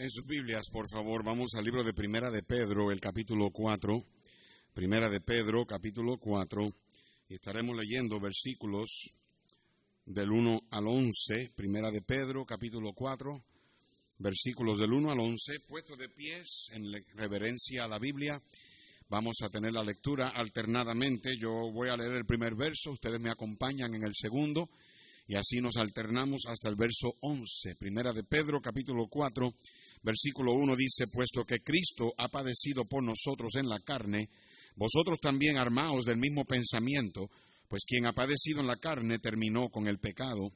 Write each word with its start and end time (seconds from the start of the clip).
En 0.00 0.10
sus 0.12 0.24
Biblias, 0.26 0.70
por 0.70 0.88
favor, 0.88 1.24
vamos 1.24 1.56
al 1.56 1.64
libro 1.64 1.82
de 1.82 1.92
Primera 1.92 2.30
de 2.30 2.44
Pedro, 2.44 2.92
el 2.92 3.00
capítulo 3.00 3.50
4. 3.50 4.00
Primera 4.72 5.10
de 5.10 5.20
Pedro, 5.20 5.66
capítulo 5.66 6.18
4. 6.18 6.72
Y 7.28 7.34
estaremos 7.34 7.76
leyendo 7.76 8.20
versículos 8.20 9.10
del 10.06 10.30
1 10.30 10.68
al 10.70 10.86
11. 10.86 11.50
Primera 11.56 11.90
de 11.90 12.00
Pedro, 12.02 12.46
capítulo 12.46 12.92
4. 12.92 13.42
Versículos 14.18 14.78
del 14.78 14.92
1 14.92 15.10
al 15.10 15.18
11. 15.18 15.60
Puesto 15.66 15.96
de 15.96 16.08
pies 16.08 16.68
en 16.74 16.92
reverencia 17.16 17.82
a 17.82 17.88
la 17.88 17.98
Biblia. 17.98 18.40
Vamos 19.08 19.38
a 19.42 19.48
tener 19.48 19.72
la 19.72 19.82
lectura 19.82 20.28
alternadamente. 20.28 21.36
Yo 21.36 21.72
voy 21.72 21.88
a 21.88 21.96
leer 21.96 22.12
el 22.12 22.24
primer 22.24 22.54
verso, 22.54 22.92
ustedes 22.92 23.18
me 23.18 23.30
acompañan 23.30 23.92
en 23.96 24.04
el 24.04 24.14
segundo 24.14 24.68
y 25.28 25.36
así 25.36 25.60
nos 25.60 25.76
alternamos 25.76 26.46
hasta 26.48 26.70
el 26.70 26.74
verso 26.74 27.12
11. 27.20 27.76
Primera 27.78 28.14
de 28.14 28.24
Pedro, 28.24 28.62
capítulo 28.62 29.08
4, 29.08 29.54
versículo 30.02 30.52
1 30.52 30.76
dice, 30.76 31.06
puesto 31.12 31.44
que 31.44 31.60
Cristo 31.60 32.12
ha 32.18 32.28
padecido 32.28 32.84
por 32.84 33.02
nosotros 33.02 33.54
en 33.56 33.68
la 33.68 33.80
carne, 33.80 34.28
vosotros 34.76 35.18
también 35.20 35.56
armaos 35.56 36.04
del 36.04 36.18
mismo 36.18 36.44
pensamiento, 36.44 37.28
pues 37.68 37.84
quien 37.86 38.06
ha 38.06 38.12
padecido 38.12 38.60
en 38.60 38.66
la 38.66 38.76
carne 38.76 39.18
terminó 39.18 39.68
con 39.68 39.86
el 39.86 39.98
pecado, 39.98 40.52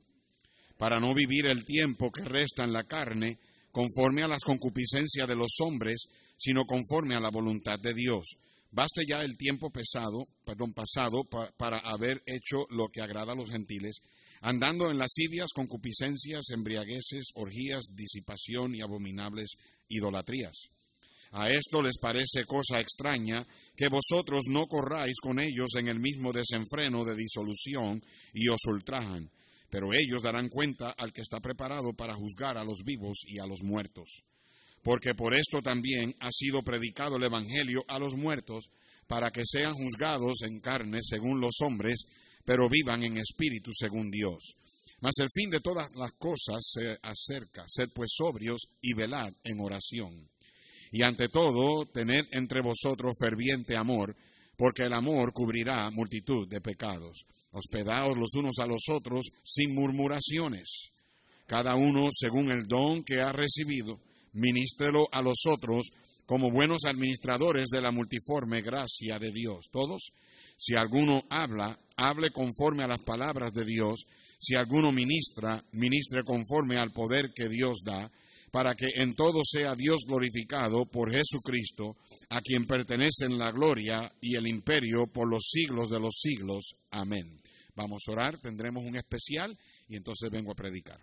para 0.77 0.99
no 0.99 1.15
vivir 1.15 1.47
el 1.47 1.65
tiempo 1.65 2.11
que 2.11 2.25
resta 2.25 2.65
en 2.65 2.73
la 2.73 2.85
carne 2.85 3.39
conforme 3.71 4.23
a 4.23 4.29
las 4.29 4.43
concupiscencias 4.43 5.29
de 5.29 5.37
los 5.37 5.57
hombres, 5.61 6.09
sino 6.37 6.65
conforme 6.65 7.15
a 7.15 7.21
la 7.21 7.31
voluntad 7.31 7.79
de 7.81 7.95
Dios. 7.95 8.37
Baste 8.71 9.05
ya 9.07 9.21
el 9.23 9.37
tiempo 9.37 9.71
pesado, 9.71 10.27
perdón, 10.45 10.73
pasado 10.73 11.25
para 11.57 11.79
haber 11.79 12.23
hecho 12.27 12.67
lo 12.71 12.89
que 12.89 13.03
agrada 13.03 13.33
a 13.33 13.37
los 13.37 13.51
gentiles, 13.51 14.01
andando 14.43 14.91
en 14.91 14.99
lascivias, 14.99 15.49
concupiscencias, 15.55 16.51
embriagueces, 16.51 17.31
orgías, 17.35 17.87
disipación 17.97 18.75
y 18.75 18.83
abominables 18.83 19.53
idolatrías. 19.89 20.69
A 21.33 21.51
esto 21.51 21.81
les 21.81 21.99
parece 21.99 22.45
cosa 22.45 22.79
extraña 22.79 23.47
que 23.75 23.89
vosotros 23.89 24.45
no 24.49 24.67
corráis 24.67 25.19
con 25.21 25.43
ellos 25.43 25.71
en 25.79 25.89
el 25.89 25.99
mismo 25.99 26.33
desenfreno 26.33 27.05
de 27.05 27.17
disolución 27.17 28.03
y 28.35 28.49
os 28.49 28.61
ultrajan, 28.67 29.31
pero 29.71 29.95
ellos 29.95 30.23
darán 30.23 30.51
cuenta 30.51 30.91
al 30.91 31.13
que 31.13 31.23
está 31.23 31.41
preparado 31.41 31.95
para 31.95 32.15
juzgar 32.15 32.59
a 32.59 32.65
los 32.65 32.85
vivos 32.85 33.23
y 33.27 33.39
a 33.39 33.47
los 33.47 33.63
muertos 33.63 34.25
porque 34.83 35.15
por 35.15 35.35
esto 35.35 35.63
también 35.63 36.15
ha 36.21 36.31
sido 36.33 36.63
predicado 36.63 37.17
el 37.17 37.25
Evangelio 37.25 37.85
a 37.89 37.99
los 37.99 38.15
muertos, 38.15 38.69
para 39.07 39.31
que 39.31 39.43
sean 39.45 39.75
juzgados 39.75 40.43
en 40.43 40.61
carne 40.61 41.01
según 41.03 41.41
los 41.41 41.61
hombres, 41.61 42.07
pero 42.45 42.69
vivan 42.69 43.03
en 43.05 43.19
espíritu 43.19 43.71
según 43.75 44.11
Dios. 44.11 44.57
Mas 45.01 45.15
el 45.19 45.29
fin 45.35 45.51
de 45.51 45.61
todas 45.61 45.91
las 45.97 46.13
cosas 46.13 46.61
se 46.63 46.97
acerca, 47.03 47.65
sed 47.69 47.89
pues 47.95 48.11
sobrios 48.17 48.61
y 48.81 48.95
velad 48.95 49.33
en 49.43 49.61
oración. 49.61 50.29
Y 50.93 51.03
ante 51.03 51.29
todo, 51.29 51.87
tened 51.87 52.27
entre 52.33 52.61
vosotros 52.61 53.17
ferviente 53.19 53.77
amor, 53.77 54.15
porque 54.57 54.85
el 54.85 54.93
amor 54.93 55.33
cubrirá 55.33 55.91
multitud 55.91 56.47
de 56.49 56.61
pecados. 56.61 57.25
Hospedaos 57.51 58.17
los 58.17 58.35
unos 58.35 58.59
a 58.61 58.67
los 58.67 58.83
otros 58.91 59.27
sin 59.45 59.75
murmuraciones, 59.75 60.93
cada 61.47 61.75
uno 61.75 62.07
según 62.13 62.51
el 62.51 62.67
don 62.67 63.03
que 63.03 63.21
ha 63.21 63.33
recibido 63.33 63.99
ministrelo 64.33 65.09
a 65.13 65.21
los 65.21 65.43
otros 65.47 65.91
como 66.27 66.51
buenos 66.51 66.85
administradores 66.85 67.69
de 67.69 67.83
la 67.83 67.91
multiforme 67.91 68.63
gracia 68.63 69.19
de 69.19 69.33
Dios. 69.33 69.67
Todos, 69.71 70.13
si 70.63 70.77
alguno 70.77 71.25
habla, 71.29 71.77
hable 71.97 72.31
conforme 72.31 72.85
a 72.85 72.87
las 72.87 73.01
palabras 73.01 73.53
de 73.53 73.65
Dios, 73.65 74.07
si 74.39 74.55
alguno 74.55 74.93
ministra, 74.93 75.61
ministre 75.73 76.23
conforme 76.23 76.77
al 76.77 76.93
poder 76.93 77.33
que 77.35 77.49
Dios 77.49 77.81
da, 77.85 78.09
para 78.53 78.77
que 78.77 78.87
en 78.95 79.17
todo 79.17 79.41
sea 79.43 79.75
Dios 79.75 80.05
glorificado 80.07 80.87
por 80.87 81.11
Jesucristo, 81.11 81.97
a 82.29 82.41
quien 82.41 82.69
pertenecen 82.69 83.39
la 83.39 83.51
gloria 83.51 84.13
y 84.21 84.37
el 84.37 84.47
imperio 84.47 85.09
por 85.09 85.29
los 85.29 85.49
siglos 85.51 85.91
de 85.91 85.99
los 85.99 86.15
siglos. 86.21 86.63
Amén. 86.93 87.41
Vamos 87.75 88.03
a 88.07 88.13
orar, 88.13 88.39
tendremos 88.39 88.85
un 88.85 88.97
especial 88.97 89.59
y 89.89 89.97
entonces 89.97 90.31
vengo 90.31 90.53
a 90.53 90.55
predicar. 90.55 91.01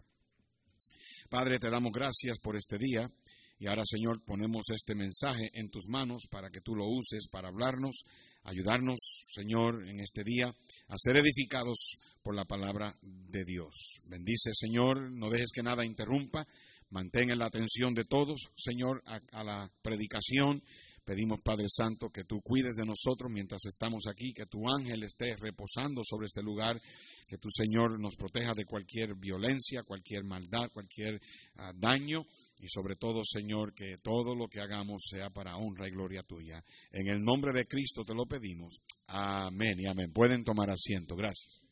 Padre, 1.29 1.59
te 1.59 1.69
damos 1.69 1.91
gracias 1.91 2.39
por 2.39 2.55
este 2.55 2.77
día 2.77 3.11
y 3.59 3.67
ahora, 3.67 3.83
Señor, 3.85 4.23
ponemos 4.23 4.69
este 4.69 4.95
mensaje 4.95 5.49
en 5.55 5.69
tus 5.69 5.89
manos 5.89 6.27
para 6.31 6.49
que 6.49 6.61
tú 6.61 6.77
lo 6.77 6.85
uses 6.85 7.27
para 7.29 7.49
hablarnos, 7.49 8.03
ayudarnos, 8.43 8.99
Señor, 9.29 9.87
en 9.87 9.99
este 9.99 10.23
día 10.23 10.47
a 10.47 10.95
ser 10.97 11.17
edificados 11.17 11.97
por 12.21 12.35
la 12.35 12.45
palabra 12.45 12.95
de 13.01 13.45
Dios. 13.45 14.01
Bendice, 14.05 14.51
Señor, 14.53 15.11
no 15.11 15.29
dejes 15.29 15.51
que 15.53 15.63
nada 15.63 15.85
interrumpa, 15.85 16.45
mantén 16.89 17.37
la 17.37 17.45
atención 17.45 17.93
de 17.93 18.05
todos, 18.05 18.49
Señor, 18.57 19.01
a, 19.05 19.21
a 19.33 19.43
la 19.43 19.71
predicación. 19.81 20.61
Pedimos, 21.09 21.41
Padre 21.41 21.65
Santo, 21.75 22.11
que 22.11 22.23
tú 22.23 22.39
cuides 22.39 22.75
de 22.75 22.85
nosotros 22.85 23.31
mientras 23.31 23.65
estamos 23.65 24.03
aquí, 24.05 24.31
que 24.31 24.45
tu 24.45 24.69
ángel 24.69 25.01
esté 25.01 25.35
reposando 25.37 26.03
sobre 26.05 26.27
este 26.27 26.43
lugar 26.43 26.79
que 27.27 27.39
tu 27.39 27.49
Señor 27.49 27.99
nos 27.99 28.15
proteja 28.15 28.53
de 28.53 28.65
cualquier 28.65 29.15
violencia, 29.15 29.81
cualquier 29.81 30.23
maldad, 30.23 30.69
cualquier 30.71 31.19
ah, 31.55 31.73
daño 31.75 32.23
y 32.59 32.67
sobre 32.69 32.95
todo, 32.95 33.23
Señor, 33.25 33.73
que 33.73 33.97
todo 34.03 34.35
lo 34.35 34.47
que 34.47 34.59
hagamos 34.59 35.01
sea 35.09 35.31
para 35.31 35.57
honra 35.57 35.87
y 35.87 35.91
gloria 35.91 36.21
tuya. 36.21 36.63
En 36.91 37.07
el 37.07 37.23
nombre 37.23 37.53
de 37.53 37.65
Cristo 37.65 38.05
te 38.05 38.13
lo 38.13 38.27
pedimos. 38.27 38.77
Amén 39.07 39.79
y 39.79 39.87
amén. 39.87 40.13
Pueden 40.13 40.43
tomar 40.43 40.69
asiento. 40.69 41.15
Gracias. 41.15 41.68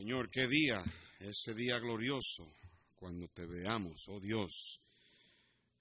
Señor, 0.00 0.30
qué 0.30 0.48
día, 0.48 0.82
ese 1.18 1.54
día 1.54 1.78
glorioso, 1.78 2.50
cuando 2.96 3.28
te 3.28 3.44
veamos, 3.44 4.08
oh 4.08 4.18
Dios. 4.18 4.80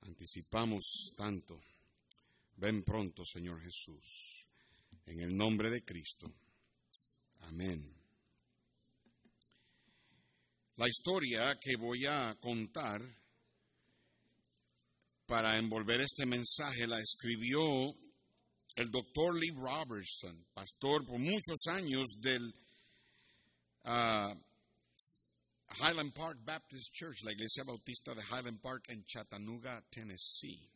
Anticipamos 0.01 1.13
tanto. 1.15 1.57
Ven 2.57 2.83
pronto, 2.83 3.23
Señor 3.23 3.61
Jesús. 3.61 4.45
En 5.05 5.21
el 5.21 5.37
nombre 5.37 5.69
de 5.69 5.85
Cristo. 5.85 6.29
Amén. 7.43 7.81
La 10.75 10.89
historia 10.89 11.57
que 11.57 11.77
voy 11.77 12.05
a 12.05 12.35
contar 12.41 13.01
para 15.27 15.57
envolver 15.57 16.01
este 16.01 16.25
mensaje 16.25 16.87
la 16.87 16.99
escribió 16.99 17.63
el 18.75 18.91
doctor 18.91 19.39
Lee 19.39 19.55
Robertson, 19.55 20.45
pastor 20.53 21.05
por 21.05 21.19
muchos 21.19 21.67
años 21.67 22.05
del 22.21 22.53
uh, 23.85 24.33
Highland 25.81 26.13
Park 26.13 26.39
Baptist 26.43 26.93
Church, 26.93 27.23
la 27.23 27.31
iglesia 27.31 27.63
bautista 27.63 28.13
de 28.13 28.21
Highland 28.21 28.59
Park 28.61 28.89
en 28.89 29.05
Chattanooga, 29.05 29.81
Tennessee. 29.89 30.69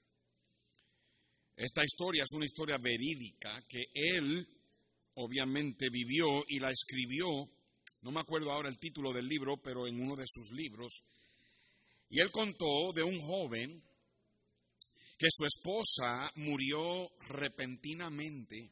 Esta 1.55 1.83
historia 1.83 2.23
es 2.23 2.33
una 2.33 2.45
historia 2.45 2.77
verídica 2.77 3.63
que 3.67 3.85
él 3.93 4.47
obviamente 5.15 5.89
vivió 5.89 6.43
y 6.47 6.59
la 6.59 6.71
escribió, 6.71 7.27
no 8.01 8.11
me 8.11 8.19
acuerdo 8.19 8.51
ahora 8.51 8.69
el 8.69 8.77
título 8.77 9.13
del 9.13 9.27
libro, 9.27 9.57
pero 9.61 9.87
en 9.87 9.99
uno 9.99 10.15
de 10.15 10.25
sus 10.27 10.51
libros, 10.51 11.03
y 12.09 12.19
él 12.19 12.31
contó 12.31 12.91
de 12.93 13.03
un 13.03 13.19
joven 13.19 13.83
que 15.17 15.27
su 15.31 15.45
esposa 15.45 16.31
murió 16.35 17.11
repentinamente 17.29 18.71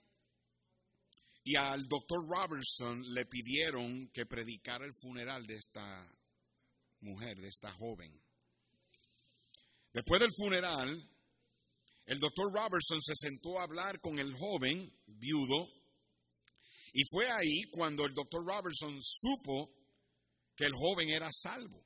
y 1.43 1.55
al 1.55 1.87
doctor 1.87 2.19
Robertson 2.27 3.01
le 3.13 3.25
pidieron 3.25 4.09
que 4.09 4.25
predicara 4.25 4.85
el 4.85 4.93
funeral 4.93 5.45
de 5.45 5.55
esta 5.55 6.11
mujer, 7.01 7.37
de 7.37 7.47
esta 7.47 7.71
joven. 7.71 8.11
Después 9.93 10.21
del 10.21 10.31
funeral, 10.37 11.09
el 12.05 12.19
doctor 12.19 12.53
Robertson 12.53 13.01
se 13.01 13.15
sentó 13.15 13.59
a 13.59 13.63
hablar 13.63 13.99
con 13.99 14.19
el 14.19 14.33
joven 14.33 14.91
viudo 15.05 15.67
y 16.93 17.03
fue 17.09 17.29
ahí 17.29 17.63
cuando 17.71 18.05
el 18.05 18.13
doctor 18.13 18.45
Robertson 18.45 18.99
supo 19.01 19.73
que 20.55 20.65
el 20.65 20.73
joven 20.73 21.09
era 21.09 21.29
salvo. 21.31 21.83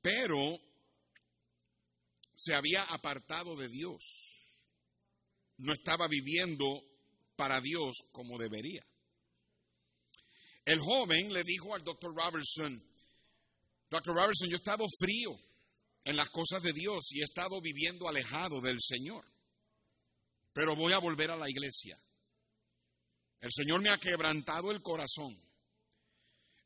Pero 0.00 0.58
se 2.36 2.54
había 2.54 2.84
apartado 2.84 3.56
de 3.56 3.68
Dios. 3.68 4.64
No 5.58 5.72
estaba 5.72 6.06
viviendo 6.06 6.66
para 7.36 7.60
Dios 7.60 7.96
como 8.12 8.38
debería. 8.38 8.84
El 10.64 10.80
joven 10.80 11.32
le 11.32 11.44
dijo 11.44 11.74
al 11.74 11.84
doctor 11.84 12.12
Robertson, 12.14 12.82
doctor 13.88 14.16
Robertson, 14.16 14.48
yo 14.48 14.56
he 14.56 14.58
estado 14.58 14.84
frío 14.98 15.38
en 16.04 16.16
las 16.16 16.30
cosas 16.30 16.62
de 16.62 16.72
Dios 16.72 17.12
y 17.12 17.20
he 17.20 17.24
estado 17.24 17.60
viviendo 17.60 18.08
alejado 18.08 18.60
del 18.60 18.78
Señor, 18.80 19.24
pero 20.52 20.74
voy 20.74 20.92
a 20.92 20.98
volver 20.98 21.30
a 21.30 21.36
la 21.36 21.48
iglesia. 21.48 21.96
El 23.40 23.50
Señor 23.52 23.80
me 23.80 23.90
ha 23.90 23.98
quebrantado 23.98 24.72
el 24.72 24.82
corazón. 24.82 25.36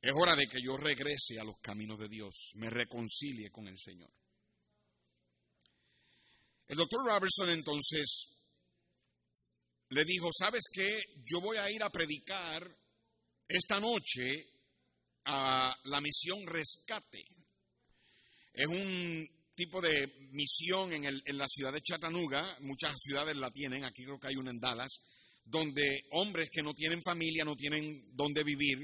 Es 0.00 0.12
hora 0.14 0.34
de 0.34 0.46
que 0.46 0.62
yo 0.62 0.78
regrese 0.78 1.38
a 1.38 1.44
los 1.44 1.58
caminos 1.60 1.98
de 1.98 2.08
Dios, 2.08 2.52
me 2.54 2.70
reconcilie 2.70 3.50
con 3.50 3.68
el 3.68 3.78
Señor. 3.78 4.10
El 6.68 6.76
doctor 6.76 7.04
Robertson 7.04 7.50
entonces 7.50 8.39
le 9.90 10.04
dijo, 10.04 10.30
¿sabes 10.32 10.62
qué? 10.72 11.02
Yo 11.24 11.40
voy 11.40 11.56
a 11.56 11.70
ir 11.70 11.82
a 11.82 11.90
predicar 11.90 12.66
esta 13.46 13.80
noche 13.80 14.46
a 15.24 15.76
la 15.84 16.00
misión 16.00 16.46
rescate. 16.46 17.24
Es 18.52 18.66
un 18.66 19.28
tipo 19.54 19.80
de 19.80 20.06
misión 20.32 20.92
en, 20.92 21.04
la 21.36 21.46
ciudad 21.48 21.72
de 21.72 21.82
Chattanooga, 21.82 22.58
muchas 22.60 22.94
ciudades 22.98 23.36
la 23.36 23.50
tienen, 23.50 23.84
aquí 23.84 24.04
creo 24.04 24.18
que 24.18 24.28
hay 24.28 24.36
una 24.36 24.50
en 24.50 24.60
Dallas, 24.60 25.00
donde 25.44 26.02
hombres 26.12 26.48
que 26.50 26.62
no 26.62 26.72
tienen 26.72 27.02
familia, 27.02 27.44
no 27.44 27.56
tienen 27.56 27.82
dónde 28.14 28.44
vivir, 28.44 28.78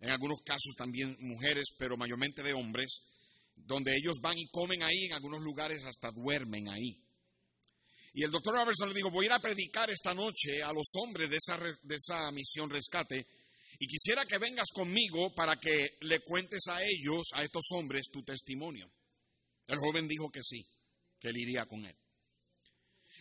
en 0.00 0.10
algunos 0.10 0.42
casos 0.44 0.74
también 0.76 1.16
mujeres, 1.20 1.66
pero 1.78 1.96
mayormente 1.96 2.42
de 2.42 2.52
hombres, 2.52 3.02
donde 3.54 3.96
ellos 3.96 4.16
van 4.20 4.36
y 4.36 4.48
comen 4.48 4.82
ahí, 4.82 5.04
en 5.04 5.12
algunos 5.12 5.40
lugares 5.40 5.84
hasta 5.84 6.10
duermen 6.10 6.68
ahí. 6.68 7.01
Y 8.14 8.22
el 8.24 8.30
doctor 8.30 8.54
Robertson 8.54 8.88
le 8.88 8.94
dijo, 8.94 9.10
voy 9.10 9.24
a 9.24 9.28
ir 9.28 9.32
a 9.32 9.40
predicar 9.40 9.88
esta 9.90 10.12
noche 10.12 10.62
a 10.62 10.72
los 10.72 10.92
hombres 10.96 11.30
de 11.30 11.36
esa, 11.36 11.58
de 11.58 11.96
esa 11.96 12.30
misión 12.32 12.68
rescate 12.68 13.26
y 13.78 13.86
quisiera 13.86 14.24
que 14.26 14.38
vengas 14.38 14.68
conmigo 14.72 15.34
para 15.34 15.56
que 15.56 15.96
le 16.02 16.20
cuentes 16.20 16.68
a 16.68 16.82
ellos, 16.82 17.28
a 17.34 17.42
estos 17.42 17.64
hombres, 17.72 18.10
tu 18.12 18.22
testimonio. 18.22 18.90
El 19.66 19.78
joven 19.78 20.06
dijo 20.06 20.30
que 20.30 20.42
sí, 20.42 20.64
que 21.18 21.28
él 21.28 21.36
iría 21.36 21.66
con 21.66 21.84
él. 21.84 21.96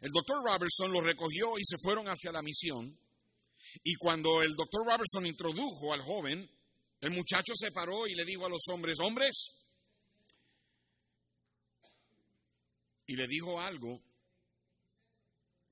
El 0.02 0.12
doctor 0.12 0.44
Robertson 0.44 0.92
lo 0.92 1.02
recogió 1.02 1.58
y 1.58 1.64
se 1.64 1.78
fueron 1.82 2.08
hacia 2.08 2.32
la 2.32 2.42
misión. 2.42 2.98
Y 3.84 3.96
cuando 3.96 4.42
el 4.42 4.54
doctor 4.56 4.86
Robertson 4.86 5.26
introdujo 5.26 5.94
al 5.94 6.02
joven, 6.02 6.50
el 7.00 7.12
muchacho 7.12 7.54
se 7.56 7.72
paró 7.72 8.08
y 8.08 8.16
le 8.16 8.26
dijo 8.26 8.46
a 8.46 8.50
los 8.50 8.68
hombres, 8.70 9.00
hombres, 9.00 9.32
y 13.08 13.16
le 13.16 13.28
dijo 13.28 13.60
algo 13.60 14.02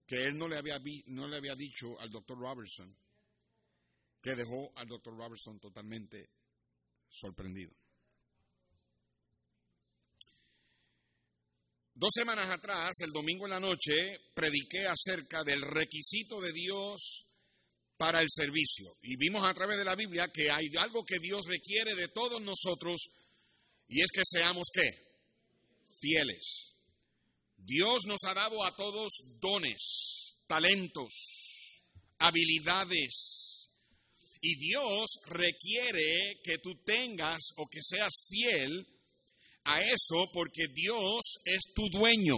que 0.09 0.23
él 0.25 0.39
no 0.39 0.47
le 0.47 0.57
había, 0.57 0.79
no 1.05 1.27
le 1.27 1.37
había 1.37 1.53
dicho 1.53 1.99
al 1.99 2.09
doctor 2.09 2.39
Robertson, 2.39 2.97
que 4.19 4.35
dejó 4.35 4.75
al 4.75 4.87
doctor 4.87 5.15
Robertson 5.15 5.59
totalmente 5.59 6.31
sorprendido. 7.07 7.71
Dos 11.93 12.09
semanas 12.11 12.49
atrás, 12.49 12.93
el 13.01 13.11
domingo 13.11 13.45
en 13.45 13.51
la 13.51 13.59
noche, 13.59 14.19
prediqué 14.33 14.87
acerca 14.87 15.43
del 15.43 15.61
requisito 15.61 16.41
de 16.41 16.53
Dios 16.53 17.27
para 17.95 18.21
el 18.21 18.27
servicio. 18.31 18.87
Y 19.03 19.15
vimos 19.17 19.47
a 19.47 19.53
través 19.53 19.77
de 19.77 19.85
la 19.85 19.95
Biblia 19.95 20.31
que 20.33 20.49
hay 20.49 20.75
algo 20.79 21.03
que 21.05 21.19
Dios 21.19 21.45
requiere 21.45 21.93
de 21.93 22.07
todos 22.07 22.41
nosotros 22.41 22.97
y 23.87 24.01
es 24.01 24.07
que 24.11 24.21
seamos 24.23 24.69
qué? 24.73 24.89
Fieles. 25.99 26.68
Dios 27.69 28.05
nos 28.07 28.23
ha 28.25 28.33
dado 28.33 28.65
a 28.65 28.75
todos 28.75 29.39
dones, 29.39 30.41
talentos, 30.47 31.13
habilidades. 32.17 33.69
Y 34.41 34.55
Dios 34.55 35.19
requiere 35.27 36.39
que 36.43 36.57
tú 36.57 36.81
tengas 36.83 37.39
o 37.57 37.67
que 37.67 37.79
seas 37.83 38.25
fiel 38.27 38.87
a 39.65 39.81
eso 39.81 40.31
porque 40.33 40.67
Dios 40.73 41.41
es 41.45 41.59
tu 41.75 41.87
dueño. 41.89 42.37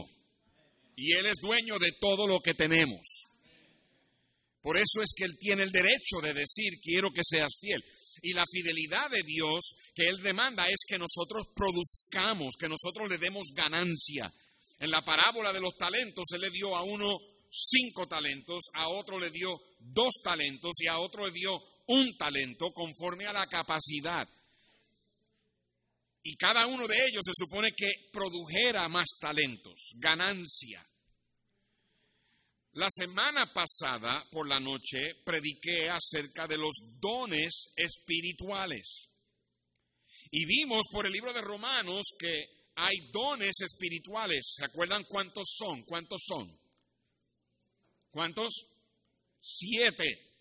Y 0.97 1.13
Él 1.13 1.25
es 1.27 1.37
dueño 1.41 1.79
de 1.79 1.93
todo 2.01 2.27
lo 2.27 2.41
que 2.41 2.53
tenemos. 2.53 3.01
Por 4.61 4.77
eso 4.77 5.01
es 5.01 5.13
que 5.15 5.23
Él 5.23 5.37
tiene 5.39 5.63
el 5.63 5.71
derecho 5.71 6.19
de 6.21 6.33
decir, 6.33 6.73
quiero 6.83 7.09
que 7.11 7.21
seas 7.23 7.51
fiel. 7.59 7.81
Y 8.21 8.33
la 8.33 8.45
fidelidad 8.51 9.09
de 9.09 9.23
Dios 9.25 9.61
que 9.95 10.09
Él 10.09 10.21
demanda 10.21 10.67
es 10.67 10.81
que 10.87 10.99
nosotros 10.99 11.47
produzcamos, 11.55 12.55
que 12.59 12.67
nosotros 12.67 13.09
le 13.09 13.17
demos 13.17 13.47
ganancia, 13.55 14.29
en 14.81 14.89
la 14.89 15.05
parábola 15.05 15.53
de 15.53 15.61
los 15.61 15.77
talentos, 15.77 16.25
Él 16.33 16.41
le 16.41 16.49
dio 16.49 16.75
a 16.75 16.81
uno 16.81 17.07
cinco 17.51 18.07
talentos, 18.07 18.63
a 18.73 18.89
otro 18.89 19.19
le 19.19 19.29
dio 19.29 19.61
dos 19.77 20.21
talentos 20.23 20.71
y 20.81 20.87
a 20.87 20.97
otro 20.97 21.27
le 21.27 21.31
dio 21.31 21.61
un 21.85 22.17
talento 22.17 22.73
conforme 22.73 23.27
a 23.27 23.33
la 23.33 23.45
capacidad. 23.45 24.27
Y 26.23 26.35
cada 26.35 26.65
uno 26.65 26.87
de 26.87 26.95
ellos 26.95 27.21
se 27.23 27.31
supone 27.35 27.73
que 27.77 27.91
produjera 28.11 28.89
más 28.89 29.05
talentos, 29.19 29.91
ganancia. 29.97 30.83
La 32.73 32.87
semana 32.89 33.53
pasada, 33.53 34.27
por 34.31 34.47
la 34.47 34.59
noche, 34.59 35.13
prediqué 35.23 35.91
acerca 35.91 36.47
de 36.47 36.57
los 36.57 36.97
dones 36.99 37.71
espirituales. 37.75 39.09
Y 40.31 40.45
vimos 40.45 40.87
por 40.91 41.05
el 41.05 41.11
libro 41.11 41.33
de 41.33 41.41
Romanos 41.41 42.03
que 42.17 42.60
hay 42.75 42.95
dones 43.11 43.61
espirituales. 43.61 44.55
¿Se 44.57 44.65
acuerdan 44.65 45.03
cuántos 45.05 45.53
son? 45.57 45.83
¿Cuántos 45.83 46.21
son? 46.25 46.59
¿Cuántos? 48.11 48.53
Siete. 49.39 50.31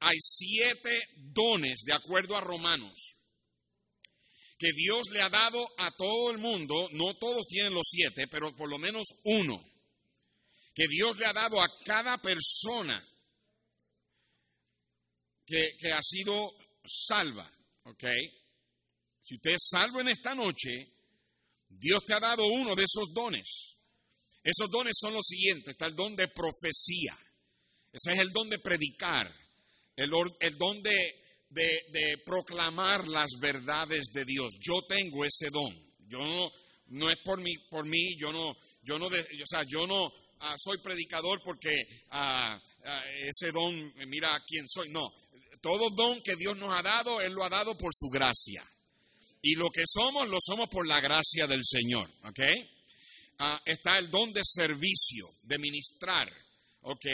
Hay 0.00 0.16
siete 0.20 0.96
dones, 1.16 1.82
de 1.84 1.92
acuerdo 1.92 2.36
a 2.36 2.40
Romanos, 2.40 3.16
que 4.58 4.70
Dios 4.72 5.08
le 5.10 5.20
ha 5.20 5.28
dado 5.28 5.68
a 5.78 5.90
todo 5.92 6.30
el 6.30 6.38
mundo. 6.38 6.88
No 6.92 7.16
todos 7.16 7.46
tienen 7.48 7.74
los 7.74 7.86
siete, 7.88 8.26
pero 8.28 8.54
por 8.54 8.68
lo 8.68 8.78
menos 8.78 9.06
uno. 9.24 9.62
Que 10.74 10.86
Dios 10.88 11.18
le 11.18 11.26
ha 11.26 11.32
dado 11.32 11.60
a 11.60 11.68
cada 11.84 12.18
persona 12.18 13.04
que, 15.44 15.92
ha 15.92 16.02
sido 16.02 16.52
salva. 16.84 17.50
¿Ok? 17.84 18.04
Si 19.24 19.34
usted 19.34 19.52
es 19.52 19.68
salvo 19.70 20.00
en 20.00 20.08
esta 20.08 20.34
noche, 20.34 20.86
Dios 21.68 22.04
te 22.04 22.14
ha 22.14 22.20
dado 22.20 22.46
uno 22.46 22.74
de 22.74 22.84
esos 22.84 23.12
dones. 23.14 23.76
Esos 24.42 24.70
dones 24.70 24.96
son 24.98 25.14
los 25.14 25.26
siguientes. 25.26 25.72
Está 25.72 25.86
el 25.86 25.94
don 25.94 26.16
de 26.16 26.28
profecía. 26.28 27.16
Ese 27.92 28.12
es 28.12 28.18
el 28.18 28.32
don 28.32 28.48
de 28.48 28.58
predicar. 28.58 29.32
El, 29.96 30.10
el 30.40 30.56
don 30.56 30.82
de 30.82 31.28
de, 31.50 32.18
proclamar 32.24 33.06
las 33.08 33.30
verdades 33.40 34.12
de 34.12 34.24
Dios. 34.24 34.54
Yo 34.60 34.82
tengo 34.88 35.24
ese 35.24 35.50
don. 35.50 35.74
Yo 36.06 36.18
no, 36.18 36.50
no 36.88 37.10
es 37.10 37.18
por 37.18 37.40
mí, 37.40 37.52
por 37.70 37.86
mí, 37.86 38.16
yo 38.18 38.32
no, 38.32 38.56
yo 38.82 38.98
no, 38.98 39.06
o 39.06 39.46
sea, 39.46 39.62
yo 39.68 39.86
no 39.86 40.12
ah, 40.40 40.56
soy 40.58 40.78
predicador 40.78 41.40
porque 41.44 41.74
ah, 42.10 42.58
ah, 42.84 43.04
ese 43.20 43.52
don, 43.52 43.74
mira 44.08 44.42
quién 44.46 44.66
soy. 44.68 44.88
No, 44.90 45.06
todo 45.60 45.90
don 45.90 46.20
que 46.22 46.36
Dios 46.36 46.56
nos 46.56 46.72
ha 46.78 46.82
dado, 46.82 47.20
Él 47.20 47.32
lo 47.32 47.44
ha 47.44 47.50
dado 47.50 47.76
por 47.76 47.92
su 47.94 48.08
gracia. 48.08 48.64
Y 49.42 49.54
lo 49.54 49.70
que 49.70 49.84
somos, 49.86 50.28
lo 50.28 50.38
somos 50.40 50.68
por 50.68 50.86
la 50.86 51.00
gracia 51.00 51.46
del 51.46 51.64
Señor. 51.64 52.10
¿Ok? 52.24 52.40
está 53.66 53.98
el 53.98 54.10
don 54.10 54.32
de 54.32 54.42
servicio, 54.44 55.26
de 55.44 55.58
ministrar. 55.58 56.28
¿Ok? 56.82 57.06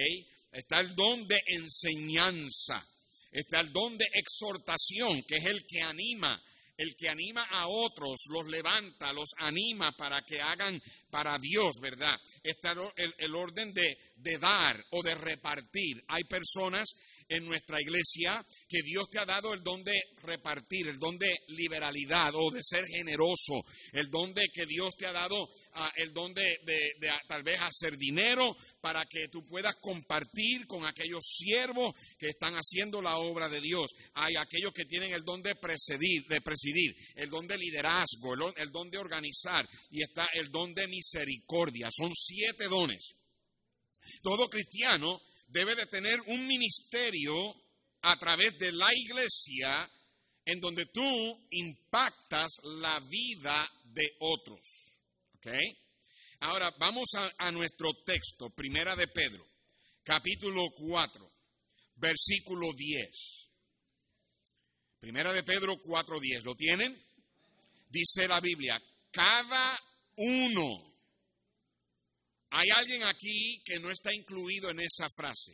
Está 0.53 0.81
el 0.81 0.95
don 0.95 1.27
de 1.27 1.39
enseñanza. 1.49 2.83
Está 3.31 3.61
el 3.61 3.73
don 3.73 3.99
de 3.99 4.07
exhortación, 4.15 5.23
que 5.25 5.35
es 5.35 5.45
el 5.45 5.67
que 5.67 5.83
anima, 5.83 6.41
el 6.77 6.95
que 6.97 7.09
anima 7.09 7.43
a 7.43 7.67
otros, 7.67 8.21
los 8.31 8.47
levanta, 8.47 9.13
los 9.13 9.31
anima 9.39 9.93
para 9.97 10.23
que 10.23 10.41
hagan 10.41 10.81
para 11.11 11.37
Dios, 11.39 11.75
¿verdad? 11.81 12.19
Está 12.43 12.75
el, 13.19 13.35
orden 13.35 13.75
de, 13.75 13.99
de 14.17 14.39
dar 14.39 14.85
o 14.91 15.03
de 15.03 15.15
repartir. 15.17 16.03
Hay 16.09 16.25
personas 16.25 16.89
en 17.29 17.45
nuestra 17.47 17.81
iglesia 17.81 18.45
que 18.69 18.83
Dios 18.83 19.09
te 19.11 19.19
ha 19.19 19.25
dado 19.25 19.55
el 19.55 19.63
don 19.63 19.83
de 19.83 20.01
repartir, 20.23 20.89
el 20.89 20.99
don 20.99 21.17
de 21.19 21.33
liberalidad 21.49 22.33
o 22.35 22.51
de 22.51 22.63
ser 22.63 22.85
generoso, 22.87 23.63
el 23.93 24.11
don 24.11 24.33
de 24.35 24.47
que 24.53 24.67
Dios 24.67 24.95
te 24.97 25.07
ha 25.07 25.13
dado 25.13 25.49
ah, 25.75 25.93
el 25.97 26.13
don 26.13 26.33
de, 26.35 26.59
tal 27.27 27.43
vez 27.43 27.59
hacer 27.61 27.97
dinero 27.97 28.55
para 28.81 29.05
que 29.07 29.29
tú 29.29 29.45
puedas 29.47 29.75
compartir 29.81 30.67
con 30.67 30.85
aquellos 30.87 31.23
siervos 31.25 31.95
que 32.19 32.29
están 32.29 32.55
haciendo 32.55 33.01
la 33.01 33.19
obra 33.19 33.49
de 33.49 33.61
Dios. 33.61 33.91
Hay 34.15 34.35
aquellos 34.37 34.73
que 34.73 34.85
tienen 34.85 35.13
el 35.13 35.25
don 35.25 35.43
de 35.43 35.55
presidir, 35.57 36.27
de 36.27 36.41
presidir, 36.41 36.95
el 37.17 37.31
don 37.31 37.47
de 37.47 37.59
liderazgo, 37.59 38.35
el, 38.35 38.43
el 38.57 38.71
don 38.71 38.91
de 38.91 38.99
organizar 38.99 39.67
y 39.91 40.03
está 40.03 40.27
el 40.35 40.51
don 40.51 40.75
de 40.75 40.87
misericordia. 40.89 41.89
Son 41.91 42.13
siete 42.15 42.65
dones. 42.69 43.15
Todo 44.23 44.49
cristiano 44.49 45.21
debe 45.55 45.77
de 45.77 45.87
tener 45.87 46.21
un 46.27 46.47
ministerio 46.49 47.33
a 48.03 48.19
través 48.19 48.59
de 48.59 48.73
la 48.73 48.93
iglesia 48.93 49.89
en 50.45 50.61
donde 50.61 50.87
tú 50.87 51.47
impactas 51.53 52.59
la 52.65 52.99
vida 52.99 53.65
de 53.85 54.17
otros. 54.19 55.01
Ahora 56.41 56.75
vamos 56.79 57.09
a, 57.39 57.53
nuestro 57.53 57.93
texto, 58.05 58.51
Primera 58.51 58.97
de 58.97 59.07
Pedro, 59.07 59.47
capítulo 60.03 60.65
4, 60.77 61.33
versículo 61.97 62.73
10. 62.77 63.49
Primera 64.99 65.33
de 65.33 65.45
Pedro 65.45 65.77
4.10. 65.77 66.43
¿Lo 66.43 66.57
tienen? 66.57 67.01
Dice 67.89 68.27
la 68.27 68.41
Biblia, 68.41 68.83
cada 69.13 69.79
uno 70.17 70.94
hay 72.57 72.71
alguien 72.71 73.03
aquí 73.03 73.61
que 73.65 73.81
no 73.81 73.91
está 73.91 74.15
incluido 74.15 74.71
en 74.71 74.79
esa 74.79 75.09
frase. 75.11 75.53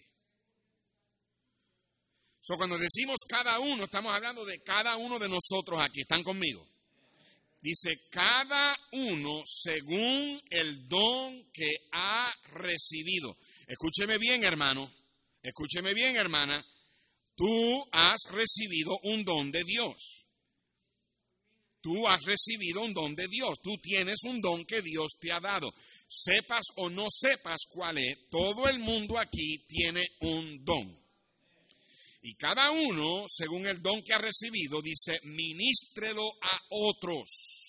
So, 2.43 2.57
cuando 2.57 2.77
decimos 2.77 3.17
cada 3.27 3.59
uno, 3.59 3.85
estamos 3.85 4.15
hablando 4.15 4.45
de 4.45 4.61
cada 4.63 4.97
uno 4.99 5.19
de 5.19 5.29
nosotros 5.29 5.81
aquí. 5.81 6.03
¿Están 6.03 6.23
conmigo? 6.23 6.67
Dice, 7.63 8.09
cada 8.11 8.79
uno 8.93 9.43
según 9.47 10.43
el 10.51 10.89
don 10.89 11.51
que 11.53 11.71
ha 11.93 12.31
recibido. 12.53 13.35
Escúcheme 13.67 14.19
bien, 14.19 14.45
hermano. 14.45 14.91
Escúcheme 15.43 15.95
bien, 15.95 16.17
hermana. 16.17 16.63
Tú 17.35 17.89
has 17.93 18.21
recibido 18.31 18.93
un 19.05 19.25
don 19.25 19.51
de 19.51 19.65
Dios. 19.65 20.27
Tú 21.81 22.07
has 22.07 22.23
recibido 22.25 22.83
un 22.83 22.93
don 22.93 23.15
de 23.15 23.27
Dios. 23.29 23.59
Tú 23.63 23.79
tienes 23.79 24.19
un 24.25 24.43
don 24.43 24.67
que 24.67 24.83
Dios 24.83 25.13
te 25.19 25.33
ha 25.33 25.41
dado 25.41 25.73
sepas 26.11 26.65
o 26.77 26.91
no 26.91 27.07
sepas 27.09 27.61
cuál 27.71 27.99
es, 27.99 28.29
todo 28.31 28.69
el 28.69 28.81
mundo 28.81 29.19
aquí 29.19 29.65
tiene 29.69 30.07
un 30.21 30.65
don. 30.65 31.01
Y 32.23 32.35
cada 32.35 32.71
uno, 32.71 33.25
según 33.29 33.67
el 33.67 33.81
don 33.81 34.03
que 34.03 34.13
ha 34.13 34.19
recibido, 34.19 34.83
dice, 34.83 35.21
ministrelo 35.23 36.29
a 36.43 36.61
otros 36.69 37.61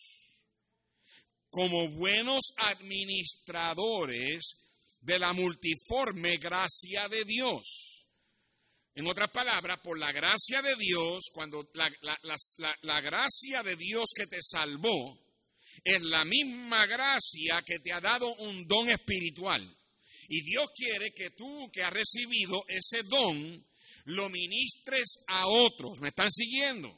como 1.50 1.90
buenos 1.90 2.54
administradores 2.58 4.56
de 5.02 5.20
la 5.20 5.34
multiforme 5.34 6.38
gracia 6.38 7.08
de 7.10 7.26
Dios. 7.26 8.08
En 8.96 9.08
otras 9.08 9.32
palabras, 9.32 9.80
por 9.84 10.00
la 10.00 10.12
gracia 10.12 10.62
de 10.62 10.76
Dios, 10.78 11.30
cuando 11.34 11.70
la, 11.74 11.90
la 12.82 13.02
gracia 13.02 13.64
de 13.64 13.76
Dios 13.76 14.06
que 14.16 14.28
te 14.28 14.42
salvó, 14.42 15.31
es 15.84 16.02
la 16.04 16.26
misma 16.26 16.86
gracia 16.86 17.62
que 17.66 17.80
te 17.80 17.92
ha 17.92 18.02
dado 18.02 18.34
un 18.36 18.68
don 18.68 18.90
espiritual. 18.90 19.62
Y 20.30 20.42
Dios 20.44 20.70
quiere 20.76 21.12
que 21.12 21.32
tú 21.32 21.70
que 21.72 21.84
has 21.84 21.92
recibido 21.92 22.64
ese 22.68 23.04
don, 23.04 23.68
lo 24.06 24.30
ministres 24.30 25.24
a 25.28 25.48
otros. 25.48 26.00
¿Me 26.00 26.10
están 26.10 26.32
siguiendo? 26.32 26.98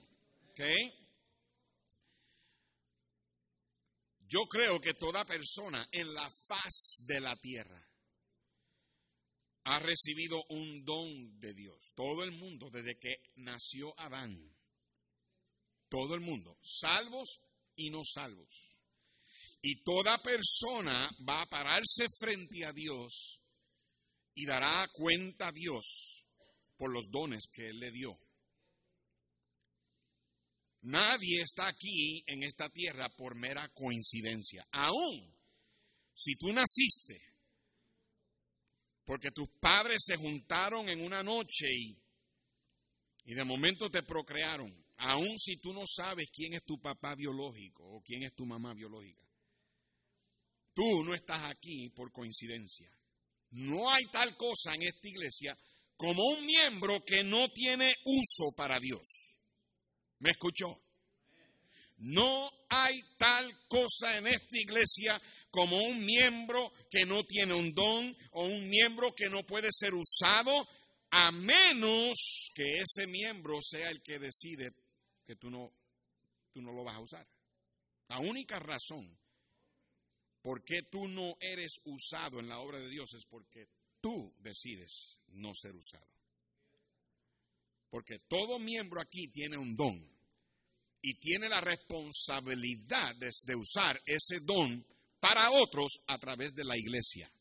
Yo 4.28 4.46
creo 4.50 4.80
que 4.80 4.94
toda 4.94 5.26
persona 5.26 5.88
en 5.92 6.14
la 6.14 6.32
faz 6.48 7.06
de 7.08 7.22
la 7.22 7.36
tierra 7.36 7.80
ha 9.66 9.80
recibido 9.80 10.44
un 10.50 10.84
don 10.84 11.40
de 11.40 11.54
Dios. 11.54 11.94
Todo 11.96 12.24
el 12.24 12.32
mundo, 12.32 12.70
desde 12.70 12.98
que 12.98 13.16
nació 13.36 13.98
Adán. 14.00 14.56
Todo 15.90 16.16
el 16.16 16.22
mundo, 16.22 16.58
salvos 16.62 17.40
y 17.76 17.90
no 17.90 18.02
salvos. 18.04 18.73
Y 19.66 19.82
toda 19.82 20.22
persona 20.22 21.10
va 21.28 21.42
a 21.42 21.46
pararse 21.46 22.08
frente 22.20 22.66
a 22.66 22.74
Dios 22.74 23.42
y 24.36 24.46
dará 24.46 24.86
cuenta 24.92 25.48
a 25.48 25.52
Dios 25.54 26.28
por 26.76 26.92
los 26.92 27.10
dones 27.10 27.48
que 27.50 27.70
Él 27.70 27.80
le 27.80 27.90
dio. 27.92 28.20
Nadie 30.82 31.42
está 31.42 31.70
aquí 31.70 32.26
en 32.28 32.44
esta 32.44 32.70
tierra 32.70 33.08
por 33.16 33.36
mera 33.36 33.70
coincidencia. 33.70 34.68
Aún 34.74 35.34
si 36.14 36.36
tú 36.36 36.52
naciste 36.52 37.22
porque 39.06 39.32
tus 39.32 39.48
padres 39.62 40.04
se 40.06 40.18
juntaron 40.18 40.90
en 40.90 41.00
una 41.06 41.24
noche 41.24 41.68
y, 41.70 41.98
y 43.28 43.34
de 43.34 43.46
momento 43.46 43.90
te 43.90 44.04
procrearon, 44.04 44.86
aún 44.98 45.40
si 45.40 45.56
tú 45.62 45.72
no 45.72 45.84
sabes 45.88 46.28
quién 46.34 46.54
es 46.54 46.66
tu 46.66 46.82
papá 46.82 47.16
biológico 47.16 47.84
o 47.86 48.02
quién 48.02 48.24
es 48.24 48.36
tu 48.36 48.46
mamá 48.46 48.74
biológica. 48.74 49.24
Tú 50.74 51.04
no 51.04 51.14
estás 51.14 51.44
aquí 51.52 51.90
por 51.90 52.12
coincidencia. 52.12 52.90
No 53.52 53.90
hay 53.90 54.04
tal 54.06 54.36
cosa 54.36 54.74
en 54.74 54.84
esta 54.84 55.08
iglesia 55.08 55.58
como 55.96 56.24
un 56.24 56.46
miembro 56.46 57.04
que 57.06 57.24
no 57.24 57.50
tiene 57.50 57.94
uso 58.06 58.56
para 58.58 58.80
Dios. 58.80 59.36
¿Me 60.20 60.32
escuchó? 60.32 60.76
No 61.98 62.50
hay 62.70 63.00
tal 63.18 63.68
cosa 63.68 64.18
en 64.18 64.28
esta 64.28 64.58
iglesia 64.58 65.22
como 65.52 65.78
un 65.78 66.04
miembro 66.04 66.74
que 66.90 67.06
no 67.06 67.24
tiene 67.24 67.54
un 67.54 67.74
don 67.74 68.18
o 68.32 68.46
un 68.46 68.68
miembro 68.70 69.14
que 69.14 69.30
no 69.30 69.44
puede 69.44 69.70
ser 69.72 69.94
usado 69.94 70.68
a 71.12 71.32
menos 71.32 72.52
que 72.56 72.82
ese 72.82 73.06
miembro 73.08 73.60
sea 73.62 73.90
el 73.90 74.02
que 74.02 74.18
decide 74.18 74.74
que 75.26 75.36
tú 75.36 75.52
no, 75.52 75.72
tú 76.52 76.62
no 76.62 76.72
lo 76.74 76.84
vas 76.84 76.96
a 76.96 77.02
usar. 77.02 77.28
La 78.08 78.20
única 78.20 78.58
razón 78.58 79.16
¿Por 80.44 80.62
qué 80.66 80.82
tú 80.92 81.08
no 81.08 81.38
eres 81.40 81.80
usado 81.86 82.42
en 82.42 82.50
la 82.50 82.60
obra 82.60 82.78
de 82.78 82.90
Dios? 82.90 83.14
Es 83.14 83.26
porque 83.26 83.66
tú 84.02 84.36
decides 84.40 85.18
no 85.30 85.56
ser 85.56 85.74
usado. 85.74 86.06
Porque 87.90 88.20
todo 88.28 88.60
miembro 88.60 89.00
aquí 89.00 89.30
tiene 89.30 89.58
un 89.58 89.74
don 89.78 90.14
y 91.02 91.14
tiene 91.16 91.48
la 91.48 91.62
responsabilidad 91.62 93.16
de, 93.16 93.56
usar 93.56 93.98
ese 94.06 94.42
don 94.42 94.86
para 95.22 95.50
otros 95.50 96.04
a 96.08 96.18
través 96.18 96.54
de 96.54 96.66
la 96.66 96.78
iglesia. 96.78 97.32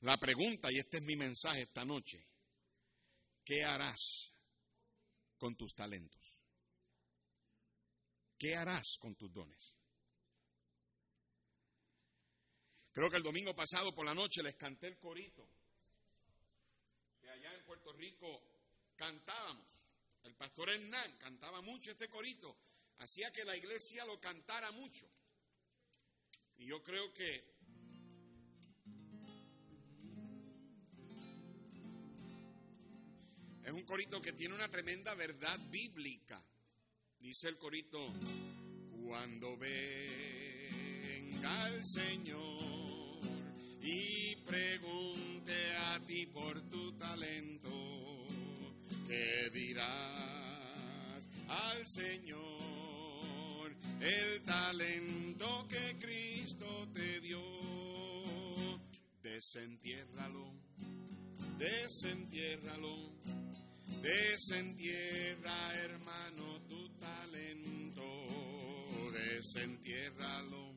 La 0.00 0.18
pregunta, 0.18 0.72
y 0.72 0.78
este 0.78 0.96
es 0.96 1.04
mi 1.04 1.14
mensaje 1.14 1.62
esta 1.62 1.84
noche, 1.84 2.26
¿qué 3.44 3.62
harás 3.62 4.32
con 5.38 5.54
tus 5.54 5.72
talentos? 5.72 6.20
¿Qué 8.36 8.56
harás 8.56 8.96
con 8.98 9.14
tus 9.14 9.32
dones? 9.32 9.79
Creo 13.00 13.08
que 13.10 13.16
el 13.16 13.22
domingo 13.22 13.56
pasado 13.56 13.94
por 13.94 14.04
la 14.04 14.12
noche 14.12 14.42
les 14.42 14.56
canté 14.56 14.86
el 14.86 14.98
corito, 14.98 15.48
que 17.18 17.30
allá 17.30 17.54
en 17.54 17.64
Puerto 17.64 17.94
Rico 17.94 18.42
cantábamos. 18.94 19.88
El 20.24 20.34
pastor 20.34 20.68
Hernán 20.68 21.16
cantaba 21.16 21.62
mucho 21.62 21.92
este 21.92 22.10
corito, 22.10 22.54
hacía 22.98 23.32
que 23.32 23.46
la 23.46 23.56
iglesia 23.56 24.04
lo 24.04 24.20
cantara 24.20 24.70
mucho. 24.72 25.08
Y 26.58 26.66
yo 26.66 26.82
creo 26.82 27.10
que 27.14 27.58
Es 33.64 33.72
un 33.72 33.84
corito 33.84 34.20
que 34.20 34.34
tiene 34.34 34.54
una 34.54 34.68
tremenda 34.68 35.14
verdad 35.14 35.58
bíblica. 35.70 36.38
Dice 37.18 37.48
el 37.48 37.56
corito, 37.56 38.12
cuando 39.06 39.56
venga 39.56 39.70
el 41.68 41.82
Señor 41.86 42.79
y 43.82 44.36
pregunte 44.46 45.76
a 45.76 46.00
ti 46.06 46.26
por 46.26 46.60
tu 46.68 46.92
talento, 46.92 48.26
¿qué 49.06 49.50
dirás 49.52 51.28
al 51.48 51.86
Señor? 51.86 52.50
El 54.00 54.42
talento 54.44 55.66
que 55.68 55.96
Cristo 55.98 56.88
te 56.92 57.20
dio, 57.20 57.42
desentiérralo, 59.22 60.52
desentiérralo, 61.58 63.12
desentierra 64.02 65.74
hermano 65.76 66.62
tu 66.68 66.88
talento, 66.98 68.02
desentiérralo, 69.12 70.69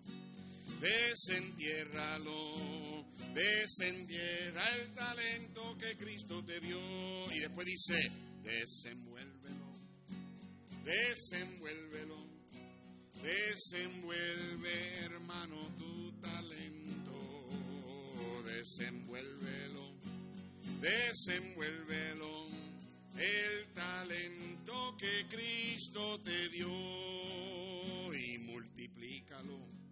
desentiérralo, 0.84 3.06
desentierra 3.34 4.76
el 4.76 4.94
talento 4.94 5.78
que 5.78 5.96
Cristo 5.96 6.44
te 6.44 6.60
dio. 6.60 6.78
Y 7.32 7.40
después 7.40 7.66
dice, 7.66 8.12
desenvuélvelo, 8.44 9.74
desenvuélvelo, 10.84 12.28
desenvuelve 13.22 15.06
hermano 15.06 15.70
tu 15.78 16.12
talento, 16.20 17.48
desenvuélvelo, 18.44 19.94
desenvuélvelo 20.82 22.48
el 23.16 23.72
talento 23.74 24.98
que 24.98 25.28
Cristo 25.30 26.20
te 26.24 26.50
dio 26.50 26.68
y 28.14 28.38
multiplícalo. 28.40 29.83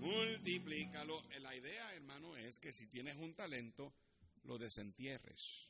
Multiplícalo. 0.00 1.22
La 1.40 1.54
idea, 1.54 1.94
hermano, 1.94 2.36
es 2.36 2.58
que 2.58 2.72
si 2.72 2.86
tienes 2.86 3.16
un 3.16 3.34
talento, 3.34 3.94
lo 4.44 4.58
desentierres, 4.58 5.68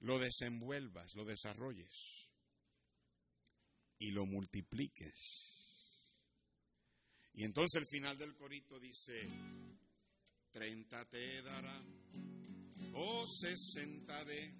lo 0.00 0.18
desenvuelvas, 0.18 1.14
lo 1.14 1.24
desarrolles 1.24 2.28
y 3.98 4.12
lo 4.12 4.26
multipliques. 4.26 5.50
Y 7.34 7.44
entonces 7.44 7.82
el 7.82 7.88
final 7.88 8.16
del 8.16 8.36
corito 8.36 8.78
dice, 8.78 9.28
treinta 10.50 11.04
te 11.06 11.42
dará, 11.42 11.82
o 12.92 13.26
sesenta 13.26 14.24
de 14.24 14.54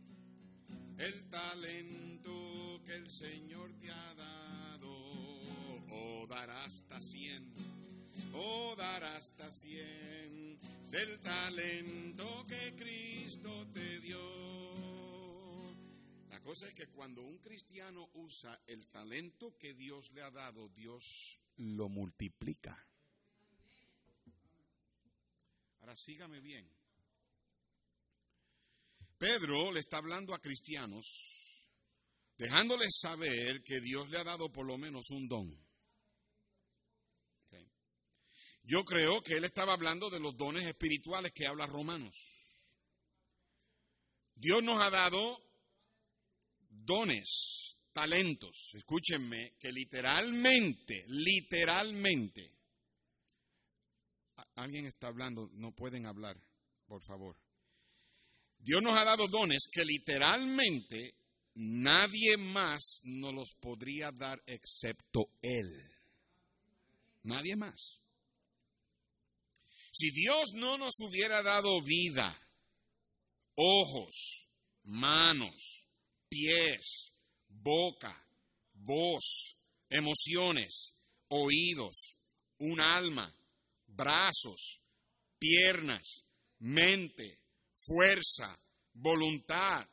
el 0.99 1.29
talento 1.29 2.83
que 2.85 2.95
el 2.95 3.09
Señor 3.11 3.73
te 3.79 3.91
ha 3.91 4.15
dado, 4.15 4.91
o 4.91 6.27
dará 6.27 6.65
hasta 6.65 7.01
cien, 7.01 7.74
o 8.33 8.75
dará 8.77 9.17
hasta 9.17 9.51
cien 9.51 10.59
del 10.91 11.21
talento 11.21 12.45
que 12.49 12.75
Cristo 12.77 13.67
te 13.73 14.01
dio. 14.01 14.21
La 16.31 16.41
cosa 16.41 16.69
es 16.69 16.75
que 16.75 16.89
cuando 16.89 17.23
un 17.23 17.39
cristiano 17.39 18.11
usa 18.15 18.61
el 18.67 18.87
talento 18.89 19.57
que 19.59 19.75
Dios 19.75 20.13
le 20.13 20.23
ha 20.23 20.31
dado, 20.31 20.69
Dios 20.69 21.41
lo 21.57 21.89
multiplica. 21.89 22.77
Ahora 25.81 25.97
sígame 25.97 26.41
bien. 26.41 26.69
Pedro 29.19 29.73
le 29.73 29.81
está 29.81 29.99
hablando 29.99 30.35
a 30.35 30.41
cristianos, 30.41 31.65
dejándoles 32.37 32.99
saber 33.01 33.63
que 33.63 33.81
Dios 33.81 34.11
le 34.11 34.19
ha 34.19 34.25
dado 34.25 34.51
por 34.51 34.67
lo 34.67 34.77
menos 34.77 35.11
un 35.11 35.29
don. 35.29 35.64
Yo 38.65 38.85
creo 38.85 39.23
que 39.23 39.35
él 39.35 39.45
estaba 39.45 39.75
hablando 39.75 40.09
de 40.09 40.21
los 40.21 40.37
dones 40.37 40.67
espirituales 40.67 41.33
que 41.33 41.47
habla 41.47 41.67
Romanos. 41.67 42.17
Dios 44.35 44.63
nos 44.63 44.81
ha 44.81 44.91
dado 44.91 45.39
dones, 46.69 47.79
talentos, 47.93 48.75
escúchenme, 48.75 49.55
que 49.59 49.71
literalmente, 49.71 51.05
literalmente, 51.09 52.51
alguien 54.57 54.87
está 54.87 55.09
hablando, 55.09 55.49
no 55.53 55.73
pueden 55.73 56.07
hablar, 56.07 56.37
por 56.87 57.03
favor. 57.05 57.37
Dios 58.59 58.83
nos 58.83 58.99
ha 58.99 59.05
dado 59.05 59.29
dones 59.29 59.69
que 59.71 59.85
literalmente 59.85 61.15
nadie 61.55 62.39
más 62.39 63.01
nos 63.05 63.35
los 63.35 63.55
podría 63.61 64.11
dar 64.11 64.43
excepto 64.47 65.29
Él. 65.43 65.71
Nadie 67.25 67.57
más. 67.57 68.04
Si 69.97 70.11
Dios 70.11 70.55
no 70.55 70.77
nos 70.77 70.99
hubiera 71.03 71.41
dado 71.45 71.81
vida, 71.81 72.37
ojos, 73.55 74.49
manos, 74.83 75.87
pies, 76.29 77.13
boca, 77.47 78.13
voz, 78.73 79.55
emociones, 79.89 81.01
oídos, 81.29 82.17
un 82.59 82.81
alma, 82.81 83.33
brazos, 83.87 84.81
piernas, 85.39 86.25
mente, 86.59 87.45
fuerza, 87.77 88.53
voluntad, 88.95 89.89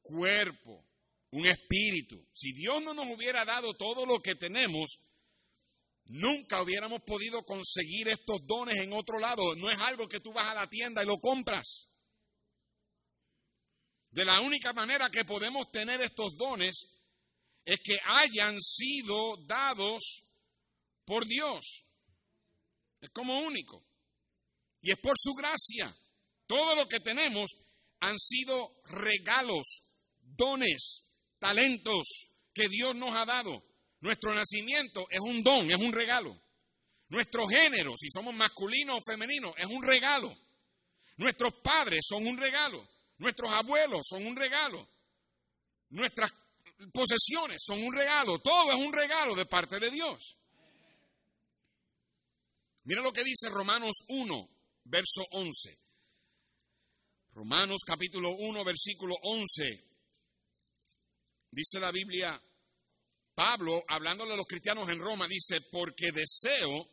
cuerpo, 0.00 0.88
un 1.32 1.44
espíritu. 1.44 2.26
Si 2.32 2.54
Dios 2.54 2.82
no 2.82 2.94
nos 2.94 3.14
hubiera 3.14 3.44
dado 3.44 3.74
todo 3.74 4.06
lo 4.06 4.20
que 4.20 4.36
tenemos, 4.36 5.03
nunca 6.06 6.62
hubiéramos 6.62 7.02
podido 7.02 7.42
conseguir 7.44 8.08
estos 8.08 8.46
dones 8.46 8.78
en 8.80 8.92
otro 8.92 9.18
lado. 9.18 9.54
No 9.56 9.70
es 9.70 9.80
algo 9.80 10.08
que 10.08 10.20
tú 10.20 10.32
vas 10.32 10.46
a 10.46 10.54
la 10.54 10.68
tienda 10.68 11.02
y 11.02 11.06
lo 11.06 11.16
compras. 11.18 11.90
De 14.10 14.24
la 14.24 14.40
única 14.40 14.72
manera 14.72 15.10
que 15.10 15.24
podemos 15.24 15.70
tener 15.70 16.00
estos 16.00 16.36
dones 16.36 16.94
es 17.64 17.80
que 17.82 17.98
hayan 18.04 18.60
sido 18.60 19.36
dados 19.46 20.22
por 21.04 21.26
Dios. 21.26 21.84
Es 23.00 23.10
como 23.10 23.40
único. 23.40 23.84
Y 24.80 24.90
es 24.92 24.98
por 24.98 25.14
su 25.18 25.32
gracia. 25.32 25.94
Todo 26.46 26.76
lo 26.76 26.86
que 26.86 27.00
tenemos 27.00 27.50
han 28.00 28.18
sido 28.18 28.70
regalos, 28.84 29.64
dones, 30.20 31.12
talentos 31.38 32.06
que 32.52 32.68
Dios 32.68 32.94
nos 32.94 33.16
ha 33.16 33.24
dado. 33.24 33.64
Nuestro 34.04 34.34
nacimiento 34.34 35.06
es 35.08 35.18
un 35.18 35.42
don, 35.42 35.70
es 35.70 35.80
un 35.80 35.90
regalo. 35.90 36.38
Nuestro 37.08 37.46
género, 37.46 37.94
si 37.96 38.10
somos 38.10 38.34
masculinos 38.34 38.98
o 38.98 39.02
femeninos, 39.02 39.54
es 39.56 39.64
un 39.64 39.82
regalo. 39.82 40.36
Nuestros 41.16 41.54
padres 41.62 42.04
son 42.06 42.26
un 42.26 42.36
regalo. 42.36 42.86
Nuestros 43.16 43.50
abuelos 43.50 44.02
son 44.06 44.26
un 44.26 44.36
regalo. 44.36 44.86
Nuestras 45.88 46.34
posesiones 46.92 47.62
son 47.64 47.82
un 47.82 47.94
regalo. 47.94 48.38
Todo 48.40 48.72
es 48.72 48.76
un 48.76 48.92
regalo 48.92 49.34
de 49.34 49.46
parte 49.46 49.80
de 49.80 49.90
Dios. 49.90 50.36
Mira 52.82 53.00
lo 53.00 53.10
que 53.10 53.24
dice 53.24 53.48
Romanos 53.48 54.04
1, 54.08 54.48
verso 54.84 55.22
11. 55.30 55.78
Romanos 57.32 57.78
capítulo 57.86 58.32
1, 58.32 58.64
versículo 58.64 59.14
11. 59.22 59.82
Dice 61.52 61.80
la 61.80 61.90
Biblia, 61.90 62.38
Pablo, 63.34 63.84
hablándole 63.88 64.34
a 64.34 64.36
los 64.36 64.46
cristianos 64.46 64.88
en 64.88 65.00
Roma, 65.00 65.26
dice, 65.26 65.60
porque 65.72 66.12
deseo 66.12 66.88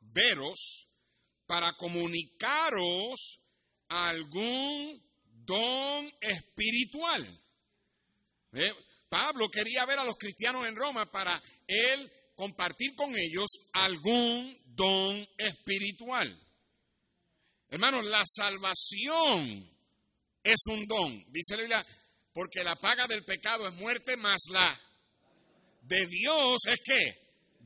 veros 0.00 0.86
para 1.46 1.72
comunicaros 1.74 3.40
algún 3.88 5.02
don 5.44 6.12
espiritual. 6.20 7.26
¿Eh? 8.52 8.72
Pablo 9.08 9.48
quería 9.48 9.84
ver 9.84 9.98
a 9.98 10.04
los 10.04 10.16
cristianos 10.16 10.66
en 10.66 10.76
Roma 10.76 11.10
para 11.10 11.40
él 11.66 12.10
compartir 12.34 12.94
con 12.94 13.14
ellos 13.16 13.48
algún 13.72 14.56
don 14.64 15.28
espiritual. 15.36 16.40
Hermanos, 17.68 18.04
la 18.06 18.24
salvación 18.24 19.68
es 20.42 20.60
un 20.66 20.86
don. 20.86 21.32
Dice 21.32 21.56
la 21.56 21.62
Biblia, 21.62 21.86
porque 22.32 22.64
la 22.64 22.76
paga 22.76 23.06
del 23.06 23.24
pecado 23.24 23.68
es 23.68 23.74
muerte, 23.74 24.16
más 24.16 24.42
la 24.50 24.80
de 25.90 26.06
Dios 26.06 26.56
es 26.66 26.80
que 26.84 27.14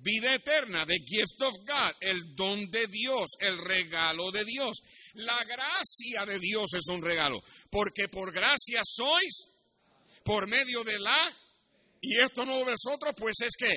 vida 0.02 0.34
eterna, 0.34 0.86
the 0.86 0.98
gift 0.98 1.40
of 1.42 1.54
God, 1.66 1.92
el 2.00 2.34
don 2.34 2.70
de 2.70 2.86
Dios, 2.86 3.28
el 3.40 3.58
regalo 3.58 4.30
de 4.30 4.44
Dios. 4.44 4.78
La 5.14 5.44
gracia 5.44 6.26
de 6.26 6.38
Dios 6.38 6.72
es 6.74 6.88
un 6.88 7.02
regalo, 7.02 7.42
porque 7.70 8.08
por 8.08 8.32
gracia 8.32 8.82
sois 8.84 9.50
por 10.24 10.48
medio 10.48 10.82
de 10.84 10.98
la, 10.98 11.32
y 12.00 12.18
esto 12.18 12.46
no 12.46 12.64
vosotros, 12.64 13.14
pues 13.16 13.36
es 13.42 13.54
que 13.56 13.72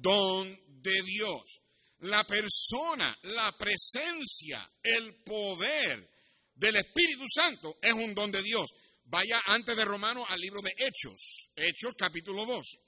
don 0.00 0.58
de 0.82 1.02
Dios 1.02 1.60
la 2.00 2.24
persona, 2.24 3.16
la 3.22 3.52
presencia, 3.56 4.68
el 4.82 5.22
poder 5.22 6.08
del 6.54 6.76
Espíritu 6.76 7.24
Santo 7.28 7.78
es 7.82 7.92
un 7.92 8.14
don 8.14 8.32
de 8.32 8.42
Dios. 8.42 8.70
vaya 9.08 9.40
antes 9.46 9.76
de 9.76 9.84
Romanos 9.84 10.26
al 10.28 10.40
libro 10.40 10.60
de 10.60 10.74
Hechos, 10.76 11.52
Hechos 11.54 11.94
capítulo 11.96 12.44
2. 12.44 12.85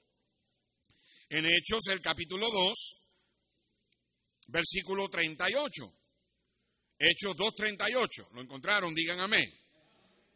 En 1.30 1.44
Hechos 1.44 1.86
el 1.90 2.00
capítulo 2.00 2.50
2, 2.50 2.74
versículo 4.46 5.08
38. 5.10 5.92
Hechos 6.98 7.36
2.38. 7.36 8.32
¿Lo 8.32 8.40
encontraron? 8.40 8.94
Digan 8.94 9.20
amén. 9.20 9.46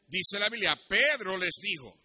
Dice 0.07 0.39
la 0.39 0.51
Biblia, 0.51 0.79
Pedro 0.87 1.39
les 1.39 1.55
dijo, 1.63 1.99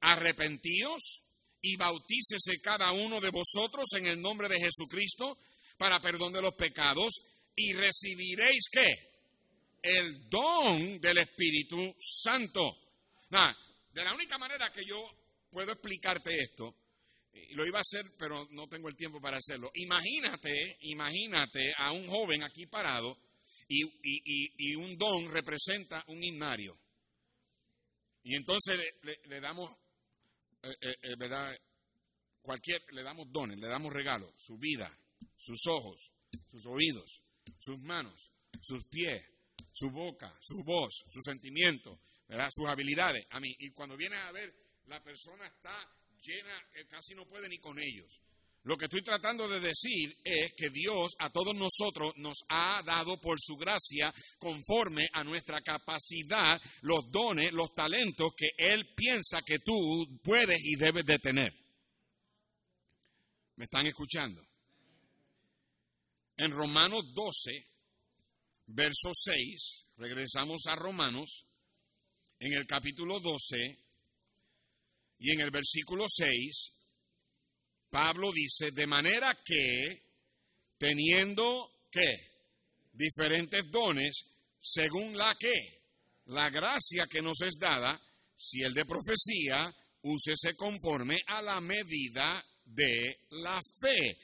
arrepentíos 0.00 1.20
y 1.60 1.76
bautícese 1.76 2.60
cada 2.62 2.92
uno 2.92 3.20
de 3.20 3.30
vosotros 3.30 3.86
en 3.96 4.06
el 4.06 4.20
nombre 4.20 4.48
de 4.48 4.58
Jesucristo 4.58 5.38
para 5.76 6.00
perdón 6.00 6.32
de 6.32 6.40
los 6.40 6.54
pecados 6.54 7.12
y 7.54 7.74
recibiréis 7.74 8.68
qué? 8.72 8.90
El 9.82 10.30
don 10.30 10.98
del 10.98 11.18
Espíritu 11.18 11.94
Santo. 11.98 12.78
de 13.92 14.04
la 14.04 14.14
única 14.14 14.38
manera 14.38 14.72
que 14.72 14.84
yo 14.86 14.98
puedo 15.50 15.72
explicarte 15.72 16.34
esto, 16.38 16.74
lo 17.52 17.66
iba 17.66 17.78
a 17.78 17.82
hacer, 17.82 18.04
pero 18.18 18.46
no 18.50 18.68
tengo 18.68 18.88
el 18.88 18.96
tiempo 18.96 19.20
para 19.20 19.38
hacerlo. 19.38 19.70
Imagínate, 19.74 20.78
imagínate 20.82 21.74
a 21.78 21.92
un 21.92 22.06
joven 22.06 22.42
aquí 22.42 22.66
parado 22.66 23.18
y, 23.68 24.74
un 24.76 24.96
don 24.96 25.30
representa 25.30 26.04
un 26.08 26.22
himnario. 26.22 26.78
Y 28.22 28.36
entonces 28.36 28.78
le, 29.02 29.40
damos, 29.40 29.70
eh, 30.62 30.74
eh, 30.80 30.94
eh, 31.02 31.14
¿verdad? 31.18 31.54
Cualquier, 32.42 32.82
le 32.92 33.02
damos 33.02 33.30
dones, 33.30 33.58
le 33.58 33.68
damos 33.68 33.92
regalos, 33.92 34.32
su 34.38 34.56
vida, 34.58 34.90
sus 35.36 35.66
ojos, 35.66 36.10
sus 36.50 36.66
oídos, 36.66 37.22
sus 37.58 37.80
manos, 37.80 38.30
sus 38.62 38.84
pies, 38.84 39.22
su 39.72 39.90
boca, 39.90 40.34
su 40.40 40.62
voz, 40.62 41.04
sus 41.10 41.22
sentimientos, 41.24 41.98
¿verdad? 42.28 42.48
sus 42.52 42.68
habilidades. 42.68 43.26
A 43.30 43.40
mí, 43.40 43.54
y 43.58 43.70
cuando 43.70 43.96
viene 43.96 44.16
a 44.16 44.32
ver, 44.32 44.54
la 44.86 45.02
persona 45.02 45.46
está 45.46 45.74
llena 46.24 46.68
que 46.72 46.86
casi 46.86 47.14
no 47.14 47.26
puede 47.26 47.48
ni 47.48 47.58
con 47.58 47.78
ellos. 47.78 48.20
Lo 48.64 48.78
que 48.78 48.86
estoy 48.86 49.02
tratando 49.02 49.46
de 49.46 49.60
decir 49.60 50.16
es 50.24 50.54
que 50.56 50.70
Dios 50.70 51.12
a 51.18 51.30
todos 51.30 51.54
nosotros 51.54 52.14
nos 52.16 52.38
ha 52.48 52.82
dado 52.82 53.20
por 53.20 53.38
su 53.38 53.56
gracia, 53.56 54.12
conforme 54.38 55.06
a 55.12 55.22
nuestra 55.22 55.60
capacidad, 55.60 56.58
los 56.80 57.10
dones, 57.10 57.52
los 57.52 57.74
talentos 57.74 58.32
que 58.34 58.48
Él 58.56 58.94
piensa 58.94 59.42
que 59.42 59.58
tú 59.58 60.18
puedes 60.22 60.58
y 60.64 60.76
debes 60.76 61.04
de 61.04 61.18
tener. 61.18 61.52
¿Me 63.56 63.64
están 63.64 63.86
escuchando? 63.86 64.42
En 66.38 66.50
Romanos 66.50 67.04
12, 67.14 67.66
verso 68.68 69.10
6, 69.12 69.86
regresamos 69.98 70.64
a 70.66 70.74
Romanos, 70.74 71.46
en 72.38 72.54
el 72.54 72.66
capítulo 72.66 73.20
12 73.20 73.83
y 75.18 75.32
en 75.32 75.40
el 75.40 75.50
versículo 75.50 76.06
6, 76.08 76.72
Pablo 77.90 78.32
dice, 78.32 78.72
de 78.72 78.86
manera 78.86 79.38
que, 79.44 80.02
teniendo 80.78 81.86
que 81.90 82.12
diferentes 82.92 83.70
dones, 83.70 84.24
según 84.60 85.16
la 85.16 85.34
que, 85.38 85.54
la 86.26 86.50
gracia 86.50 87.06
que 87.06 87.22
nos 87.22 87.40
es 87.42 87.58
dada, 87.58 88.00
si 88.36 88.62
el 88.62 88.74
de 88.74 88.84
profecía, 88.84 89.74
úsese 90.02 90.54
conforme 90.56 91.22
a 91.26 91.40
la 91.40 91.60
medida 91.60 92.44
de 92.64 93.18
la 93.30 93.60
fe. 93.80 94.18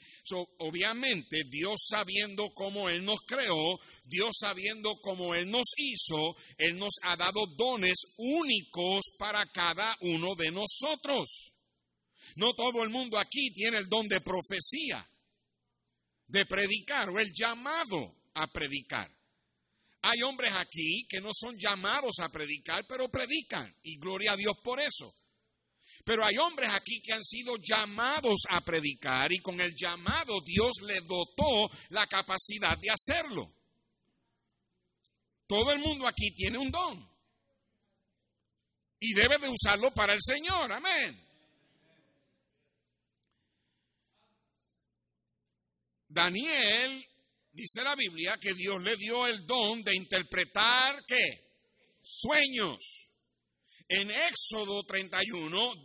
obviamente, 0.59 1.43
Dios 1.49 1.87
sabiendo 1.89 2.49
cómo 2.53 2.89
Él 2.89 3.03
nos 3.03 3.19
creó, 3.27 3.79
Dios 4.05 4.31
sabiendo 4.39 4.95
cómo 5.01 5.35
Él 5.35 5.49
nos 5.49 5.67
hizo, 5.77 6.35
Él 6.57 6.77
nos 6.77 6.95
ha 7.03 7.15
dado 7.15 7.45
dones 7.57 7.97
únicos 8.17 9.01
para 9.17 9.45
cada 9.51 9.95
uno 10.01 10.35
de 10.35 10.51
nosotros. 10.51 11.53
No 12.35 12.53
todo 12.53 12.83
el 12.83 12.89
mundo 12.89 13.17
aquí 13.17 13.51
tiene 13.53 13.77
el 13.77 13.87
don 13.87 14.07
de 14.07 14.21
profecía, 14.21 15.05
de 16.27 16.45
predicar 16.45 17.09
o 17.09 17.19
el 17.19 17.31
llamado 17.33 18.15
a 18.33 18.47
predicar. 18.47 19.11
Hay 20.03 20.21
hombres 20.23 20.51
aquí 20.53 21.05
que 21.07 21.21
no 21.21 21.29
son 21.33 21.57
llamados 21.59 22.15
a 22.21 22.29
predicar, 22.29 22.85
pero 22.87 23.09
predican 23.09 23.71
y 23.83 23.97
gloria 23.99 24.33
a 24.33 24.37
Dios 24.37 24.55
por 24.63 24.79
eso. 24.79 25.13
Pero 26.03 26.25
hay 26.25 26.37
hombres 26.37 26.71
aquí 26.71 27.01
que 27.01 27.13
han 27.13 27.23
sido 27.23 27.57
llamados 27.57 28.41
a 28.49 28.61
predicar 28.61 29.31
y 29.31 29.39
con 29.39 29.59
el 29.61 29.75
llamado 29.75 30.41
Dios 30.41 30.71
le 30.83 31.01
dotó 31.01 31.69
la 31.89 32.07
capacidad 32.07 32.77
de 32.77 32.89
hacerlo. 32.89 33.51
Todo 35.47 35.71
el 35.71 35.79
mundo 35.79 36.07
aquí 36.07 36.31
tiene 36.31 36.57
un 36.57 36.71
don 36.71 37.11
y 38.99 39.13
debe 39.13 39.37
de 39.39 39.49
usarlo 39.49 39.91
para 39.91 40.13
el 40.13 40.21
Señor. 40.21 40.71
Amén. 40.71 41.27
Daniel, 46.07 47.05
dice 47.51 47.83
la 47.83 47.95
Biblia, 47.95 48.37
que 48.39 48.53
Dios 48.53 48.81
le 48.81 48.95
dio 48.97 49.27
el 49.27 49.45
don 49.45 49.81
de 49.83 49.95
interpretar 49.95 51.03
qué? 51.05 51.23
Sueños. 52.03 53.00
En 53.93 54.09
Éxodo 54.09 54.83
31, 54.83 55.83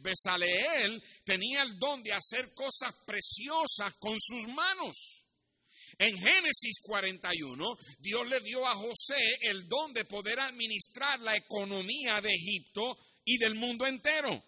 Besaleel 0.00 1.02
tenía 1.22 1.62
el 1.62 1.78
don 1.78 2.02
de 2.02 2.10
hacer 2.10 2.54
cosas 2.54 2.94
preciosas 3.04 3.92
con 3.98 4.18
sus 4.18 4.48
manos. 4.48 5.26
En 5.98 6.16
Génesis 6.16 6.80
41, 6.80 7.76
Dios 7.98 8.26
le 8.26 8.40
dio 8.40 8.66
a 8.66 8.74
José 8.74 9.20
el 9.42 9.68
don 9.68 9.92
de 9.92 10.06
poder 10.06 10.40
administrar 10.40 11.20
la 11.20 11.36
economía 11.36 12.22
de 12.22 12.30
Egipto 12.32 12.96
y 13.22 13.36
del 13.36 13.54
mundo 13.54 13.86
entero. 13.86 14.42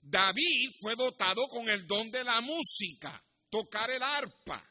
David 0.00 0.70
fue 0.80 0.94
dotado 0.94 1.48
con 1.48 1.68
el 1.68 1.88
don 1.88 2.08
de 2.12 2.22
la 2.22 2.40
música 2.40 3.20
tocar 3.50 3.90
el 3.90 4.02
arpa. 4.04 4.64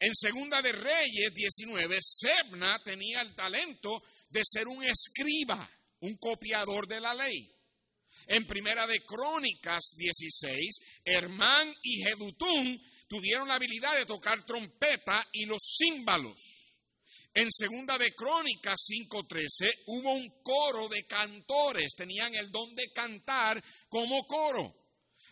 En 0.00 0.12
Segunda 0.16 0.60
de 0.62 0.72
Reyes 0.72 1.32
19, 1.32 1.98
Sebna 2.02 2.82
tenía 2.82 3.20
el 3.20 3.36
talento 3.36 4.02
de 4.30 4.40
ser 4.44 4.66
un 4.66 4.82
escriba, 4.82 5.70
un 6.02 6.16
copiador 6.16 6.86
de 6.86 7.00
la 7.00 7.14
ley. 7.14 7.48
En 8.26 8.46
Primera 8.46 8.86
de 8.86 9.04
Crónicas 9.04 9.94
16, 9.96 11.00
Hermán 11.04 11.74
y 11.82 12.02
Jedutún 12.02 12.80
tuvieron 13.08 13.48
la 13.48 13.54
habilidad 13.54 13.96
de 13.96 14.06
tocar 14.06 14.44
trompeta 14.44 15.26
y 15.32 15.46
los 15.46 15.60
címbalos. 15.78 16.62
En 17.34 17.50
Segunda 17.50 17.96
de 17.98 18.14
Crónicas 18.14 18.80
5:13 18.84 19.72
hubo 19.86 20.12
un 20.12 20.42
coro 20.42 20.88
de 20.88 21.04
cantores, 21.04 21.94
tenían 21.94 22.34
el 22.34 22.50
don 22.50 22.74
de 22.74 22.92
cantar 22.92 23.62
como 23.88 24.26
coro. 24.26 24.74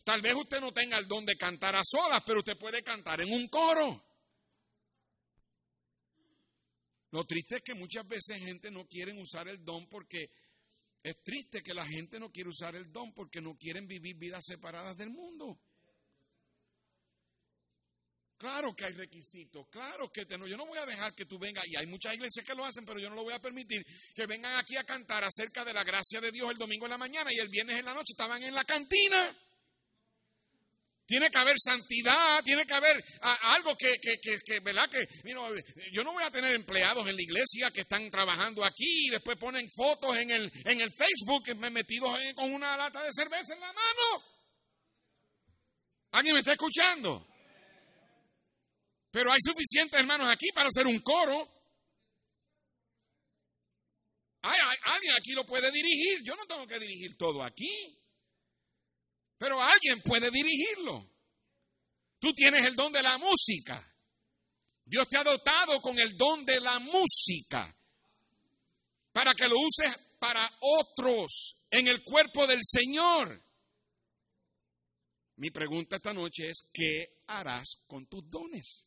Tal 0.05 0.23
vez 0.23 0.35
usted 0.35 0.61
no 0.61 0.73
tenga 0.73 0.99
el 0.99 1.07
don 1.07 1.27
de 1.27 1.37
cantar 1.37 1.77
a 1.77 1.83
solas, 1.85 2.23
pero 2.25 2.39
usted 2.39 2.57
puede 2.57 2.83
cantar 2.83 3.21
en 3.21 3.33
un 3.33 3.49
coro. 3.49 4.03
Lo 7.11 7.25
triste 7.25 7.57
es 7.57 7.63
que 7.63 7.75
muchas 7.75 8.07
veces 8.07 8.39
gente 8.39 8.71
no 8.71 8.87
quiere 8.87 9.13
usar 9.21 9.49
el 9.49 9.65
don 9.65 9.89
porque 9.89 10.31
es 11.03 11.23
triste 11.23 11.63
que 11.63 11.75
la 11.75 11.87
gente 11.87 12.21
no 12.21 12.31
quiere 12.31 12.51
usar 12.51 12.75
el 12.77 12.93
don 12.93 13.13
porque 13.15 13.41
no 13.41 13.57
quieren 13.57 13.87
vivir 13.87 14.17
vidas 14.17 14.45
separadas 14.47 14.97
del 14.97 15.11
mundo. 15.11 15.59
Claro 18.37 18.75
que 18.75 18.87
hay 18.87 18.95
requisitos, 18.95 19.69
claro 19.69 20.11
que 20.11 20.25
yo 20.27 20.57
no 20.57 20.65
voy 20.65 20.79
a 20.79 20.87
dejar 20.87 21.15
que 21.15 21.27
tú 21.27 21.39
vengas, 21.39 21.63
y 21.69 21.77
hay 21.77 21.87
muchas 21.87 22.15
iglesias 22.15 22.43
que 22.47 22.55
lo 22.55 22.65
hacen, 22.65 22.87
pero 22.87 22.99
yo 22.99 23.11
no 23.11 23.15
lo 23.15 23.23
voy 23.23 23.35
a 23.35 23.39
permitir, 23.39 23.85
que 24.15 24.25
vengan 24.25 24.59
aquí 24.59 24.79
a 24.79 24.85
cantar 24.85 25.23
acerca 25.23 25.63
de 25.63 25.75
la 25.75 25.85
gracia 25.85 26.23
de 26.23 26.33
Dios 26.33 26.51
el 26.51 26.57
domingo 26.57 26.87
en 26.87 26.93
la 26.93 26.97
mañana 26.97 27.31
y 27.31 27.39
el 27.39 27.51
viernes 27.51 27.79
en 27.79 27.85
la 27.85 27.93
noche 27.93 28.13
estaban 28.13 28.43
en 28.43 28.55
la 28.55 28.65
cantina. 28.65 29.37
Tiene 31.11 31.29
que 31.29 31.39
haber 31.39 31.57
santidad, 31.59 32.41
tiene 32.45 32.65
que 32.65 32.73
haber 32.73 33.05
algo 33.43 33.77
que, 33.77 33.99
¿verdad? 34.63 34.89
Que, 34.89 35.05
yo 35.91 36.05
no 36.05 36.13
voy 36.13 36.23
a 36.23 36.31
tener 36.31 36.55
empleados 36.55 37.05
en 37.09 37.17
la 37.17 37.23
iglesia 37.23 37.69
que 37.73 37.81
están 37.81 38.09
trabajando 38.11 38.65
aquí 38.65 39.09
y 39.09 39.11
después 39.11 39.37
ponen 39.37 39.69
fotos 39.73 40.17
en 40.19 40.31
el, 40.31 40.53
en 40.67 40.81
el 40.81 40.93
Facebook 40.93 41.43
metidos 41.73 42.17
con 42.37 42.55
una 42.55 42.77
lata 42.77 43.03
de 43.03 43.11
cerveza 43.13 43.55
en 43.55 43.61
la 43.61 43.73
mano. 43.73 44.25
¿Alguien 46.13 46.35
me 46.35 46.39
está 46.39 46.53
escuchando? 46.53 47.27
Pero 49.11 49.33
hay 49.33 49.41
suficientes 49.43 49.99
hermanos 49.99 50.31
aquí 50.31 50.47
para 50.55 50.69
hacer 50.69 50.87
un 50.87 51.01
coro. 51.01 51.45
alguien 54.43 55.13
aquí 55.19 55.33
lo 55.33 55.45
puede 55.45 55.73
dirigir. 55.73 56.23
Yo 56.23 56.37
no 56.37 56.47
tengo 56.47 56.69
que 56.69 56.79
dirigir 56.79 57.17
todo 57.17 57.43
aquí. 57.43 58.00
Pero 59.41 59.59
alguien 59.63 60.03
puede 60.03 60.31
dirigirlo. 60.31 61.11
Tú 62.19 62.35
tienes 62.35 62.63
el 62.67 62.77
don 62.77 62.93
de 62.93 63.03
la 63.03 63.17
música. 63.17 63.83
Dios 64.85 65.09
te 65.09 65.17
ha 65.17 65.25
dotado 65.25 65.81
con 65.81 65.99
el 65.99 66.15
don 66.15 66.45
de 66.45 66.61
la 66.61 66.79
música 66.79 67.75
para 69.13 69.33
que 69.35 69.49
lo 69.49 69.57
uses 69.59 70.17
para 70.19 70.47
otros 70.61 71.65
en 71.71 71.89
el 71.89 72.05
cuerpo 72.05 72.47
del 72.47 72.61
Señor. 72.63 73.43
Mi 75.37 75.51
pregunta 75.51 75.97
esta 75.97 76.13
noche 76.13 76.51
es, 76.51 76.71
¿qué 76.71 77.07
harás 77.29 77.85
con 77.87 78.07
tus 78.09 78.29
dones? 78.29 78.85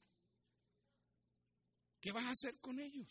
¿Qué 1.99 2.11
vas 2.11 2.25
a 2.25 2.29
hacer 2.29 2.59
con 2.61 2.79
ellos? 2.79 3.07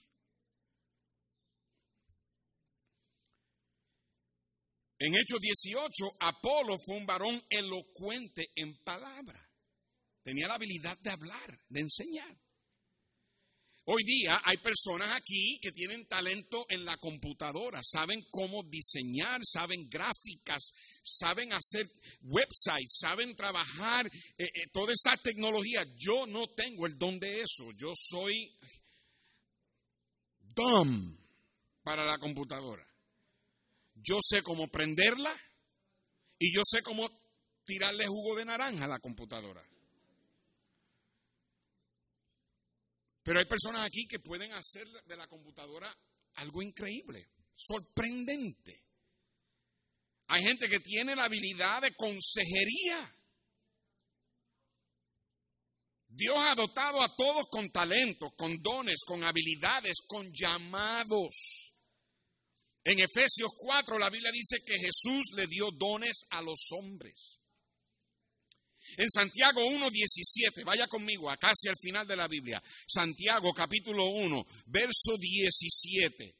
En 5.04 5.16
Hechos 5.16 5.40
18, 5.40 6.12
Apolo 6.20 6.78
fue 6.78 6.96
un 6.96 7.06
varón 7.06 7.42
elocuente 7.50 8.52
en 8.54 8.72
palabra. 8.84 9.50
Tenía 10.22 10.46
la 10.46 10.54
habilidad 10.54 10.96
de 11.02 11.10
hablar, 11.10 11.60
de 11.68 11.80
enseñar. 11.80 12.40
Hoy 13.86 14.04
día 14.04 14.40
hay 14.44 14.58
personas 14.58 15.10
aquí 15.10 15.58
que 15.60 15.72
tienen 15.72 16.06
talento 16.06 16.66
en 16.68 16.84
la 16.84 16.96
computadora, 16.98 17.80
saben 17.82 18.24
cómo 18.30 18.62
diseñar, 18.62 19.40
saben 19.44 19.88
gráficas, 19.88 20.70
saben 21.02 21.52
hacer 21.52 21.84
websites, 22.20 22.96
saben 23.00 23.34
trabajar 23.34 24.06
eh, 24.06 24.44
eh, 24.44 24.68
toda 24.72 24.92
esta 24.92 25.16
tecnología. 25.16 25.84
Yo 25.96 26.28
no 26.28 26.46
tengo 26.50 26.86
el 26.86 26.96
don 26.96 27.18
de 27.18 27.40
eso, 27.40 27.72
yo 27.76 27.90
soy 27.96 28.56
dumb 30.54 31.18
para 31.82 32.04
la 32.06 32.18
computadora. 32.18 32.91
Yo 34.02 34.18
sé 34.20 34.42
cómo 34.42 34.68
prenderla 34.68 35.32
y 36.38 36.54
yo 36.54 36.62
sé 36.64 36.82
cómo 36.82 37.08
tirarle 37.64 38.06
jugo 38.06 38.36
de 38.36 38.44
naranja 38.44 38.84
a 38.84 38.88
la 38.88 38.98
computadora. 38.98 39.64
Pero 43.22 43.38
hay 43.38 43.44
personas 43.44 43.86
aquí 43.86 44.06
que 44.08 44.18
pueden 44.18 44.52
hacer 44.52 44.86
de 45.06 45.16
la 45.16 45.28
computadora 45.28 45.96
algo 46.34 46.62
increíble, 46.62 47.28
sorprendente. 47.54 48.84
Hay 50.28 50.42
gente 50.42 50.68
que 50.68 50.80
tiene 50.80 51.14
la 51.14 51.24
habilidad 51.24 51.82
de 51.82 51.94
consejería. 51.94 53.14
Dios 56.08 56.36
ha 56.36 56.54
dotado 56.54 57.02
a 57.02 57.14
todos 57.14 57.46
con 57.50 57.70
talentos, 57.70 58.32
con 58.36 58.60
dones, 58.60 58.96
con 59.06 59.22
habilidades, 59.24 59.98
con 60.06 60.30
llamados. 60.32 61.71
En 62.84 62.98
Efesios 62.98 63.50
4 63.58 63.98
la 63.98 64.10
Biblia 64.10 64.32
dice 64.32 64.62
que 64.64 64.78
Jesús 64.78 65.32
le 65.36 65.46
dio 65.46 65.70
dones 65.70 66.24
a 66.30 66.42
los 66.42 66.66
hombres. 66.72 67.38
En 68.96 69.08
Santiago 69.10 69.60
1.17, 69.60 70.64
vaya 70.64 70.88
conmigo, 70.88 71.30
acá 71.30 71.48
hacia 71.48 71.70
el 71.70 71.76
final 71.80 72.06
de 72.06 72.16
la 72.16 72.26
Biblia. 72.26 72.62
Santiago 72.88 73.54
capítulo 73.54 74.06
1, 74.06 74.46
verso 74.66 75.16
17. 75.18 76.34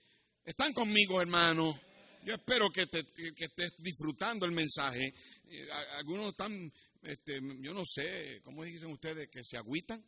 ¿Están 0.45 0.73
conmigo, 0.73 1.21
hermano? 1.21 1.81
Yo 2.25 2.35
espero 2.35 2.71
que, 2.71 2.87
te, 2.87 3.05
estés 3.37 3.73
disfrutando 3.79 4.45
el 4.45 4.53
mensaje. 4.53 5.15
Eh, 5.47 5.69
algunos 5.97 6.31
están, 6.31 6.73
este, 7.03 7.41
yo 7.61 7.73
no 7.73 7.85
sé, 7.85 8.41
¿cómo 8.43 8.65
dicen 8.65 8.91
ustedes? 8.91 9.29
Que 9.29 9.45
se 9.45 9.57
agüitan. 9.57 10.05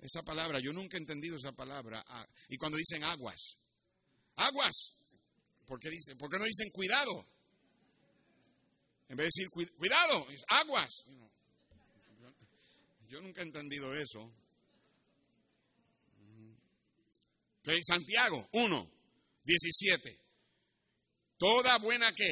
Esa 0.00 0.22
palabra, 0.22 0.60
yo 0.60 0.72
nunca 0.72 0.96
he 0.96 1.00
entendido 1.00 1.36
esa 1.36 1.52
palabra. 1.52 2.04
Ah, 2.06 2.28
y 2.48 2.56
cuando 2.56 2.78
dicen 2.78 3.02
aguas, 3.02 3.58
aguas, 4.38 4.74
¿por 5.66 5.78
qué, 5.78 5.90
dicen, 5.90 6.16
¿por 6.16 6.30
qué 6.30 6.38
no 6.38 6.44
dicen 6.44 6.70
cuidado? 6.70 7.12
En 9.08 9.16
vez 9.16 9.30
de 9.34 9.44
decir, 9.44 9.72
cuidado, 9.76 10.26
aguas. 10.48 10.90
Yo 13.08 13.20
nunca 13.22 13.40
he 13.40 13.44
entendido 13.44 13.94
eso. 13.94 14.30
Santiago 17.84 18.48
1, 18.52 18.90
17. 19.44 20.18
Toda 21.38 21.78
buena 21.78 22.12
que. 22.12 22.30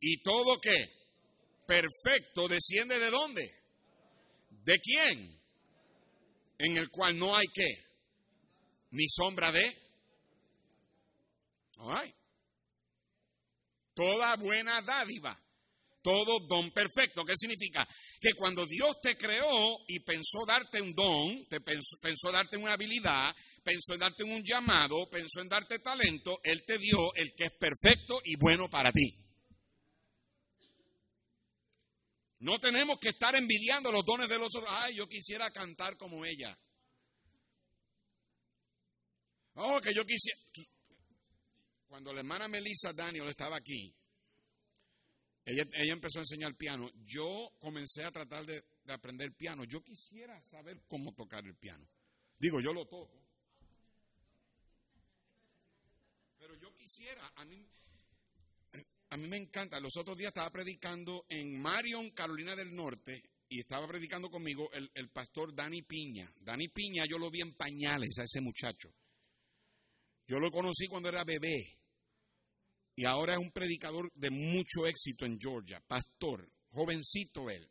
Y 0.00 0.22
todo 0.22 0.60
que. 0.60 1.02
Perfecto 1.66 2.48
desciende 2.48 2.98
de 2.98 3.10
dónde? 3.10 3.42
¿De 4.64 4.78
quién? 4.80 5.40
En 6.58 6.76
el 6.76 6.88
cual 6.90 7.18
no 7.18 7.36
hay 7.36 7.46
que. 7.48 7.68
Ni 8.90 9.08
sombra 9.08 9.52
de. 9.52 9.81
Toda 13.94 14.36
buena 14.36 14.80
dádiva, 14.82 15.38
todo 16.02 16.40
don 16.48 16.70
perfecto. 16.70 17.24
¿Qué 17.24 17.36
significa? 17.36 17.86
Que 18.20 18.32
cuando 18.34 18.66
Dios 18.66 19.00
te 19.02 19.16
creó 19.16 19.78
y 19.86 20.00
pensó 20.00 20.46
darte 20.46 20.80
un 20.80 20.94
don, 20.94 21.46
te 21.48 21.60
pensó, 21.60 21.96
pensó 22.00 22.32
darte 22.32 22.56
una 22.56 22.72
habilidad, 22.72 23.34
pensó 23.62 23.94
en 23.94 24.00
darte 24.00 24.24
un 24.24 24.42
llamado, 24.42 25.08
pensó 25.10 25.40
en 25.40 25.48
darte 25.48 25.78
talento, 25.80 26.40
Él 26.42 26.64
te 26.64 26.78
dio 26.78 27.14
el 27.14 27.34
que 27.34 27.44
es 27.44 27.52
perfecto 27.58 28.20
y 28.24 28.36
bueno 28.36 28.68
para 28.68 28.92
ti. 28.92 29.14
No 32.40 32.58
tenemos 32.58 32.98
que 32.98 33.10
estar 33.10 33.36
envidiando 33.36 33.92
los 33.92 34.04
dones 34.04 34.28
de 34.28 34.36
los 34.36 34.48
otros. 34.56 34.68
Ay, 34.68 34.96
yo 34.96 35.06
quisiera 35.08 35.50
cantar 35.52 35.96
como 35.96 36.24
ella. 36.24 36.58
Oh, 39.54 39.80
que 39.80 39.94
yo 39.94 40.04
quisiera. 40.04 40.38
Cuando 41.92 42.10
la 42.14 42.20
hermana 42.20 42.48
Melissa 42.48 42.90
Daniel 42.94 43.28
estaba 43.28 43.58
aquí, 43.58 43.94
ella, 45.44 45.66
empezó 45.92 46.20
a 46.20 46.22
enseñar 46.22 46.56
piano. 46.56 46.90
Yo 47.04 47.52
comencé 47.60 48.02
a 48.02 48.10
tratar 48.10 48.46
de, 48.46 48.64
aprender 48.88 49.34
piano. 49.34 49.64
Yo 49.64 49.82
quisiera 49.82 50.42
saber 50.42 50.84
cómo 50.88 51.12
tocar 51.12 51.44
el 51.44 51.54
piano. 51.54 51.86
Digo, 52.38 52.62
yo 52.62 52.72
lo 52.72 52.86
toco. 52.86 53.22
Pero 56.38 56.54
yo 56.54 56.74
quisiera, 56.74 57.30
a 57.36 57.44
mí, 57.44 57.62
a 59.10 59.16
mí 59.18 59.28
me 59.28 59.36
encanta. 59.36 59.78
Los 59.78 59.94
otros 59.98 60.16
días 60.16 60.28
estaba 60.28 60.48
predicando 60.48 61.26
en 61.28 61.60
Marion, 61.60 62.12
Carolina 62.12 62.56
del 62.56 62.74
Norte, 62.74 63.22
y 63.50 63.60
estaba 63.60 63.86
predicando 63.86 64.30
conmigo 64.30 64.72
el, 64.72 64.90
el 64.94 65.10
pastor 65.10 65.54
Dani 65.54 65.82
Piña. 65.82 66.32
Dani 66.40 66.68
Piña, 66.68 67.04
yo 67.04 67.18
lo 67.18 67.30
vi 67.30 67.42
en 67.42 67.52
pañales 67.52 68.18
a 68.18 68.24
ese 68.24 68.40
muchacho. 68.40 68.88
Yo 70.26 70.40
lo 70.40 70.50
conocí 70.50 70.86
cuando 70.86 71.10
era 71.10 71.22
bebé. 71.24 71.81
Y 72.94 73.04
ahora 73.04 73.34
es 73.34 73.38
un 73.38 73.50
predicador 73.50 74.12
de 74.14 74.30
mucho 74.30 74.86
éxito 74.86 75.24
en 75.24 75.38
Georgia, 75.40 75.80
pastor, 75.86 76.50
jovencito 76.70 77.48
él. 77.48 77.68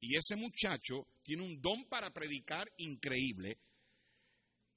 Y 0.00 0.16
ese 0.16 0.36
muchacho 0.36 1.06
tiene 1.22 1.42
un 1.42 1.60
don 1.60 1.84
para 1.86 2.12
predicar 2.12 2.70
increíble, 2.78 3.58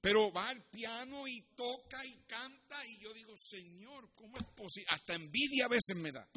pero 0.00 0.32
va 0.32 0.48
al 0.48 0.64
piano 0.64 1.28
y 1.28 1.42
toca 1.54 2.04
y 2.04 2.14
canta 2.26 2.86
y 2.86 2.98
yo 2.98 3.12
digo, 3.12 3.36
Señor, 3.36 4.10
¿cómo 4.14 4.36
es 4.38 4.44
posible? 4.54 4.88
Hasta 4.90 5.14
envidia 5.14 5.66
a 5.66 5.68
veces 5.68 5.96
me 5.96 6.12
da. 6.12 6.28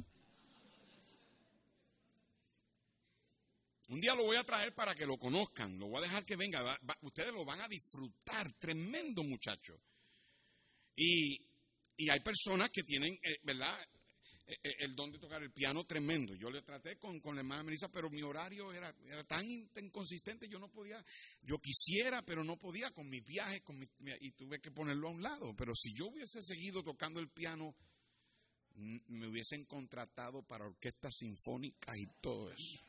Un 3.88 4.00
día 4.00 4.16
lo 4.16 4.24
voy 4.24 4.38
a 4.38 4.44
traer 4.44 4.74
para 4.74 4.96
que 4.96 5.06
lo 5.06 5.18
conozcan, 5.18 5.78
lo 5.78 5.88
voy 5.88 6.00
a 6.00 6.02
dejar 6.02 6.26
que 6.26 6.36
venga, 6.36 6.80
ustedes 7.02 7.32
lo 7.34 7.46
van 7.46 7.62
a 7.62 7.68
disfrutar, 7.68 8.52
tremendo 8.54 9.24
muchacho. 9.24 9.80
Y 10.96 11.38
y 11.98 12.10
hay 12.10 12.20
personas 12.22 12.70
que 12.72 12.84
tienen, 12.84 13.14
eh, 13.14 13.38
¿verdad? 13.44 13.78
Eh, 14.46 14.58
eh, 14.62 14.76
el 14.80 14.96
don 14.96 15.12
de 15.12 15.20
tocar 15.20 15.42
el 15.42 15.52
piano 15.52 15.86
tremendo. 15.86 16.36
Yo 16.36 16.50
le 16.50 16.62
traté 16.62 16.98
con, 16.98 17.20
con 17.22 17.36
la 17.36 17.42
hermana 17.42 17.64
Melissa, 17.64 17.90
pero 17.90 18.10
mi 18.10 18.22
horario 18.22 18.74
era, 18.74 18.94
era 19.08 19.24
tan 19.24 19.50
inconsistente, 19.50 20.50
yo 20.50 20.60
no 20.60 20.70
podía, 20.70 21.04
yo 21.44 21.60
quisiera, 21.60 22.24
pero 22.24 22.44
no 22.44 22.58
podía 22.58 22.92
con 22.92 23.10
mi 23.10 23.22
viaje, 23.22 23.62
con 23.62 23.82
y 24.20 24.32
tuve 24.32 24.60
que 24.60 24.72
ponerlo 24.72 25.08
a 25.08 25.12
un 25.12 25.22
lado. 25.22 25.56
Pero 25.56 25.74
si 25.76 25.94
yo 25.94 26.08
hubiese 26.08 26.44
seguido 26.44 26.84
tocando 26.84 27.20
el 27.20 27.30
piano, 27.30 27.74
me 28.76 29.28
hubiesen 29.28 29.66
contratado 29.66 30.44
para 30.44 30.66
orquestas 30.66 31.16
sinfónicas 31.16 31.96
y 31.96 32.08
todo 32.20 32.52
eso. 32.52 32.86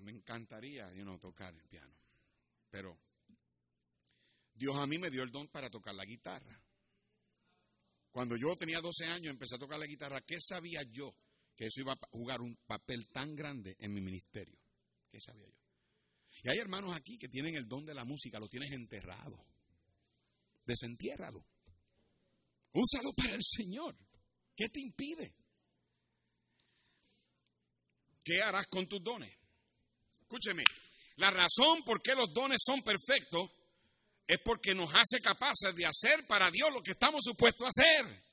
me 0.00 0.12
encantaría 0.12 0.92
you 0.94 1.18
tocar 1.18 1.52
el 1.52 1.62
piano, 1.64 1.92
pero 2.70 2.96
Dios 4.58 4.74
a 4.76 4.86
mí 4.86 4.98
me 4.98 5.08
dio 5.08 5.22
el 5.22 5.30
don 5.30 5.46
para 5.48 5.70
tocar 5.70 5.94
la 5.94 6.04
guitarra. 6.04 6.60
Cuando 8.10 8.36
yo 8.36 8.56
tenía 8.56 8.80
12 8.80 9.04
años 9.06 9.30
empecé 9.30 9.54
a 9.54 9.58
tocar 9.58 9.78
la 9.78 9.86
guitarra, 9.86 10.20
¿qué 10.22 10.40
sabía 10.40 10.82
yo? 10.90 11.14
Que 11.56 11.66
eso 11.66 11.80
iba 11.80 11.92
a 11.92 11.98
jugar 12.10 12.40
un 12.40 12.56
papel 12.66 13.06
tan 13.08 13.36
grande 13.36 13.76
en 13.78 13.92
mi 13.92 14.00
ministerio. 14.00 14.58
¿Qué 15.10 15.20
sabía 15.20 15.46
yo? 15.46 15.54
Y 16.42 16.48
hay 16.48 16.58
hermanos 16.58 16.94
aquí 16.96 17.16
que 17.16 17.28
tienen 17.28 17.54
el 17.54 17.68
don 17.68 17.84
de 17.84 17.94
la 17.94 18.04
música, 18.04 18.40
lo 18.40 18.48
tienes 18.48 18.72
enterrado. 18.72 19.46
Desentiérralo. 20.64 21.44
Úsalo 22.72 23.12
para 23.16 23.34
el 23.34 23.42
Señor. 23.42 23.96
¿Qué 24.56 24.68
te 24.68 24.80
impide? 24.80 25.34
¿Qué 28.24 28.42
harás 28.42 28.66
con 28.66 28.88
tus 28.88 29.02
dones? 29.02 29.32
Escúcheme, 30.20 30.64
la 31.16 31.30
razón 31.30 31.82
por 31.84 32.02
qué 32.02 32.14
los 32.16 32.32
dones 32.34 32.58
son 32.64 32.82
perfectos 32.82 33.50
es 34.28 34.38
porque 34.44 34.74
nos 34.74 34.94
hace 34.94 35.20
capaces 35.22 35.74
de 35.74 35.86
hacer 35.86 36.26
para 36.26 36.50
Dios 36.50 36.70
lo 36.72 36.82
que 36.82 36.92
estamos 36.92 37.24
supuestos 37.24 37.66
a 37.66 37.70
hacer. 37.70 38.28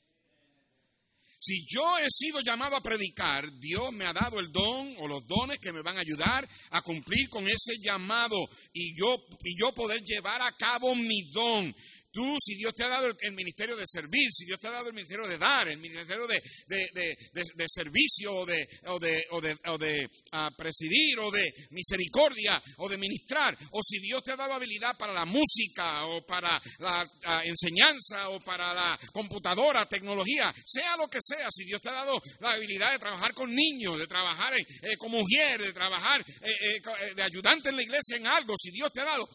Si 1.40 1.66
yo 1.68 1.98
he 2.00 2.10
sido 2.10 2.42
llamado 2.42 2.76
a 2.76 2.82
predicar, 2.82 3.50
Dios 3.60 3.94
me 3.94 4.06
ha 4.06 4.14
dado 4.14 4.40
el 4.40 4.52
don 4.52 4.96
o 5.00 5.08
los 5.08 5.26
dones 5.28 5.60
que 5.60 5.72
me 5.72 5.84
van 5.84 5.96
a 5.98 6.02
ayudar 6.02 6.48
a 6.72 6.82
cumplir 6.82 7.30
con 7.30 7.48
ese 7.48 7.76
llamado 7.80 8.36
y 8.74 8.98
yo, 9.00 9.16
y 9.44 9.58
yo 9.60 9.72
poder 9.74 10.02
llevar 10.02 10.42
a 10.42 10.52
cabo 10.54 10.96
mi 10.96 11.30
don. 11.32 11.74
Tú, 12.15 12.38
si 12.39 12.56
Dios 12.56 12.73
te 12.73 12.86
ha 12.86 12.88
dado 12.88 13.08
el, 13.19 13.34
ministerio 13.34 13.75
de 13.75 13.84
servir, 13.86 14.32
si 14.32 14.45
Dios 14.45 14.58
te 14.58 14.69
ha 14.69 14.71
dado 14.71 14.88
el 14.88 14.93
ministerio 14.93 15.28
de 15.28 15.38
dar, 15.38 15.67
el 15.67 15.80
ministerio 15.80 16.25
de, 16.25 17.67
servicio 17.67 18.34
o 18.34 18.45
de, 18.45 18.65
o 18.88 19.78
de, 19.78 20.10
ah, 20.32 20.49
presidir 20.56 21.19
o 21.19 21.30
de 21.30 21.43
misericordia 21.71 22.63
o 22.78 22.88
de 22.88 22.97
ministrar, 22.97 23.58
o 23.71 23.82
si 23.84 23.99
Dios 23.99 24.23
te 24.23 24.32
ha 24.32 24.38
dado 24.38 24.54
habilidad 24.54 24.95
para 24.97 25.12
la 25.12 25.25
música 25.25 26.06
o 26.06 26.25
para 26.25 26.62
la 26.80 27.06
ah, 27.25 27.41
enseñanza 27.43 28.30
o 28.30 28.39
para 28.39 28.73
la 28.73 28.97
computadora, 29.12 29.86
tecnología, 29.86 30.56
sea 30.65 30.95
lo 30.95 31.10
que 31.10 31.19
sea, 31.21 31.49
si 31.51 31.65
Dios 31.65 31.82
te 31.82 31.89
ha 31.89 31.95
dado 31.95 32.13
la 32.39 32.51
habilidad 32.51 32.93
de 32.93 32.99
trabajar 32.99 33.34
con 33.34 33.54
niños, 33.54 33.99
de 33.99 34.08
trabajar 34.08 34.54
eh, 34.58 34.63
como 34.97 35.19
mujer, 35.19 35.62
de 35.62 35.73
trabajar 35.73 36.21
eh, 36.21 36.78
eh, 36.78 37.13
de 37.15 37.23
ayudante 37.23 37.69
en 37.69 37.75
la 37.75 37.84
iglesia 37.84 38.17
en 38.17 38.28
algo, 38.28 38.54
si 38.58 38.71
Dios 38.71 38.91
te 38.93 39.01
ha 39.01 39.06
dado, 39.06 39.28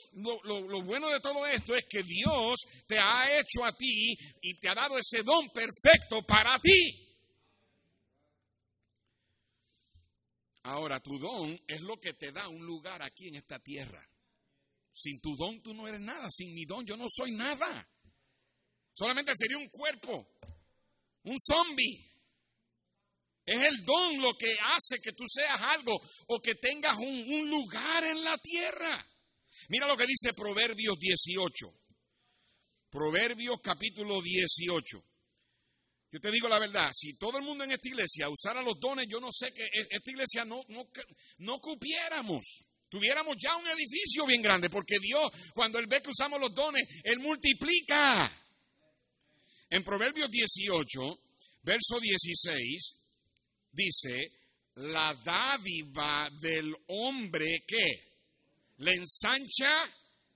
lo 0.44 0.82
bueno 0.82 1.10
de 1.10 1.20
todo 1.20 1.46
esto 1.46 1.74
es 1.74 1.84
que 1.88 2.02
Dios 2.02 2.56
te 2.86 2.98
ha 2.98 3.38
hecho 3.38 3.64
a 3.64 3.72
ti 3.76 4.16
y 4.42 4.54
te 4.58 4.68
ha 4.68 4.74
dado 4.74 4.98
ese 4.98 5.22
don 5.22 5.48
perfecto 5.50 6.22
para 6.22 6.58
ti. 6.58 7.06
Ahora, 10.64 11.00
tu 11.00 11.18
don 11.18 11.58
es 11.66 11.80
lo 11.80 11.98
que 11.98 12.14
te 12.14 12.32
da 12.32 12.48
un 12.48 12.64
lugar 12.64 13.02
aquí 13.02 13.28
en 13.28 13.36
esta 13.36 13.58
tierra. 13.58 14.06
Sin 14.92 15.20
tu 15.20 15.34
don 15.36 15.62
tú 15.62 15.72
no 15.72 15.88
eres 15.88 16.00
nada. 16.00 16.28
Sin 16.30 16.54
mi 16.54 16.64
don 16.64 16.84
yo 16.84 16.96
no 16.96 17.06
soy 17.08 17.32
nada. 17.32 17.88
Solamente 18.92 19.32
sería 19.36 19.56
un 19.56 19.68
cuerpo, 19.70 20.36
un 21.24 21.36
zombie. 21.40 22.06
Es 23.46 23.62
el 23.62 23.84
don 23.84 24.20
lo 24.20 24.34
que 24.34 24.52
hace 24.60 24.96
que 25.02 25.12
tú 25.12 25.24
seas 25.26 25.60
algo 25.60 25.98
o 26.28 26.40
que 26.40 26.54
tengas 26.56 26.96
un, 26.98 27.32
un 27.32 27.48
lugar 27.48 28.04
en 28.04 28.22
la 28.22 28.36
tierra. 28.38 29.04
Mira 29.68 29.86
lo 29.86 29.96
que 29.96 30.06
dice 30.06 30.34
Proverbios 30.34 30.98
18. 30.98 31.79
Proverbios 32.90 33.60
capítulo 33.62 34.20
18. 34.20 35.04
Yo 36.12 36.20
te 36.20 36.30
digo 36.32 36.48
la 36.48 36.58
verdad, 36.58 36.90
si 36.92 37.16
todo 37.16 37.38
el 37.38 37.44
mundo 37.44 37.62
en 37.62 37.70
esta 37.70 37.88
iglesia 37.88 38.28
usara 38.28 38.62
los 38.62 38.80
dones, 38.80 39.06
yo 39.08 39.20
no 39.20 39.30
sé 39.30 39.52
que 39.54 39.68
esta 39.72 40.10
iglesia 40.10 40.44
no, 40.44 40.60
no, 40.68 40.88
no 41.38 41.60
cupiéramos. 41.60 42.66
Tuviéramos 42.88 43.36
ya 43.40 43.56
un 43.56 43.68
edificio 43.68 44.26
bien 44.26 44.42
grande, 44.42 44.68
porque 44.68 44.98
Dios, 45.00 45.30
cuando 45.54 45.78
Él 45.78 45.86
ve 45.86 46.02
que 46.02 46.10
usamos 46.10 46.40
los 46.40 46.52
dones, 46.52 46.82
Él 47.04 47.20
multiplica. 47.20 48.28
En 49.70 49.84
Proverbios 49.84 50.28
18, 50.28 51.20
verso 51.62 52.00
16, 52.00 52.94
dice, 53.70 54.32
la 54.74 55.14
dádiva 55.14 56.28
del 56.40 56.74
hombre 56.88 57.62
que 57.64 58.16
le 58.78 58.94
ensancha 58.94 59.88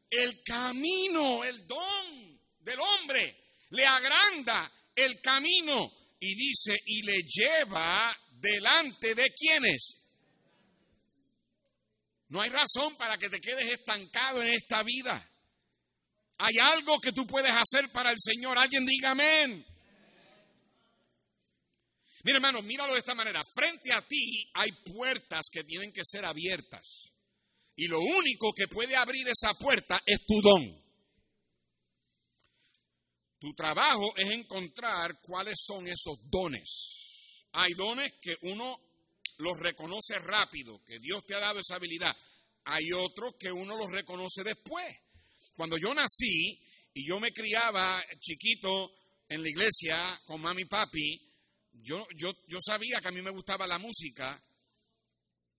el 0.08 0.40
camino, 0.44 1.42
el 1.42 1.66
don 1.66 2.33
del 2.64 2.80
hombre, 2.80 3.36
le 3.70 3.86
agranda 3.86 4.72
el 4.94 5.20
camino 5.20 5.92
y 6.18 6.34
dice, 6.34 6.80
y 6.86 7.02
le 7.02 7.22
lleva 7.22 8.16
delante 8.30 9.14
de 9.14 9.30
quienes. 9.30 10.00
No 12.28 12.40
hay 12.40 12.48
razón 12.48 12.96
para 12.96 13.18
que 13.18 13.28
te 13.28 13.38
quedes 13.38 13.70
estancado 13.70 14.42
en 14.42 14.48
esta 14.48 14.82
vida. 14.82 15.30
Hay 16.38 16.58
algo 16.58 16.98
que 17.00 17.12
tú 17.12 17.26
puedes 17.26 17.52
hacer 17.52 17.90
para 17.92 18.10
el 18.10 18.16
Señor. 18.18 18.58
Alguien 18.58 18.84
diga 18.86 19.10
amén. 19.10 19.64
Mira, 22.24 22.38
hermano, 22.38 22.62
míralo 22.62 22.94
de 22.94 23.00
esta 23.00 23.14
manera. 23.14 23.42
Frente 23.54 23.92
a 23.92 24.00
ti 24.00 24.50
hay 24.54 24.72
puertas 24.72 25.46
que 25.52 25.62
tienen 25.62 25.92
que 25.92 26.02
ser 26.04 26.24
abiertas. 26.24 27.12
Y 27.76 27.86
lo 27.86 28.00
único 28.00 28.52
que 28.52 28.66
puede 28.66 28.96
abrir 28.96 29.28
esa 29.28 29.52
puerta 29.54 30.00
es 30.06 30.24
tu 30.26 30.40
don. 30.40 30.83
Tu 33.44 33.52
trabajo 33.52 34.16
es 34.16 34.30
encontrar 34.30 35.20
cuáles 35.20 35.56
son 35.66 35.86
esos 35.86 36.16
dones. 36.30 37.44
Hay 37.52 37.74
dones 37.74 38.14
que 38.18 38.38
uno 38.40 38.80
los 39.36 39.60
reconoce 39.60 40.18
rápido, 40.18 40.82
que 40.82 40.98
Dios 40.98 41.26
te 41.26 41.34
ha 41.34 41.40
dado 41.40 41.60
esa 41.60 41.74
habilidad. 41.74 42.16
Hay 42.64 42.90
otros 42.92 43.34
que 43.38 43.52
uno 43.52 43.76
los 43.76 43.90
reconoce 43.90 44.44
después. 44.44 44.86
Cuando 45.54 45.76
yo 45.76 45.92
nací 45.92 46.58
y 46.94 47.06
yo 47.06 47.20
me 47.20 47.32
criaba 47.32 48.02
chiquito 48.18 48.94
en 49.28 49.42
la 49.42 49.50
iglesia 49.50 50.18
con 50.24 50.40
mami 50.40 50.62
y 50.62 50.64
papi, 50.64 51.20
yo, 51.82 52.06
yo, 52.16 52.32
yo 52.48 52.58
sabía 52.64 52.98
que 53.02 53.08
a 53.08 53.12
mí 53.12 53.20
me 53.20 53.28
gustaba 53.28 53.66
la 53.66 53.78
música 53.78 54.42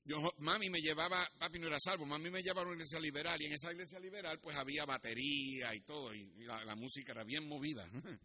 yo, 0.06 0.22
mami 0.38 0.70
me 0.70 0.80
llevaba, 0.82 1.28
papi 1.40 1.58
no 1.58 1.68
era 1.68 1.80
salvo, 1.80 2.06
mami 2.06 2.30
me 2.30 2.44
llevaba 2.44 2.62
a 2.62 2.66
una 2.66 2.76
iglesia 2.76 3.00
liberal 3.00 3.42
y 3.42 3.46
en 3.46 3.54
esa 3.54 3.72
iglesia 3.72 4.00
liberal 4.00 4.40
pues 4.40 4.56
había 4.56 4.86
batería 4.86 5.74
y 5.74 5.82
todo 5.82 6.14
y 6.14 6.24
la, 6.46 6.76
música 6.76 7.12
era 7.12 7.24
bien 7.24 7.48
movida. 7.48 7.90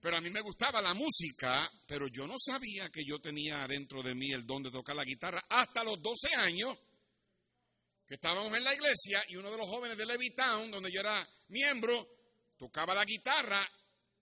Pero 0.00 0.16
a 0.16 0.20
mí 0.20 0.30
me 0.30 0.40
gustaba 0.40 0.82
la 0.82 0.94
música, 0.94 1.70
pero 1.86 2.08
yo 2.08 2.26
no 2.26 2.34
sabía 2.36 2.90
que 2.90 3.04
yo 3.06 3.20
tenía 3.20 3.68
dentro 3.68 4.02
de 4.02 4.16
mí 4.16 4.32
el 4.32 4.44
don 4.44 4.60
de 4.60 4.72
tocar 4.72 4.96
la 4.96 5.04
guitarra 5.04 5.44
hasta 5.48 5.84
los 5.84 6.02
12 6.02 6.34
años 6.38 6.76
que 8.04 8.14
estábamos 8.14 8.52
en 8.52 8.64
la 8.64 8.74
iglesia 8.74 9.22
y 9.28 9.36
uno 9.36 9.48
de 9.48 9.58
los 9.58 9.68
jóvenes 9.68 9.96
de 9.96 10.04
Levittown, 10.04 10.72
donde 10.72 10.90
yo 10.90 10.98
era 10.98 11.24
miembro, 11.50 12.04
tocaba 12.56 12.96
la 12.96 13.04
guitarra 13.04 13.64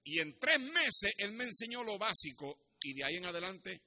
y 0.05 0.19
en 0.19 0.39
tres 0.39 0.61
meses 0.61 1.15
él 1.17 1.33
me 1.33 1.45
enseñó 1.45 1.83
lo 1.83 1.97
básico 1.97 2.59
y 2.83 2.93
de 2.93 3.05
ahí 3.05 3.17
en 3.17 3.25
adelante 3.25 3.81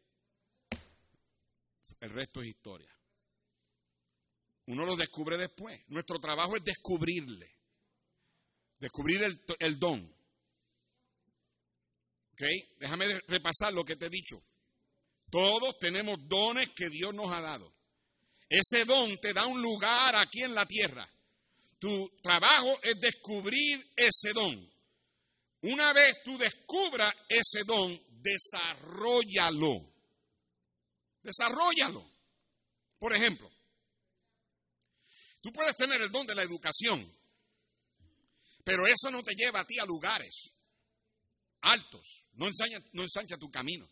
el 2.04 2.10
resto 2.10 2.42
es 2.42 2.50
historia. 2.50 2.94
Uno 4.68 4.86
lo 4.86 4.96
descubre 4.98 5.38
después. 5.38 5.80
Nuestro 5.88 6.20
trabajo 6.20 6.58
es 6.58 6.64
descubrirle. 6.64 7.50
Descubrir 8.78 9.24
el, 9.60 9.80
don. 9.80 10.02
¿Ok? 12.32 12.42
Déjame 12.80 13.08
repasar 13.28 13.72
lo 13.72 13.86
que 13.86 13.96
te 13.96 14.08
he 14.08 14.10
dicho. 14.10 14.36
Todos 15.32 15.80
tenemos 15.80 16.18
dones 16.28 16.70
que 16.76 16.90
Dios 16.90 17.14
nos 17.14 17.32
ha 17.32 17.40
dado. 17.40 17.74
Ese 18.50 18.84
don 18.84 19.18
te 19.20 19.34
da 19.34 19.48
un 19.48 19.62
lugar 19.62 20.16
aquí 20.18 20.42
en 20.42 20.54
la 20.54 20.66
tierra. 20.66 21.10
Tu 21.80 22.20
trabajo 22.22 22.78
es 22.84 23.00
descubrir 23.00 23.82
ese 23.96 24.34
don. 24.34 24.74
Una 25.62 25.94
vez 25.94 26.22
tú 26.24 26.38
descubras 26.38 27.16
ese 27.30 27.64
don, 27.66 27.98
desarrollalo. 28.22 29.93
Desarrollalo. 31.24 32.06
Por 33.00 33.16
ejemplo, 33.16 33.50
tú 35.42 35.52
puedes 35.52 35.76
tener 35.76 36.02
el 36.02 36.12
don 36.12 36.28
de 36.28 36.36
la 36.36 36.44
educación, 36.44 37.06
pero 38.64 38.88
eso 38.88 39.10
no 39.12 39.24
te 39.24 39.34
lleva 39.36 39.62
a 39.62 39.66
ti 39.66 39.80
a 39.80 39.86
lugares 39.86 40.54
altos, 41.62 42.28
no 42.34 42.48
ensancha, 42.48 42.80
no 42.94 43.04
ensancha 43.04 43.38
tu 43.38 43.50
camino. 43.50 43.90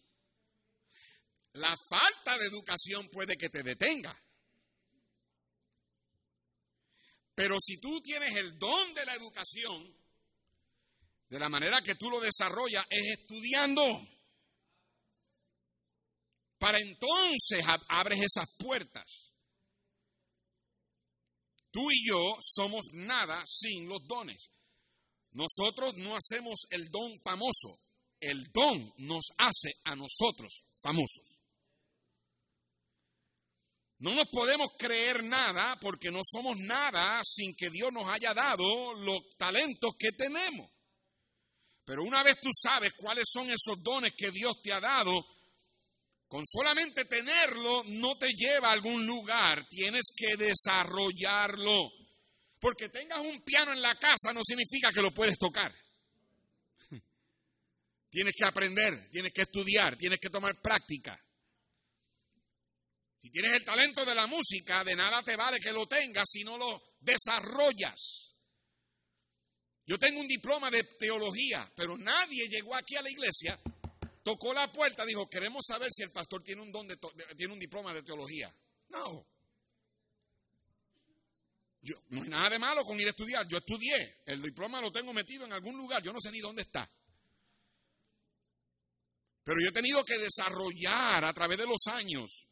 La 1.53 1.75
falta 1.89 2.37
de 2.37 2.45
educación 2.45 3.09
puede 3.09 3.35
que 3.35 3.49
te 3.49 3.63
detenga. 3.63 4.17
Pero 7.35 7.57
si 7.59 7.79
tú 7.79 8.01
tienes 8.01 8.35
el 8.35 8.57
don 8.57 8.93
de 8.93 9.05
la 9.05 9.15
educación, 9.15 10.01
de 11.27 11.39
la 11.39 11.49
manera 11.49 11.81
que 11.81 11.95
tú 11.95 12.09
lo 12.09 12.19
desarrollas 12.19 12.85
es 12.89 13.19
estudiando 13.19 14.05
para 16.61 16.77
entonces 16.79 17.65
abres 17.87 18.19
esas 18.19 18.55
puertas. 18.59 19.03
Tú 21.71 21.89
y 21.89 22.07
yo 22.07 22.37
somos 22.39 22.83
nada 22.93 23.43
sin 23.47 23.89
los 23.89 24.05
dones. 24.05 24.51
Nosotros 25.31 25.95
no 25.97 26.15
hacemos 26.15 26.67
el 26.69 26.91
don 26.91 27.19
famoso, 27.23 27.79
el 28.19 28.43
don 28.53 28.93
nos 28.97 29.25
hace 29.39 29.71
a 29.85 29.95
nosotros 29.95 30.65
famosos. 30.83 31.39
No 33.97 34.13
nos 34.13 34.27
podemos 34.29 34.69
creer 34.77 35.23
nada 35.23 35.79
porque 35.81 36.11
no 36.11 36.19
somos 36.23 36.57
nada 36.59 37.21
sin 37.23 37.55
que 37.55 37.71
Dios 37.71 37.91
nos 37.91 38.07
haya 38.07 38.35
dado 38.35 38.93
los 38.93 39.35
talentos 39.35 39.95
que 39.97 40.11
tenemos. 40.11 40.69
Pero 41.85 42.03
una 42.03 42.21
vez 42.21 42.39
tú 42.39 42.49
sabes 42.53 42.93
cuáles 42.93 43.27
son 43.31 43.49
esos 43.49 43.81
dones 43.81 44.13
que 44.15 44.29
Dios 44.29 44.61
te 44.61 44.71
ha 44.71 44.79
dado, 44.79 45.11
con 46.31 46.47
solamente 46.47 47.03
tenerlo 47.03 47.83
no 47.87 48.17
te 48.17 48.29
lleva 48.29 48.69
a 48.69 48.71
algún 48.71 49.05
lugar, 49.05 49.67
tienes 49.67 50.13
que 50.15 50.37
desarrollarlo. 50.37 51.91
Porque 52.57 52.87
tengas 52.87 53.19
un 53.19 53.41
piano 53.41 53.73
en 53.73 53.81
la 53.81 53.95
casa 53.95 54.31
no 54.31 54.39
significa 54.41 54.93
que 54.93 55.01
lo 55.01 55.11
puedes 55.11 55.37
tocar. 55.37 55.75
Tienes 58.09 58.33
que 58.33 58.45
aprender, 58.45 59.09
tienes 59.11 59.33
que 59.33 59.41
estudiar, 59.41 59.97
tienes 59.97 60.19
que 60.21 60.29
tomar 60.29 60.55
práctica. 60.61 61.21
Si 63.21 63.29
tienes 63.29 63.51
el 63.51 63.65
talento 63.65 64.05
de 64.05 64.15
la 64.15 64.25
música, 64.25 64.85
de 64.85 64.95
nada 64.95 65.21
te 65.23 65.35
vale 65.35 65.59
que 65.59 65.73
lo 65.73 65.85
tengas 65.85 66.29
si 66.29 66.45
no 66.45 66.57
lo 66.57 66.81
desarrollas. 67.01 68.35
Yo 69.85 69.97
tengo 69.97 70.21
un 70.21 70.27
diploma 70.27 70.71
de 70.71 70.83
teología, 70.97 71.69
pero 71.75 71.97
nadie 71.97 72.47
llegó 72.47 72.73
aquí 72.73 72.95
a 72.95 73.01
la 73.01 73.09
iglesia 73.09 73.59
tocó 74.23 74.53
la 74.53 74.71
puerta, 74.71 75.05
dijo, 75.05 75.27
queremos 75.27 75.65
saber 75.67 75.89
si 75.91 76.03
el 76.03 76.11
pastor 76.11 76.43
tiene 76.43 76.61
un 76.61 76.71
don 76.71 76.87
de, 76.87 76.97
tiene 77.37 77.53
un 77.53 77.59
diploma 77.59 77.93
de 77.93 78.03
teología. 78.03 78.53
No. 78.89 79.27
Yo, 81.81 81.95
no 82.09 82.21
hay 82.21 82.29
nada 82.29 82.49
de 82.49 82.59
malo 82.59 82.83
con 82.83 82.99
ir 82.99 83.07
a 83.07 83.11
estudiar. 83.11 83.47
Yo 83.47 83.57
estudié. 83.57 84.21
El 84.25 84.41
diploma 84.41 84.81
lo 84.81 84.91
tengo 84.91 85.13
metido 85.13 85.45
en 85.45 85.53
algún 85.53 85.75
lugar. 85.77 86.03
Yo 86.03 86.13
no 86.13 86.19
sé 86.21 86.31
ni 86.31 86.39
dónde 86.39 86.61
está. 86.61 86.89
Pero 89.43 89.59
yo 89.59 89.69
he 89.69 89.73
tenido 89.73 90.03
que 90.05 90.17
desarrollar 90.17 91.25
a 91.25 91.33
través 91.33 91.57
de 91.57 91.65
los 91.65 91.87
años 91.87 92.47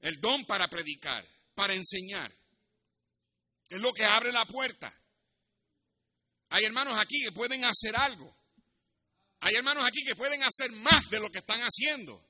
el 0.00 0.20
don 0.20 0.44
para 0.46 0.68
predicar, 0.68 1.26
para 1.54 1.74
enseñar. 1.74 2.32
Es 3.68 3.80
lo 3.80 3.92
que 3.92 4.04
abre 4.04 4.32
la 4.32 4.46
puerta. 4.46 4.94
Hay 6.50 6.64
hermanos 6.64 6.98
aquí 6.98 7.22
que 7.22 7.32
pueden 7.32 7.64
hacer 7.64 7.96
algo. 7.96 8.35
Hay 9.40 9.54
hermanos 9.54 9.84
aquí 9.86 10.02
que 10.04 10.16
pueden 10.16 10.42
hacer 10.42 10.70
más 10.72 11.08
de 11.10 11.20
lo 11.20 11.30
que 11.30 11.38
están 11.38 11.60
haciendo. 11.60 12.22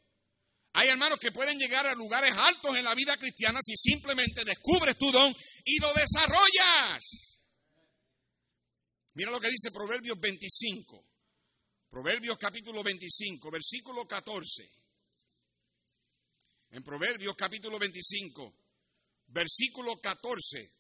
Hay 0.73 0.89
hermanos 0.89 1.19
que 1.19 1.33
pueden 1.33 1.59
llegar 1.59 1.87
a 1.87 1.95
lugares 1.95 2.35
altos 2.37 2.77
en 2.77 2.85
la 2.85 2.95
vida 2.95 3.17
cristiana 3.17 3.61
si 3.63 3.77
simplemente 3.77 4.45
descubres 4.45 4.99
tu 4.99 5.11
don 5.11 5.35
y 5.65 5.79
lo 5.79 5.93
desarrollas. 5.95 7.41
Mira 9.15 9.31
lo 9.31 9.41
que 9.41 9.49
dice 9.49 9.71
Proverbios 9.71 10.21
25. 10.21 11.03
Proverbios 11.89 12.37
capítulo 12.37 12.83
25, 12.83 13.51
versículo 13.51 14.07
14. 14.07 14.71
En 16.73 16.83
Proverbios 16.83 17.35
capítulo 17.35 17.79
25, 17.79 18.55
versículo 19.29 19.99
14. 19.99 20.71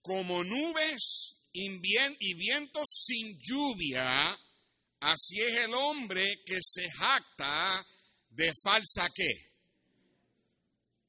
Como 0.00 0.42
nubes 0.42 1.39
y 1.52 2.34
vientos 2.34 2.84
sin 3.06 3.38
lluvia, 3.40 4.30
así 5.00 5.40
es 5.40 5.54
el 5.64 5.74
hombre 5.74 6.42
que 6.44 6.58
se 6.60 6.88
jacta 6.90 7.84
de 8.30 8.52
falsa 8.62 9.08
qué. 9.14 9.30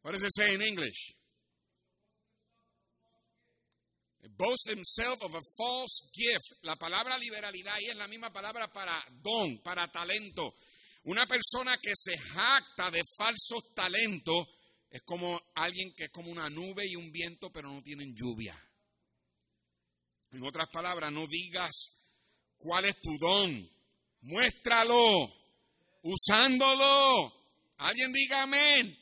What 0.03 0.13
does 0.13 0.23
it 0.23 0.31
say 0.35 0.55
in 0.55 0.61
English? 0.61 1.15
Boast 4.37 4.69
himself 4.69 5.21
of 5.21 5.35
a 5.35 5.41
false 5.55 6.09
gift. 6.15 6.63
La 6.63 6.75
palabra 6.75 7.17
liberalidad 7.17 7.75
ahí 7.75 7.85
es 7.85 7.95
la 7.95 8.07
misma 8.07 8.33
palabra 8.33 8.71
para 8.71 8.97
don, 9.21 9.61
para 9.61 9.87
talento. 9.91 10.55
Una 11.03 11.27
persona 11.27 11.77
que 11.77 11.91
se 11.95 12.17
jacta 12.17 12.89
de 12.89 13.01
falsos 13.17 13.73
talentos 13.75 14.47
es 14.89 15.01
como 15.03 15.39
alguien 15.55 15.93
que 15.95 16.05
es 16.05 16.11
como 16.11 16.31
una 16.31 16.49
nube 16.49 16.87
y 16.87 16.95
un 16.95 17.11
viento, 17.11 17.51
pero 17.51 17.71
no 17.71 17.81
tienen 17.83 18.15
lluvia. 18.15 18.55
En 20.31 20.43
otras 20.43 20.69
palabras, 20.69 21.11
no 21.11 21.27
digas 21.27 21.71
cuál 22.57 22.85
es 22.85 22.99
tu 23.01 23.17
don. 23.19 23.69
Muéstralo, 24.21 25.31
usándolo. 26.03 27.33
Alguien 27.77 28.13
diga 28.13 28.43
amén. 28.43 28.97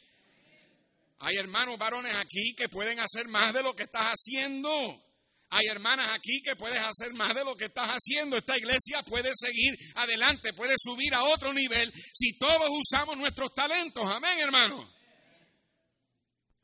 Hay 1.20 1.36
hermanos 1.38 1.78
varones 1.78 2.16
aquí 2.16 2.56
que 2.56 2.70
pueden 2.70 3.00
hacer 3.00 3.28
más 3.28 3.54
de 3.54 3.62
lo 3.62 3.76
que 3.76 3.84
estás 3.84 4.06
haciendo. 4.06 5.04
Hay 5.50 5.66
hermanas 5.68 6.10
aquí 6.12 6.42
que 6.42 6.56
puedes 6.56 6.80
hacer 6.80 7.14
más 7.14 7.36
de 7.36 7.44
lo 7.44 7.56
que 7.58 7.66
estás 7.66 7.90
haciendo. 7.90 8.38
Esta 8.38 8.58
iglesia 8.58 9.04
puede 9.04 9.32
seguir 9.36 9.78
adelante, 9.96 10.54
puede 10.54 10.76
subir 10.78 11.14
a 11.14 11.24
otro 11.24 11.54
nivel 11.54 11.92
si 12.14 12.38
todos 12.38 12.70
usamos 12.70 13.18
nuestros 13.18 13.54
talentos. 13.54 14.06
Amén, 14.06 14.40
hermano. 14.40 14.90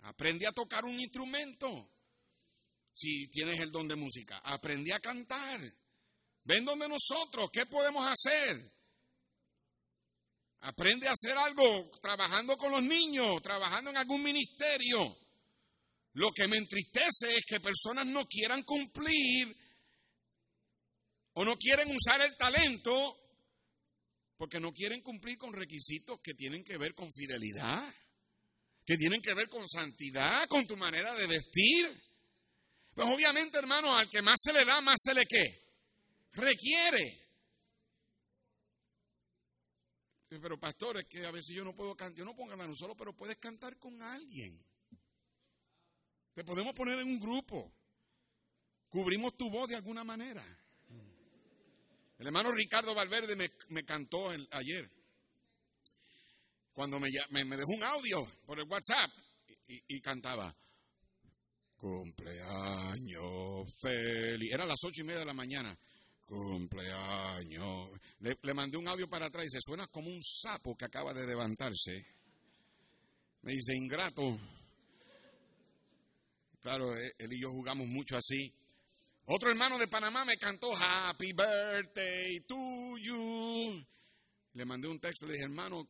Aprende 0.03 0.47
a 0.47 0.51
tocar 0.51 0.85
un 0.85 0.99
instrumento 0.99 1.94
si 2.95 3.27
tienes 3.29 3.59
el 3.59 3.71
don 3.71 3.87
de 3.87 3.95
música. 3.95 4.39
Aprendí 4.39 4.91
a 4.91 4.99
cantar. 4.99 5.61
Ven 6.43 6.63
donde 6.63 6.87
nosotros, 6.87 7.49
¿qué 7.51 7.65
podemos 7.65 8.07
hacer? 8.07 8.71
Aprende 10.61 11.07
a 11.07 11.11
hacer 11.11 11.37
algo 11.37 11.91
trabajando 12.01 12.57
con 12.57 12.71
los 12.71 12.81
niños, 12.81 13.41
trabajando 13.41 13.91
en 13.91 13.97
algún 13.97 14.23
ministerio. 14.23 15.15
Lo 16.13 16.31
que 16.31 16.47
me 16.47 16.57
entristece 16.57 17.35
es 17.37 17.45
que 17.45 17.59
personas 17.59 18.07
no 18.07 18.25
quieran 18.25 18.63
cumplir 18.63 19.55
o 21.33 21.43
no 21.43 21.57
quieren 21.57 21.93
usar 21.93 22.21
el 22.21 22.35
talento 22.37 23.19
porque 24.37 24.59
no 24.59 24.71
quieren 24.71 25.01
cumplir 25.01 25.37
con 25.37 25.53
requisitos 25.53 26.19
que 26.21 26.33
tienen 26.33 26.63
que 26.63 26.77
ver 26.77 26.95
con 26.95 27.11
fidelidad, 27.11 27.83
que 28.85 28.97
tienen 28.97 29.21
que 29.21 29.33
ver 29.33 29.49
con 29.49 29.67
santidad, 29.67 30.47
con 30.47 30.65
tu 30.65 30.77
manera 30.77 31.13
de 31.15 31.27
vestir. 31.27 32.01
Pues 32.95 33.09
obviamente, 33.09 33.57
hermano, 33.57 33.93
al 33.93 34.09
que 34.09 34.21
más 34.21 34.37
se 34.41 34.53
le 34.53 34.63
da, 34.63 34.79
más 34.79 34.95
se 35.03 35.13
le 35.13 35.25
qué. 35.25 35.43
Requiere. 36.31 37.25
Pero 40.29 40.57
pastor, 40.57 40.97
es 40.97 41.05
que 41.05 41.25
a 41.25 41.31
veces 41.31 41.53
yo 41.53 41.65
no 41.65 41.75
puedo 41.75 41.95
cantar, 41.95 42.17
yo 42.17 42.25
no 42.25 42.33
puedo 42.33 42.49
cantar 42.49 42.73
solo, 42.77 42.95
pero 42.95 43.13
puedes 43.13 43.37
cantar 43.37 43.77
con 43.79 44.01
alguien. 44.01 44.63
Te 46.33 46.45
podemos 46.45 46.73
poner 46.73 46.97
en 46.99 47.07
un 47.07 47.19
grupo. 47.19 47.69
Cubrimos 48.87 49.35
tu 49.35 49.49
voz 49.49 49.67
de 49.67 49.75
alguna 49.75 50.05
manera. 50.05 50.43
El 52.17 52.27
hermano 52.27 52.53
Ricardo 52.53 52.95
Valverde 52.95 53.35
me, 53.67 53.83
cantó 53.83 54.29
ayer. 54.51 54.89
Cuando 56.71 56.97
me, 56.97 57.09
dejó 57.09 57.71
un 57.73 57.83
audio 57.83 58.25
por 58.45 58.57
el 58.57 58.69
WhatsApp 58.69 59.11
y 59.67 59.99
cantaba. 59.99 60.55
Cumpleaños 61.85 63.75
feliz. 63.79 64.51
Era 64.51 64.65
las 64.65 64.83
ocho 64.83 65.01
y 65.01 65.03
media 65.03 65.19
de 65.19 65.25
la 65.25 65.35
mañana. 65.35 65.77
Cumpleaños. 66.25 67.89
Le, 68.21 68.53
mandé 68.55 68.77
un 68.77 68.87
audio 68.87 69.07
para 69.07 69.27
atrás 69.27 69.45
y 69.45 69.49
se 69.51 69.61
suena 69.61 69.85
como 69.85 70.09
un 70.09 70.19
sapo 70.23 70.75
que 70.75 70.85
acaba 70.85 71.13
de 71.13 71.27
levantarse. 71.27 72.03
Me 73.43 73.53
dice, 73.53 73.75
ingrato. 73.75 74.35
Claro, 76.63 76.91
eh, 76.97 77.13
él 77.19 77.33
y 77.33 77.41
yo 77.41 77.51
jugamos 77.51 77.85
mucho 77.87 78.17
así. 78.17 78.51
Otro 79.25 79.51
hermano 79.51 79.77
de 79.77 79.87
Panamá 79.87 80.25
me 80.25 80.37
cantó 80.37 80.75
Happy 80.75 81.33
Birthday 81.33 82.39
to 82.47 82.97
you. 82.97 83.85
Le 84.53 84.65
mandé 84.65 84.87
un 84.87 84.99
texto, 84.99 85.27
le 85.27 85.33
dije, 85.33 85.45
hermano, 85.45 85.87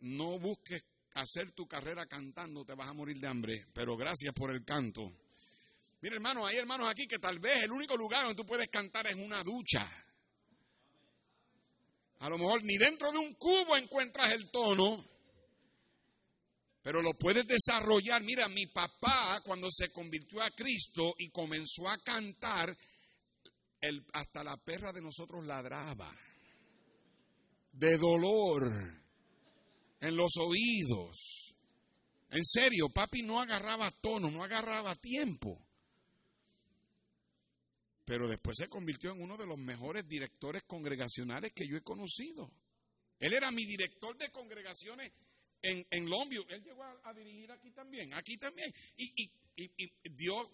no 0.00 0.38
busques 0.38 0.82
hacer 1.12 1.52
tu 1.52 1.66
carrera 1.66 2.06
cantando, 2.06 2.64
te 2.64 2.72
vas 2.72 2.88
a 2.88 2.94
morir 2.94 3.20
de 3.20 3.28
hambre, 3.28 3.66
pero 3.74 3.94
gracias 3.94 4.32
por 4.32 4.50
el 4.50 4.64
canto. 4.64 5.12
Mira, 6.04 6.16
hermano, 6.16 6.44
hay 6.44 6.58
hermanos 6.58 6.86
aquí 6.86 7.06
que 7.06 7.18
tal 7.18 7.38
vez 7.38 7.62
el 7.62 7.72
único 7.72 7.96
lugar 7.96 8.24
donde 8.24 8.36
tú 8.36 8.46
puedes 8.46 8.68
cantar 8.68 9.06
es 9.06 9.14
una 9.14 9.42
ducha. 9.42 9.90
A 12.18 12.28
lo 12.28 12.36
mejor 12.36 12.62
ni 12.62 12.76
dentro 12.76 13.10
de 13.10 13.16
un 13.16 13.32
cubo 13.32 13.74
encuentras 13.74 14.30
el 14.34 14.50
tono, 14.50 15.02
pero 16.82 17.00
lo 17.00 17.14
puedes 17.14 17.46
desarrollar. 17.46 18.22
Mira, 18.22 18.50
mi 18.50 18.66
papá 18.66 19.40
cuando 19.46 19.70
se 19.70 19.90
convirtió 19.92 20.42
a 20.42 20.50
Cristo 20.50 21.14
y 21.16 21.30
comenzó 21.30 21.88
a 21.88 21.96
cantar, 21.96 22.76
hasta 24.12 24.44
la 24.44 24.58
perra 24.58 24.92
de 24.92 25.00
nosotros 25.00 25.42
ladraba 25.46 26.14
de 27.72 27.96
dolor 27.96 28.62
en 30.00 30.16
los 30.18 30.36
oídos. 30.36 31.54
En 32.28 32.44
serio, 32.44 32.90
papi 32.90 33.22
no 33.22 33.40
agarraba 33.40 33.90
tono, 34.02 34.30
no 34.30 34.44
agarraba 34.44 34.94
tiempo 34.96 35.63
pero 38.04 38.28
después 38.28 38.56
se 38.58 38.68
convirtió 38.68 39.12
en 39.12 39.22
uno 39.22 39.36
de 39.36 39.46
los 39.46 39.58
mejores 39.58 40.06
directores 40.06 40.62
congregacionales 40.64 41.52
que 41.52 41.66
yo 41.66 41.76
he 41.76 41.82
conocido. 41.82 42.50
Él 43.18 43.32
era 43.32 43.50
mi 43.50 43.64
director 43.64 44.16
de 44.18 44.30
congregaciones 44.30 45.12
en, 45.62 45.86
en. 45.90 46.06
Él 46.48 46.62
llegó 46.62 46.84
a, 46.84 47.14
dirigir 47.14 47.50
aquí 47.50 47.70
también, 47.70 48.12
aquí 48.12 48.36
también. 48.36 48.72
Y, 48.96 49.30
Dios, 50.10 50.48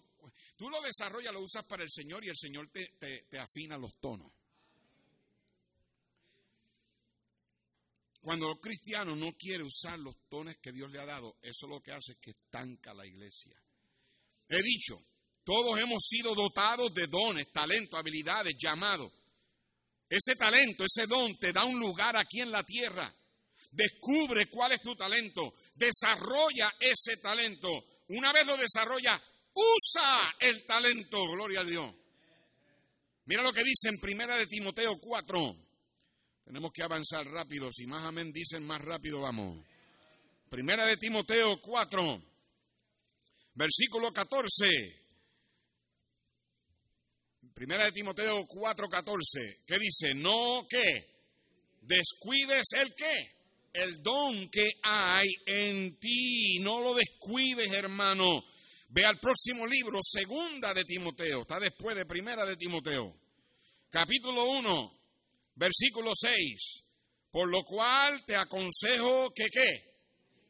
tú 0.55 0.69
lo 0.69 0.81
desarrollas, 0.81 1.33
lo 1.33 1.41
usas 1.41 1.65
para 1.65 1.83
el 1.83 1.89
Señor 1.89 2.23
y 2.23 2.29
el 2.29 2.37
Señor 2.37 2.69
te, 2.71 2.87
te 3.29 3.39
afina 3.39 3.77
los 3.77 3.97
tonos. 3.99 4.31
Cuando 8.21 8.51
el 8.51 8.59
cristiano 8.59 9.15
no 9.15 9.33
quiere 9.33 9.63
usar 9.63 9.97
los 9.97 10.15
tones 10.29 10.57
que 10.59 10.71
Dios 10.71 10.91
le 10.91 10.99
ha 10.99 11.05
dado, 11.05 11.37
eso 11.41 11.67
lo 11.67 11.81
que 11.81 11.91
hace 11.91 12.13
es 12.13 12.19
que 12.19 12.31
estanca 12.31 12.93
la 12.93 13.05
iglesia. 13.05 13.59
He 14.47 14.61
dicho, 14.61 14.95
todos 15.43 15.79
hemos 15.79 16.03
sido 16.07 16.35
dotados 16.35 16.93
de 16.93 17.07
dones, 17.07 17.51
talentos, 17.51 17.99
habilidades, 17.99 18.55
llamados. 18.57 19.11
Ese 20.09 20.35
talento, 20.35 20.83
ese 20.83 21.07
don 21.07 21.37
te 21.37 21.53
da 21.53 21.65
un 21.65 21.79
lugar 21.79 22.17
aquí 22.17 22.41
en 22.41 22.51
la 22.51 22.63
tierra. 22.63 23.13
Descubre 23.71 24.47
cuál 24.47 24.73
es 24.73 24.81
tu 24.81 24.95
talento. 24.95 25.53
Desarrolla 25.75 26.73
ese 26.79 27.17
talento. 27.17 27.69
Una 28.09 28.33
vez 28.33 28.45
lo 28.45 28.57
desarrolla, 28.57 29.21
usa 29.53 30.35
el 30.39 30.65
talento. 30.65 31.17
Gloria 31.31 31.61
a 31.61 31.63
Dios. 31.63 31.95
Mira 33.25 33.43
lo 33.43 33.53
que 33.53 33.63
dice 33.63 33.87
en 33.87 33.99
Primera 33.99 34.35
de 34.35 34.45
Timoteo 34.45 34.99
4. 34.99 35.55
Tenemos 36.43 36.71
que 36.73 36.83
avanzar 36.83 37.25
rápido. 37.27 37.69
Si 37.71 37.87
más 37.87 38.03
amén 38.03 38.33
dicen, 38.33 38.65
más 38.67 38.81
rápido 38.81 39.21
vamos. 39.21 39.65
Primera 40.49 40.85
de 40.85 40.97
Timoteo 40.97 41.61
4, 41.61 42.21
versículo 43.53 44.11
14. 44.11 45.00
Primera 47.53 47.85
de 47.85 47.91
Timoteo 47.91 48.47
4:14, 48.47 49.63
¿qué 49.65 49.77
dice? 49.77 50.13
No 50.15 50.65
que 50.69 51.05
descuides 51.81 52.67
el 52.73 52.93
qué? 52.95 53.41
El 53.73 54.01
don 54.01 54.49
que 54.49 54.67
hay 54.83 55.27
en 55.45 55.97
ti. 55.99 56.59
No 56.59 56.79
lo 56.79 56.93
descuides, 56.93 57.71
hermano. 57.71 58.43
Ve 58.89 59.05
al 59.05 59.19
próximo 59.19 59.65
libro, 59.67 59.99
segunda 60.01 60.73
de 60.73 60.83
Timoteo, 60.83 61.43
está 61.43 61.59
después 61.59 61.95
de 61.95 62.05
primera 62.05 62.45
de 62.45 62.57
Timoteo, 62.57 63.15
capítulo 63.89 64.43
1, 64.51 64.99
versículo 65.55 66.11
6. 66.13 66.83
Por 67.31 67.49
lo 67.49 67.63
cual 67.63 68.25
te 68.25 68.35
aconsejo 68.35 69.31
que 69.33 69.45
qué? 69.49 69.69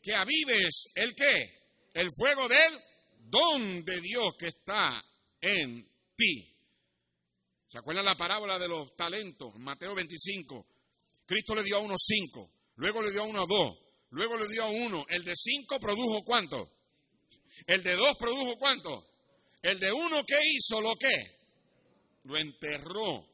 Que 0.02 0.16
avives 0.16 0.86
el 0.96 1.14
qué? 1.14 1.62
El 1.94 2.08
fuego 2.18 2.48
del 2.48 2.80
don 3.30 3.86
de 3.86 4.02
Dios 4.02 4.34
que 4.40 4.48
está 4.48 5.04
en 5.40 5.88
ti. 6.16 6.51
¿Se 7.72 7.78
acuerdan 7.78 8.04
la 8.04 8.18
parábola 8.18 8.60
de 8.60 8.68
los 8.68 8.94
talentos? 8.96 9.56
Mateo 9.56 9.96
25. 9.96 10.68
Cristo 11.26 11.56
le 11.56 11.64
dio 11.64 11.78
a 11.78 11.80
uno 11.80 11.96
cinco, 11.98 12.52
luego 12.76 13.02
le 13.02 13.12
dio 13.12 13.22
a 13.22 13.26
uno 13.26 13.48
dos, 13.48 13.78
luego 14.10 14.36
le 14.36 14.46
dio 14.50 14.64
a 14.64 14.70
uno. 14.70 15.06
El 15.08 15.24
de 15.24 15.34
cinco 15.38 15.80
produjo 15.80 16.22
cuánto? 16.26 16.70
El 17.66 17.82
de 17.82 17.94
dos 17.96 18.18
produjo 18.18 18.58
cuánto? 18.58 19.08
El 19.62 19.80
de 19.80 19.90
uno, 19.90 20.22
¿qué 20.28 20.38
hizo? 20.54 20.82
¿Lo 20.82 20.96
qué? 20.98 21.16
Lo 22.24 22.38
enterró. 22.38 23.26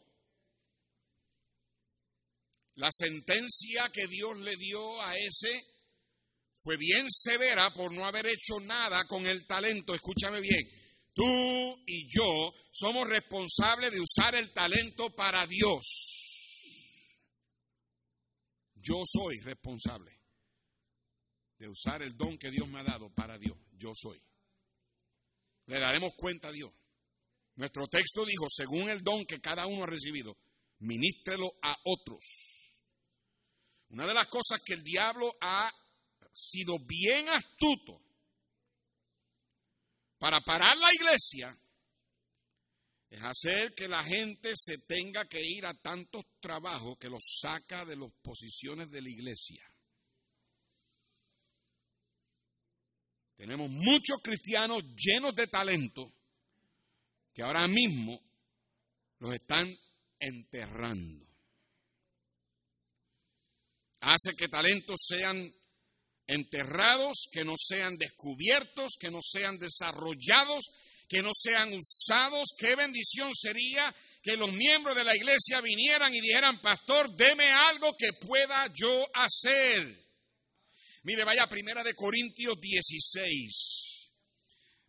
La 2.76 2.92
sentencia 2.92 3.90
que 3.92 4.06
Dios 4.06 4.38
le 4.38 4.56
dio 4.56 5.02
a 5.02 5.16
ese 5.16 5.66
fue 6.62 6.78
bien 6.78 7.08
severa 7.10 7.74
por 7.74 7.92
no 7.92 8.06
haber 8.06 8.28
hecho 8.28 8.60
nada 8.62 9.04
con 9.08 9.26
el 9.26 9.48
talento. 9.48 9.96
Escúchame 9.96 10.42
bien. 10.42 10.64
Tú 11.18 11.84
y 11.88 12.08
yo 12.08 12.54
somos 12.72 13.10
responsables 13.10 13.92
de 13.92 14.00
usar 14.00 14.36
el 14.36 14.54
talento 14.54 15.10
para 15.16 15.48
Dios. 15.48 15.82
Yo 18.76 19.02
soy 19.04 19.40
responsable 19.40 20.16
de 21.58 21.70
usar 21.70 22.04
el 22.04 22.16
don 22.16 22.38
que 22.38 22.52
Dios 22.52 22.68
me 22.68 22.82
ha 22.82 22.84
dado 22.84 23.12
para 23.16 23.40
Dios. 23.40 23.58
Yo 23.80 23.94
soy. 23.96 24.22
Le 25.66 25.80
daremos 25.80 26.12
cuenta 26.16 26.50
a 26.50 26.52
Dios. 26.52 26.72
Nuestro 27.56 27.88
texto 27.88 28.24
dijo, 28.24 28.46
según 28.48 28.88
el 28.92 29.02
don 29.02 29.26
que 29.26 29.42
cada 29.42 29.66
uno 29.66 29.86
ha 29.86 29.88
recibido, 29.88 30.38
ministrelo 30.82 31.52
a 31.64 31.76
otros. 31.84 32.80
Una 33.90 34.06
de 34.06 34.14
las 34.14 34.28
cosas 34.28 34.62
que 34.64 34.76
el 34.76 34.84
diablo 34.84 35.36
ha 35.42 35.72
sido 36.32 36.76
bien 36.88 37.28
astuto 37.30 38.07
para 40.18 40.42
parar 40.42 40.76
la 40.78 40.90
iglesia 40.94 41.56
es 43.10 43.24
hacer 43.24 43.74
que 43.74 43.88
la 43.88 44.04
gente 44.04 44.52
se 44.56 44.80
tenga 44.80 45.26
que 45.26 45.42
ir 45.42 45.66
a 45.66 45.74
tantos 45.76 46.26
trabajos 46.40 46.98
que 47.00 47.10
los 47.10 47.24
saca 47.42 47.86
de 47.86 47.96
las 47.96 48.12
posiciones 48.22 48.90
de 48.92 49.02
la 49.02 49.10
iglesia. 49.10 49.64
Tenemos 53.36 53.70
muchos 53.70 54.18
cristianos 54.22 54.84
llenos 54.96 55.36
de 55.36 55.48
talento 55.48 56.12
que 57.34 57.44
ahora 57.44 57.68
mismo 57.68 58.20
los 59.20 59.34
están 59.34 59.74
enterrando. 60.20 61.26
Hace 64.02 64.32
que 64.38 64.48
talentos 64.48 64.98
sean 65.08 65.38
enterrados, 66.28 67.28
que 67.32 67.44
no 67.44 67.56
sean 67.58 67.98
descubiertos, 67.98 68.94
que 69.00 69.10
no 69.10 69.20
sean 69.22 69.58
desarrollados, 69.58 70.66
que 71.08 71.22
no 71.22 71.32
sean 71.34 71.74
usados. 71.74 72.50
Qué 72.58 72.76
bendición 72.76 73.34
sería 73.34 73.94
que 74.22 74.36
los 74.36 74.52
miembros 74.52 74.96
de 74.96 75.06
la 75.06 75.16
iglesia 75.16 75.62
vinieran 75.62 76.14
y 76.14 76.22
dijeran, 76.22 76.62
pastor, 76.62 77.16
deme 77.16 77.50
algo 77.50 77.96
que 77.98 78.12
pueda 78.14 78.72
yo 78.74 79.08
hacer. 79.14 80.06
Mire, 81.04 81.24
vaya 81.24 81.48
Primera 81.48 81.84
de 81.84 81.94
Corintios 81.94 82.60
16. 82.60 83.88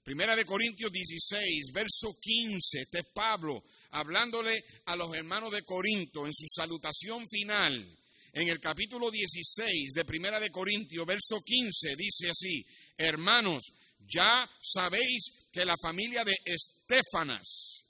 Primera 0.03 0.35
de 0.35 0.45
Corintios 0.45 0.91
16, 0.91 1.71
verso 1.73 2.17
15. 2.21 2.81
Este 2.81 2.99
es 3.01 3.07
Pablo 3.15 3.63
hablándole 3.91 4.65
a 4.87 4.97
los 4.97 5.15
hermanos 5.15 5.53
de 5.53 5.63
Corinto 5.63 6.27
en 6.27 6.35
su 6.35 6.47
salutación 6.49 7.29
final 7.29 7.98
en 8.33 8.49
el 8.49 8.61
capítulo 8.61 9.11
16 9.11 9.93
de 9.95 10.05
Primera 10.05 10.39
de 10.39 10.51
Corintios, 10.51 11.07
verso 11.07 11.39
15, 11.45 11.97
dice 11.97 12.31
así, 12.31 12.65
hermanos, 12.97 13.63
ya 14.01 14.49
sabéis 14.61 15.49
que 15.53 15.65
la 15.65 15.77
familia 15.81 16.25
de 16.25 16.37
Estefanas 16.45 17.85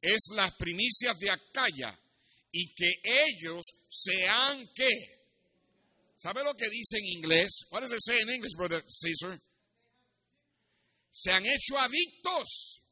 es 0.00 0.28
las 0.34 0.54
primicias 0.56 1.18
de 1.18 1.30
Acaya 1.30 1.98
y 2.52 2.72
que 2.74 2.92
ellos 3.02 3.64
se 3.88 4.26
han 4.26 4.66
qué? 4.74 4.90
¿Sabe 6.18 6.44
lo 6.44 6.54
que 6.54 6.68
dice 6.70 6.98
en 6.98 7.18
inglés? 7.18 7.66
What 7.70 7.82
does 7.82 7.92
it 7.92 8.00
say 8.00 8.20
in 8.22 8.30
English, 8.30 8.54
brother 8.56 8.82
Caesar? 8.82 9.40
Se 11.10 11.30
han 11.30 11.44
hecho 11.44 11.78
adictos, 11.78 12.82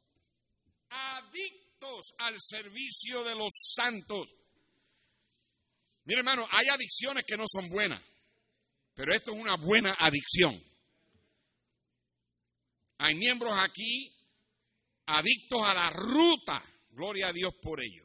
adictos 0.90 2.12
al 2.18 2.36
servicio 2.38 3.24
de 3.24 3.34
los 3.34 3.50
santos. 3.74 4.28
Mire, 6.04 6.20
hermano, 6.20 6.46
hay 6.50 6.68
adicciones 6.68 7.24
que 7.24 7.36
no 7.36 7.44
son 7.46 7.68
buenas, 7.68 8.02
pero 8.94 9.12
esto 9.12 9.32
es 9.32 9.38
una 9.38 9.56
buena 9.56 9.94
adicción. 9.98 10.60
Hay 12.98 13.14
miembros 13.14 13.52
aquí 13.56 14.12
adictos 15.06 15.62
a 15.64 15.74
la 15.74 15.90
ruta, 15.90 16.62
gloria 16.90 17.28
a 17.28 17.32
Dios 17.32 17.54
por 17.62 17.80
ello. 17.80 18.04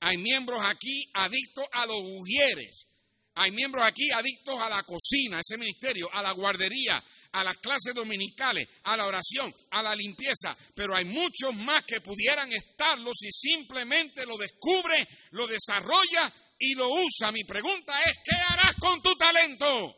Hay 0.00 0.18
miembros 0.18 0.60
aquí 0.64 1.08
adictos 1.14 1.64
a 1.72 1.86
los 1.86 1.96
ujieres. 2.02 2.86
Hay 3.34 3.50
miembros 3.50 3.84
aquí 3.84 4.10
adictos 4.12 4.60
a 4.60 4.70
la 4.70 4.82
cocina, 4.82 5.40
ese 5.40 5.58
ministerio, 5.58 6.08
a 6.12 6.22
la 6.22 6.32
guardería, 6.32 7.02
a 7.32 7.44
las 7.44 7.58
clases 7.58 7.94
dominicales, 7.94 8.66
a 8.84 8.96
la 8.96 9.06
oración, 9.06 9.52
a 9.70 9.82
la 9.82 9.94
limpieza, 9.94 10.56
pero 10.74 10.96
hay 10.96 11.04
muchos 11.04 11.54
más 11.54 11.84
que 11.84 12.00
pudieran 12.00 12.50
estarlo 12.52 13.10
si 13.14 13.30
simplemente 13.30 14.24
lo 14.24 14.38
descubre, 14.38 15.06
lo 15.32 15.46
desarrolla 15.46 16.32
y 16.58 16.74
lo 16.74 16.88
usa. 16.88 17.32
Mi 17.32 17.44
pregunta 17.44 18.00
es, 18.02 18.18
¿qué 18.24 18.34
harás 18.34 18.74
con 18.76 19.00
tu 19.02 19.14
talento? 19.16 19.94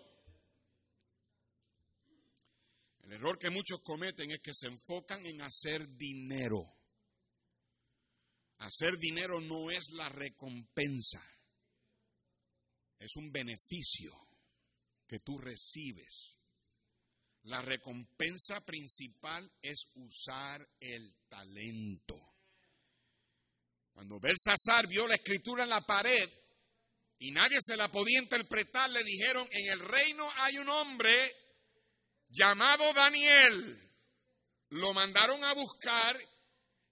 El 3.04 3.12
error 3.12 3.38
que 3.38 3.50
muchos 3.50 3.82
cometen 3.82 4.30
es 4.32 4.40
que 4.40 4.52
se 4.54 4.66
enfocan 4.66 5.24
en 5.24 5.40
hacer 5.40 5.88
dinero. 5.96 6.74
Hacer 8.58 8.98
dinero 8.98 9.40
no 9.40 9.70
es 9.70 9.92
la 9.92 10.08
recompensa, 10.08 11.24
es 12.98 13.14
un 13.16 13.30
beneficio 13.30 14.12
que 15.06 15.20
tú 15.20 15.38
recibes. 15.38 16.36
La 17.44 17.62
recompensa 17.62 18.60
principal 18.64 19.50
es 19.62 19.86
usar 19.94 20.68
el 20.80 21.14
talento. 21.28 22.34
Cuando 23.92 24.20
Belsasar 24.20 24.86
vio 24.88 25.06
la 25.06 25.14
escritura 25.14 25.62
en 25.62 25.70
la 25.70 25.80
pared, 25.80 26.28
y 27.18 27.32
nadie 27.32 27.58
se 27.60 27.76
la 27.76 27.88
podía 27.88 28.20
interpretar, 28.20 28.90
le 28.90 29.02
dijeron, 29.02 29.48
en 29.50 29.72
el 29.72 29.80
reino 29.80 30.30
hay 30.36 30.58
un 30.58 30.68
hombre 30.68 31.34
llamado 32.28 32.92
Daniel. 32.92 33.84
Lo 34.70 34.92
mandaron 34.92 35.42
a 35.44 35.54
buscar 35.54 36.16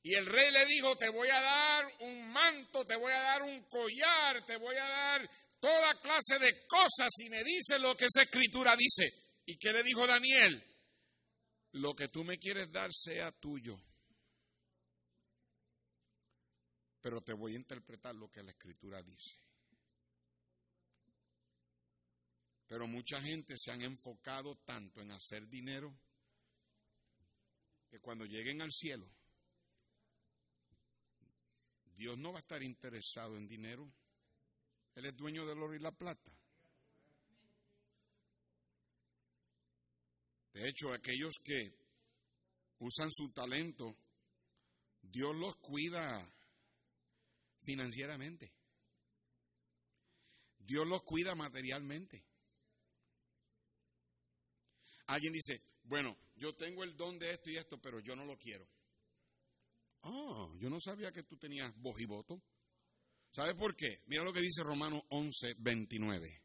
y 0.03 0.15
el 0.15 0.27
rey 0.27 0.51
le 0.53 0.67
dijo, 0.67 0.97
te 0.97 1.09
voy 1.11 1.29
a 1.29 1.41
dar 1.41 1.85
un 2.01 2.33
manto, 2.33 2.85
te 2.85 2.97
voy 2.97 3.13
a 3.13 3.21
dar 3.21 3.43
un 3.43 3.63
collar, 3.69 4.45
te 4.45 4.57
voy 4.57 4.77
a 4.77 4.85
dar 4.85 5.31
toda 5.61 6.01
clase 6.01 6.39
de 6.39 6.67
cosas 6.67 7.11
y 7.19 7.29
me 7.29 7.45
dice 7.45 7.79
lo 7.79 7.97
que 7.97 8.07
esa 8.07 8.23
escritura 8.23 8.75
dice. 8.77 9.09
¿Y 9.45 9.57
qué 9.59 9.73
le 9.73 9.83
dijo 9.83 10.07
Daniel? 10.07 10.63
Lo 11.73 11.95
que 11.95 12.09
tú 12.09 12.25
me 12.25 12.39
quieres 12.39 12.71
dar 12.73 12.93
sea 12.93 13.31
tuyo. 13.33 13.81
Pero 17.01 17.21
te 17.21 17.33
voy 17.33 17.53
a 17.53 17.57
interpretar 17.57 18.15
lo 18.17 18.29
que 18.31 18.43
la 18.43 18.51
escritura 18.51 19.03
dice. 19.03 19.46
Pero 22.69 22.87
mucha 22.87 23.21
gente 23.21 23.55
se 23.57 23.71
han 23.71 23.83
enfocado 23.83 24.57
tanto 24.65 25.01
en 25.01 25.13
hacer 25.13 25.49
dinero 25.49 25.97
que 27.89 28.01
cuando 28.01 28.25
lleguen 28.25 28.61
al 28.61 28.73
cielo, 28.73 29.09
Dios 31.97 32.19
no 32.19 32.33
va 32.33 32.39
a 32.39 32.41
estar 32.41 32.63
interesado 32.63 33.37
en 33.37 33.47
dinero. 33.47 33.91
Él 34.97 35.07
es 35.07 35.17
dueño 35.17 35.47
del 35.47 35.63
oro 35.63 35.75
y 35.75 35.79
la 35.79 35.93
plata. 35.93 36.33
De 40.53 40.69
hecho, 40.69 40.93
aquellos 40.93 41.35
que 41.45 41.73
usan 42.79 43.11
su 43.13 43.33
talento, 43.33 43.95
Dios 45.03 45.37
los 45.37 45.57
cuida 45.57 46.33
financieramente. 47.63 48.53
Dios 50.59 50.87
los 50.87 51.03
cuida 51.03 51.35
materialmente. 51.35 52.25
Alguien 55.07 55.33
dice, 55.33 55.63
bueno, 55.85 56.17
yo 56.37 56.55
tengo 56.55 56.85
el 56.85 56.97
don 56.97 57.19
de 57.19 57.31
esto 57.31 57.51
y 57.51 57.57
esto, 57.57 57.81
pero 57.81 58.01
yo 58.01 58.17
no 58.17 58.25
lo 58.25 58.37
quiero. 58.37 58.67
Ah, 60.03 60.49
yo 60.59 60.71
no 60.71 60.81
sabía 60.81 61.13
que 61.13 61.23
tú 61.23 61.37
tenías 61.37 61.75
voz 61.77 62.01
y 62.01 62.07
voto. 62.07 62.43
¿Sabe 63.31 63.55
por 63.55 63.75
qué? 63.75 64.03
Mira 64.07 64.25
lo 64.25 64.33
que 64.33 64.41
dice 64.41 64.63
Romano 64.63 65.05
11, 65.11 65.57
29. 65.59 66.43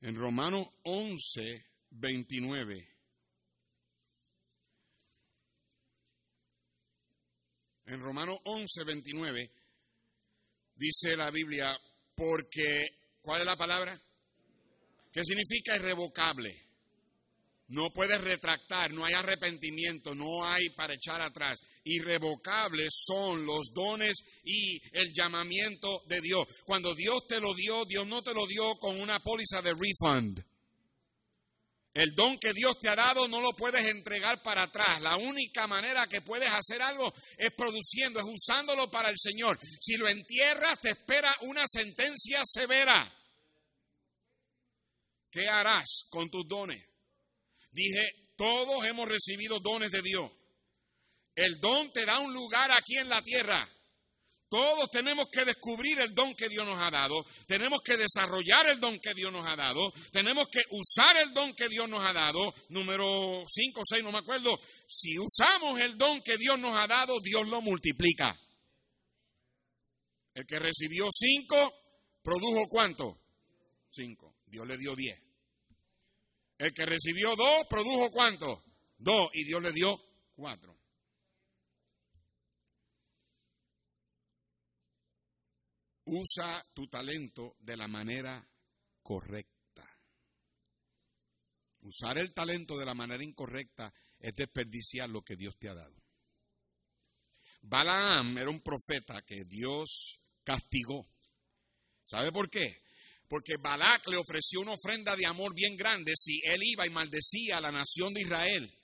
En 0.00 0.16
Romano 0.16 0.74
11, 0.84 1.66
29. 1.90 2.94
En 7.86 8.00
Romanos 8.00 8.38
11, 8.44 8.84
29 8.84 9.50
dice 10.74 11.16
la 11.16 11.30
Biblia, 11.30 11.78
porque, 12.14 12.88
¿cuál 13.20 13.40
es 13.40 13.46
la 13.46 13.56
palabra? 13.56 13.98
¿Qué 15.12 15.22
significa 15.22 15.76
irrevocable? 15.76 16.63
No 17.68 17.90
puedes 17.94 18.20
retractar, 18.20 18.92
no 18.92 19.06
hay 19.06 19.14
arrepentimiento, 19.14 20.14
no 20.14 20.44
hay 20.44 20.68
para 20.70 20.94
echar 20.94 21.22
atrás. 21.22 21.58
Irrevocables 21.84 22.88
son 22.92 23.46
los 23.46 23.72
dones 23.72 24.16
y 24.44 24.80
el 24.92 25.12
llamamiento 25.14 26.02
de 26.06 26.20
Dios. 26.20 26.46
Cuando 26.66 26.94
Dios 26.94 27.26
te 27.26 27.40
lo 27.40 27.54
dio, 27.54 27.86
Dios 27.86 28.06
no 28.06 28.22
te 28.22 28.34
lo 28.34 28.46
dio 28.46 28.74
con 28.78 29.00
una 29.00 29.18
póliza 29.20 29.62
de 29.62 29.72
refund. 29.72 30.44
El 31.94 32.14
don 32.14 32.36
que 32.38 32.52
Dios 32.52 32.78
te 32.80 32.88
ha 32.88 32.96
dado 32.96 33.28
no 33.28 33.40
lo 33.40 33.52
puedes 33.52 33.86
entregar 33.86 34.42
para 34.42 34.64
atrás. 34.64 35.00
La 35.00 35.16
única 35.16 35.66
manera 35.66 36.06
que 36.08 36.20
puedes 36.20 36.52
hacer 36.52 36.82
algo 36.82 37.14
es 37.38 37.52
produciendo, 37.52 38.18
es 38.18 38.26
usándolo 38.26 38.90
para 38.90 39.08
el 39.08 39.16
Señor. 39.16 39.58
Si 39.80 39.96
lo 39.96 40.08
entierras, 40.08 40.80
te 40.80 40.90
espera 40.90 41.34
una 41.42 41.62
sentencia 41.66 42.42
severa. 42.44 43.10
¿Qué 45.30 45.48
harás 45.48 46.06
con 46.10 46.28
tus 46.28 46.46
dones? 46.46 46.93
Dije, 47.74 48.08
todos 48.36 48.84
hemos 48.86 49.08
recibido 49.08 49.58
dones 49.60 49.90
de 49.90 50.00
Dios. 50.00 50.30
El 51.34 51.58
don 51.60 51.92
te 51.92 52.06
da 52.06 52.20
un 52.20 52.32
lugar 52.32 52.70
aquí 52.70 52.96
en 52.96 53.08
la 53.08 53.20
tierra. 53.20 53.68
Todos 54.48 54.88
tenemos 54.90 55.26
que 55.32 55.44
descubrir 55.44 55.98
el 55.98 56.14
don 56.14 56.32
que 56.36 56.48
Dios 56.48 56.64
nos 56.64 56.78
ha 56.78 56.88
dado, 56.88 57.26
tenemos 57.48 57.80
que 57.82 57.96
desarrollar 57.96 58.68
el 58.68 58.78
don 58.78 59.00
que 59.00 59.12
Dios 59.12 59.32
nos 59.32 59.44
ha 59.44 59.56
dado, 59.56 59.92
tenemos 60.12 60.46
que 60.48 60.60
usar 60.70 61.16
el 61.16 61.34
don 61.34 61.52
que 61.54 61.68
Dios 61.68 61.88
nos 61.88 61.98
ha 62.08 62.12
dado. 62.12 62.54
Número 62.68 63.42
5 63.48 63.80
o 63.80 63.84
6, 63.84 64.04
no 64.04 64.12
me 64.12 64.18
acuerdo. 64.18 64.56
Si 64.86 65.18
usamos 65.18 65.80
el 65.80 65.98
don 65.98 66.20
que 66.22 66.36
Dios 66.36 66.56
nos 66.60 66.72
ha 66.76 66.86
dado, 66.86 67.18
Dios 67.20 67.48
lo 67.48 67.62
multiplica. 67.62 68.38
El 70.34 70.46
que 70.46 70.60
recibió 70.60 71.08
5, 71.10 71.74
produjo 72.22 72.68
cuánto? 72.68 73.18
5. 73.90 74.36
Dios 74.46 74.66
le 74.68 74.76
dio 74.78 74.94
10. 74.94 75.23
El 76.58 76.72
que 76.72 76.86
recibió 76.86 77.34
2, 77.34 77.66
produjo 77.68 78.10
cuánto? 78.10 78.64
2. 78.98 79.30
Y 79.34 79.44
Dios 79.44 79.62
le 79.62 79.72
dio 79.72 79.98
4. 80.36 80.78
Usa 86.06 86.64
tu 86.74 86.86
talento 86.88 87.56
de 87.60 87.76
la 87.76 87.88
manera 87.88 88.46
correcta. 89.02 89.54
Usar 91.80 92.18
el 92.18 92.32
talento 92.32 92.78
de 92.78 92.86
la 92.86 92.94
manera 92.94 93.24
incorrecta 93.24 93.92
es 94.18 94.34
desperdiciar 94.34 95.08
lo 95.08 95.22
que 95.22 95.36
Dios 95.36 95.56
te 95.58 95.68
ha 95.68 95.74
dado. 95.74 96.02
Balaam 97.62 98.36
era 98.38 98.50
un 98.50 98.60
profeta 98.60 99.22
que 99.22 99.44
Dios 99.44 100.18
castigó. 100.42 101.06
¿Sabe 102.04 102.30
por 102.30 102.50
qué? 102.50 102.83
Porque 103.34 103.56
Balac 103.56 104.06
le 104.06 104.16
ofreció 104.16 104.60
una 104.60 104.74
ofrenda 104.74 105.16
de 105.16 105.26
amor 105.26 105.52
bien 105.56 105.76
grande 105.76 106.12
si 106.14 106.40
él 106.44 106.60
iba 106.62 106.86
y 106.86 106.90
maldecía 106.90 107.58
a 107.58 107.60
la 107.60 107.72
nación 107.72 108.14
de 108.14 108.20
Israel. 108.20 108.78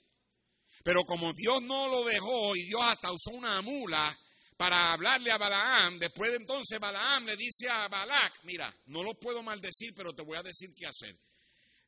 Pero 0.83 1.05
como 1.05 1.31
Dios 1.31 1.61
no 1.61 1.87
lo 1.87 2.03
dejó 2.03 2.53
y 2.57 2.65
Dios 2.65 2.81
hasta 2.83 3.13
usó 3.13 3.31
una 3.31 3.61
mula 3.61 4.13
para 4.57 4.91
hablarle 4.91 5.31
a 5.31 5.37
Balaam. 5.37 5.99
Después 5.99 6.31
de 6.31 6.35
entonces 6.35 6.81
Balaam 6.81 7.27
le 7.27 7.37
dice 7.37 7.69
a 7.69 7.87
Balac, 7.87 8.43
mira, 8.43 8.75
no 8.87 9.03
lo 9.03 9.13
puedo 9.13 9.41
maldecir, 9.41 9.93
pero 9.95 10.13
te 10.13 10.21
voy 10.21 10.37
a 10.37 10.43
decir 10.43 10.73
qué 10.75 10.85
hacer. 10.85 11.17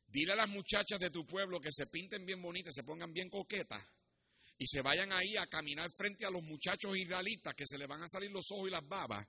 Dile 0.06 0.32
a 0.32 0.36
las 0.36 0.48
muchachas 0.48 0.98
de 0.98 1.10
tu 1.10 1.26
pueblo 1.26 1.60
que 1.60 1.70
se 1.70 1.88
pinten 1.88 2.24
bien 2.24 2.40
bonitas, 2.40 2.72
se 2.74 2.82
pongan 2.82 3.12
bien 3.12 3.28
coquetas 3.28 3.84
y 4.56 4.66
se 4.66 4.80
vayan 4.80 5.12
ahí 5.12 5.36
a 5.36 5.46
caminar 5.48 5.90
frente 5.94 6.24
a 6.24 6.30
los 6.30 6.42
muchachos 6.42 6.96
israelitas 6.96 7.52
que 7.52 7.66
se 7.66 7.76
les 7.76 7.86
van 7.86 8.02
a 8.02 8.08
salir 8.08 8.30
los 8.30 8.50
ojos 8.52 8.68
y 8.68 8.70
las 8.70 8.88
babas. 8.88 9.22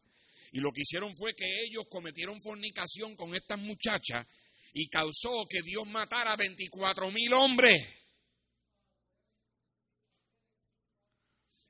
Y 0.55 0.61
lo 0.61 0.71
que 0.71 0.83
hicieron 0.83 1.13
fue 1.17 1.35
que 1.35 1.63
ellos 1.65 1.83
cometieron 1.89 2.41
fornicación 2.41 3.17
con 3.17 3.35
estas 3.35 3.59
muchachas 3.59 4.25
y 4.71 4.87
causó 4.87 5.45
que 5.49 5.61
Dios 5.61 5.85
matara 5.85 6.31
a 6.31 6.37
24 6.37 7.11
mil 7.11 7.33
hombres. 7.33 7.85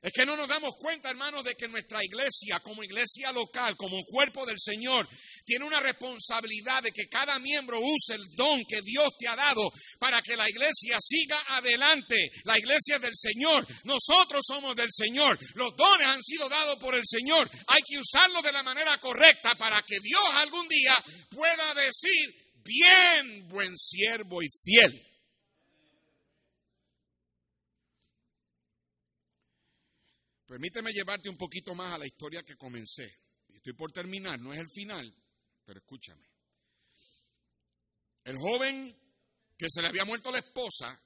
Es 0.06 0.12
que 0.12 0.24
no 0.24 0.36
nos 0.36 0.46
damos 0.46 0.76
cuenta, 0.76 1.10
hermanos, 1.10 1.42
de 1.42 1.56
que 1.56 1.66
nuestra 1.66 1.98
iglesia, 2.00 2.60
como 2.60 2.84
iglesia 2.84 3.32
local, 3.32 3.76
como 3.76 4.04
cuerpo 4.04 4.46
del 4.46 4.60
Señor, 4.60 5.04
tiene 5.44 5.64
una 5.64 5.80
responsabilidad 5.80 6.80
de 6.84 6.92
que 6.92 7.08
cada 7.08 7.40
miembro 7.40 7.80
use 7.80 8.14
el 8.14 8.22
don 8.36 8.62
que 8.68 8.82
Dios 8.82 9.08
te 9.18 9.26
ha 9.26 9.34
dado 9.34 9.68
para 9.98 10.22
que 10.22 10.36
la 10.36 10.48
iglesia 10.48 10.98
siga 11.00 11.42
adelante. 11.48 12.30
La 12.44 12.56
iglesia 12.56 12.96
es 12.96 13.02
del 13.02 13.16
Señor. 13.16 13.66
Nosotros 13.82 14.44
somos 14.46 14.76
del 14.76 14.92
Señor. 14.92 15.36
Los 15.56 15.74
dones 15.74 16.06
han 16.06 16.22
sido 16.22 16.48
dados 16.48 16.78
por 16.78 16.94
el 16.94 17.04
Señor. 17.04 17.50
Hay 17.66 17.82
que 17.82 17.98
usarlos 17.98 18.44
de 18.44 18.52
la 18.52 18.62
manera 18.62 18.96
correcta 18.98 19.56
para 19.56 19.82
que 19.82 19.98
Dios 20.00 20.22
algún 20.34 20.68
día 20.68 20.94
pueda 21.30 21.74
decir, 21.74 22.32
bien, 22.62 23.48
buen 23.48 23.76
siervo 23.76 24.40
y 24.40 24.46
fiel. 24.62 25.15
Permíteme 30.46 30.92
llevarte 30.92 31.28
un 31.28 31.36
poquito 31.36 31.74
más 31.74 31.94
a 31.94 31.98
la 31.98 32.06
historia 32.06 32.42
que 32.42 32.56
comencé. 32.56 33.20
Estoy 33.48 33.72
por 33.72 33.90
terminar, 33.90 34.38
no 34.38 34.52
es 34.52 34.60
el 34.60 34.68
final, 34.70 35.12
pero 35.64 35.80
escúchame. 35.80 36.28
El 38.24 38.36
joven 38.36 38.96
que 39.58 39.66
se 39.68 39.82
le 39.82 39.88
había 39.88 40.04
muerto 40.04 40.30
la 40.30 40.38
esposa, 40.38 41.00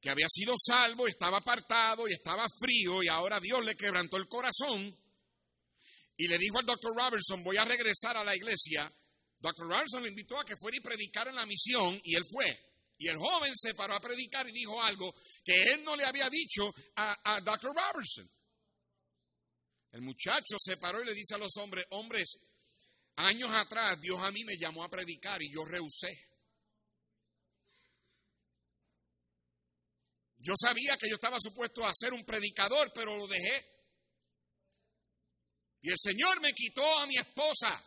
que 0.00 0.08
había 0.08 0.28
sido 0.30 0.54
salvo, 0.56 1.06
estaba 1.06 1.38
apartado 1.38 2.08
y 2.08 2.12
estaba 2.12 2.46
frío 2.58 3.02
y 3.02 3.08
ahora 3.08 3.38
Dios 3.38 3.62
le 3.64 3.76
quebrantó 3.76 4.16
el 4.16 4.28
corazón 4.28 4.96
y 6.16 6.28
le 6.28 6.38
dijo 6.38 6.58
al 6.58 6.66
doctor 6.66 6.94
Robertson, 6.96 7.42
voy 7.42 7.56
a 7.58 7.64
regresar 7.64 8.16
a 8.16 8.24
la 8.24 8.34
iglesia. 8.34 8.90
Doctor 9.38 9.66
Robertson 9.66 10.02
le 10.02 10.08
invitó 10.08 10.38
a 10.38 10.44
que 10.44 10.56
fuera 10.56 10.76
y 10.76 10.80
predicar 10.80 11.28
en 11.28 11.34
la 11.34 11.46
misión 11.46 12.00
y 12.04 12.14
él 12.14 12.24
fue. 12.30 12.69
Y 13.00 13.08
el 13.08 13.16
joven 13.16 13.56
se 13.56 13.74
paró 13.74 13.94
a 13.94 14.00
predicar 14.00 14.46
y 14.46 14.52
dijo 14.52 14.80
algo 14.82 15.14
que 15.42 15.62
él 15.72 15.82
no 15.82 15.96
le 15.96 16.04
había 16.04 16.28
dicho 16.28 16.70
a, 16.96 17.34
a 17.34 17.40
Dr. 17.40 17.74
Robertson. 17.74 18.30
El 19.92 20.02
muchacho 20.02 20.56
se 20.58 20.76
paró 20.76 21.02
y 21.02 21.06
le 21.06 21.14
dice 21.14 21.34
a 21.34 21.38
los 21.38 21.56
hombres, 21.56 21.86
hombres, 21.92 22.36
años 23.16 23.50
atrás 23.54 23.98
Dios 24.02 24.20
a 24.22 24.30
mí 24.30 24.44
me 24.44 24.58
llamó 24.58 24.84
a 24.84 24.90
predicar 24.90 25.40
y 25.40 25.50
yo 25.50 25.64
rehusé. 25.64 26.10
Yo 30.36 30.52
sabía 30.60 30.94
que 30.98 31.08
yo 31.08 31.14
estaba 31.14 31.38
supuesto 31.40 31.86
a 31.86 31.94
ser 31.94 32.12
un 32.12 32.26
predicador, 32.26 32.92
pero 32.94 33.16
lo 33.16 33.26
dejé. 33.26 33.64
Y 35.80 35.90
el 35.90 35.98
Señor 35.98 36.38
me 36.42 36.52
quitó 36.52 36.98
a 36.98 37.06
mi 37.06 37.16
esposa. 37.16 37.82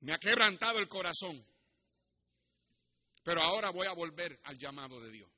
Me 0.00 0.12
ha 0.12 0.18
quebrantado 0.18 0.78
el 0.78 0.88
corazón. 0.88 1.53
Pero 3.24 3.42
ahora 3.42 3.70
voy 3.70 3.86
a 3.86 3.92
volver 3.94 4.38
al 4.44 4.58
llamado 4.58 5.00
de 5.00 5.10
Dios. 5.10 5.30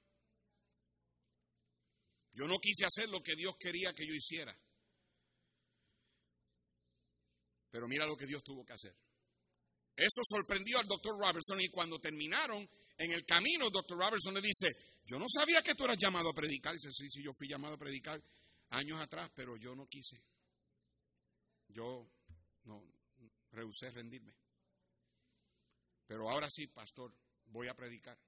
Yo 2.32 2.47
no 2.47 2.59
quise 2.59 2.84
hacer 2.84 3.09
lo 3.09 3.22
que 3.22 3.37
Dios 3.37 3.55
quería 3.59 3.95
que 3.95 4.07
yo 4.07 4.12
hiciera. 4.12 4.55
Pero 7.70 7.87
mira 7.89 8.05
lo 8.05 8.16
que 8.16 8.26
Dios 8.26 8.43
tuvo 8.43 8.64
que 8.64 8.72
hacer. 8.72 8.95
Eso 9.95 10.20
sorprendió 10.24 10.78
al 10.78 10.87
doctor 10.87 11.14
Robertson 11.18 11.61
y 11.61 11.68
cuando 11.68 11.99
terminaron 11.99 12.68
en 12.99 13.12
el 13.12 13.24
camino, 13.24 13.66
el 13.66 13.72
doctor 13.72 13.99
Robertson 13.99 14.34
le 14.34 14.43
dice, 14.43 14.68
yo 15.07 15.18
no 15.18 15.26
sabía 15.28 15.62
que 15.62 15.74
tú 15.74 15.84
eras 15.84 15.97
llamado 15.97 16.30
a 16.30 16.34
predicar. 16.34 16.74
Y 16.74 16.78
dice, 16.78 16.93
sí, 16.93 17.09
sí, 17.09 17.22
yo 17.22 17.32
fui 17.32 17.49
llamado 17.49 17.74
a 17.74 17.78
predicar 17.78 18.20
años 18.70 19.01
atrás, 19.01 19.30
pero 19.34 19.57
yo 19.57 19.76
no 19.76 19.87
quise. 19.87 20.20
Yo 21.68 22.11
no 22.64 22.82
rehusé 23.53 23.93
rendirme. 23.93 24.34
Pero 26.07 26.28
ahora 26.28 26.51
sí, 26.51 26.66
pastor, 26.66 27.14
voy 27.47 27.68
a 27.68 27.74
predicar. 27.74 28.18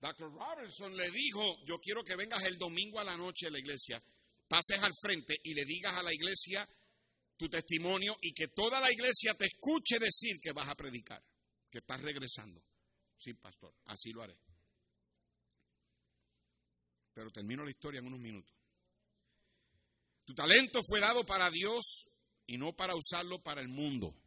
Dr. 0.00 0.32
Robertson 0.32 0.96
le 0.96 1.10
dijo, 1.10 1.64
yo 1.64 1.78
quiero 1.78 2.02
que 2.02 2.16
vengas 2.16 2.42
el 2.44 2.58
domingo 2.58 2.98
a 2.98 3.04
la 3.04 3.16
noche 3.16 3.46
a 3.46 3.50
la 3.50 3.58
iglesia, 3.58 4.02
pases 4.48 4.82
al 4.82 4.92
frente 5.00 5.36
y 5.44 5.54
le 5.54 5.64
digas 5.64 5.94
a 5.94 6.02
la 6.02 6.12
iglesia 6.12 6.68
tu 7.36 7.48
testimonio 7.48 8.16
y 8.20 8.32
que 8.32 8.48
toda 8.48 8.80
la 8.80 8.90
iglesia 8.90 9.34
te 9.34 9.46
escuche 9.46 9.98
decir 9.98 10.40
que 10.40 10.52
vas 10.52 10.68
a 10.68 10.74
predicar, 10.74 11.24
que 11.70 11.78
estás 11.78 12.00
regresando. 12.00 12.62
Sí, 13.16 13.34
pastor, 13.34 13.74
así 13.86 14.12
lo 14.12 14.22
haré. 14.22 14.36
Pero 17.14 17.30
termino 17.30 17.64
la 17.64 17.70
historia 17.70 18.00
en 18.00 18.06
unos 18.06 18.20
minutos. 18.20 18.52
Tu 20.24 20.34
talento 20.34 20.80
fue 20.88 21.00
dado 21.00 21.24
para 21.24 21.50
Dios 21.50 22.08
y 22.46 22.58
no 22.58 22.74
para 22.74 22.94
usarlo 22.94 23.42
para 23.42 23.60
el 23.60 23.68
mundo. 23.68 24.21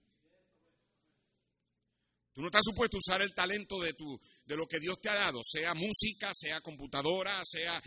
Tú 2.35 2.41
no 2.41 2.47
estás 2.47 2.65
supuesto 2.65 2.97
a 2.97 2.99
usar 2.99 3.21
el 3.21 3.33
talento 3.33 3.79
de, 3.79 3.93
tu, 3.93 4.19
de 4.45 4.57
lo 4.57 4.67
que 4.67 4.77
Dios 4.81 4.99
te 4.99 5.07
ha 5.07 5.13
dado, 5.15 5.39
sea 5.41 5.73
música, 5.73 6.33
sea 6.33 6.59
computadora, 6.59 7.41
sea... 7.45 7.81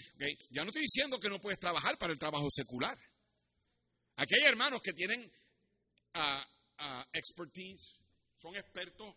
Ya 0.51 0.62
no 0.62 0.68
estoy 0.68 0.84
diciendo 0.84 1.20
que 1.20 1.28
no 1.28 1.38
puedes 1.38 1.61
trabajar 1.61 1.99
para 1.99 2.14
el 2.14 2.18
trabajo 2.18 2.49
secular. 2.51 2.99
Aquí 4.16 4.36
hay 4.36 4.44
hermanos 4.44 4.80
que 4.82 4.94
tienen 4.94 5.20
uh, 5.20 6.18
uh, 6.82 7.03
expertise, 7.12 8.01
son 8.40 8.57
expertos 8.57 9.14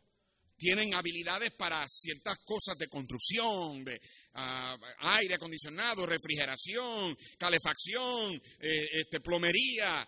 tienen 0.58 0.94
habilidades 0.94 1.54
para 1.54 1.88
ciertas 1.90 2.38
cosas 2.46 2.78
de 2.78 2.88
construcción, 2.88 3.84
de 3.84 4.00
ah, 4.36 4.78
aire 5.18 5.34
acondicionado, 5.34 6.06
refrigeración, 6.06 7.18
calefacción, 7.40 8.40
eh, 8.60 8.86
este, 8.92 9.22
plomería, 9.22 10.08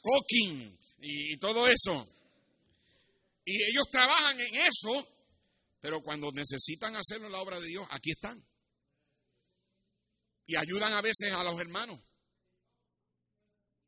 cooking 0.00 0.78
y 1.02 1.36
todo 1.36 1.68
eso. 1.68 2.08
Y 3.44 3.62
ellos 3.64 3.88
trabajan 3.90 4.38
en 4.40 4.54
eso, 4.54 5.08
pero 5.80 6.00
cuando 6.02 6.30
necesitan 6.32 6.94
hacerlo 6.96 7.28
la 7.28 7.40
obra 7.40 7.58
de 7.58 7.66
Dios, 7.66 7.86
aquí 7.90 8.12
están. 8.12 8.44
Y 10.46 10.56
ayudan 10.56 10.92
a 10.92 11.00
veces 11.00 11.32
a 11.32 11.42
los 11.44 11.58
hermanos. 11.60 12.00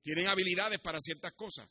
Tienen 0.03 0.27
habilidades 0.27 0.81
para 0.81 1.01
ciertas 1.01 1.33
cosas. 1.35 1.69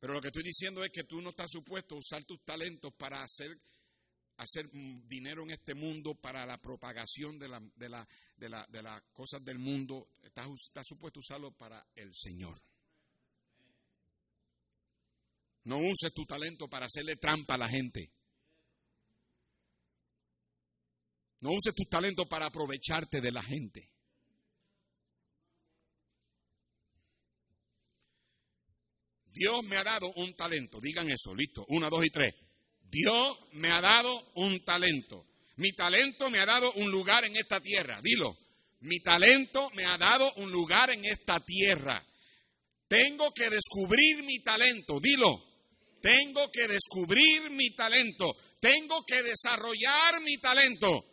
Pero 0.00 0.12
lo 0.12 0.20
que 0.20 0.28
estoy 0.28 0.44
diciendo 0.44 0.84
es 0.84 0.90
que 0.92 1.04
tú 1.04 1.20
no 1.20 1.30
estás 1.30 1.50
supuesto 1.50 1.94
a 1.96 1.98
usar 1.98 2.22
tus 2.24 2.44
talentos 2.44 2.92
para 2.94 3.22
hacer, 3.22 3.58
hacer 4.36 4.70
dinero 4.70 5.42
en 5.42 5.50
este 5.50 5.74
mundo, 5.74 6.14
para 6.14 6.46
la 6.46 6.58
propagación 6.58 7.38
de, 7.38 7.48
la, 7.48 7.60
de, 7.74 7.88
la, 7.88 8.08
de, 8.36 8.48
la, 8.48 8.66
de 8.68 8.82
las 8.82 9.02
cosas 9.12 9.44
del 9.44 9.58
mundo. 9.58 10.10
Estás, 10.22 10.46
estás 10.66 10.86
supuesto 10.86 11.18
a 11.18 11.22
usarlo 11.22 11.52
para 11.52 11.84
el 11.96 12.14
Señor. 12.14 12.56
No 15.64 15.78
uses 15.78 16.12
tu 16.14 16.24
talento 16.24 16.68
para 16.68 16.86
hacerle 16.86 17.16
trampa 17.16 17.54
a 17.54 17.58
la 17.58 17.68
gente. 17.68 18.12
No 21.40 21.50
uses 21.50 21.74
tu 21.74 21.84
talento 21.84 22.28
para 22.28 22.46
aprovecharte 22.46 23.20
de 23.20 23.32
la 23.32 23.42
gente. 23.42 23.92
Dios 29.32 29.62
me 29.64 29.76
ha 29.76 29.84
dado 29.84 30.12
un 30.16 30.34
talento. 30.34 30.80
Digan 30.80 31.08
eso, 31.10 31.34
listo. 31.34 31.64
Una, 31.68 31.88
dos 31.88 32.04
y 32.04 32.10
tres. 32.10 32.34
Dios 32.80 33.38
me 33.52 33.68
ha 33.68 33.80
dado 33.80 34.32
un 34.34 34.64
talento. 34.64 35.26
Mi 35.56 35.72
talento 35.72 36.30
me 36.30 36.40
ha 36.40 36.46
dado 36.46 36.72
un 36.72 36.90
lugar 36.90 37.24
en 37.24 37.36
esta 37.36 37.60
tierra. 37.60 38.00
Dilo. 38.02 38.36
Mi 38.80 39.00
talento 39.00 39.70
me 39.74 39.84
ha 39.84 39.96
dado 39.98 40.32
un 40.34 40.50
lugar 40.50 40.90
en 40.90 41.04
esta 41.04 41.38
tierra. 41.40 42.04
Tengo 42.88 43.32
que 43.32 43.50
descubrir 43.50 44.24
mi 44.24 44.40
talento. 44.40 44.98
Dilo. 45.00 45.47
Tengo 46.00 46.50
que 46.50 46.68
descubrir 46.68 47.50
mi 47.50 47.70
talento. 47.70 48.34
Tengo 48.60 49.04
que 49.04 49.22
desarrollar 49.22 50.20
mi 50.22 50.38
talento. 50.38 51.04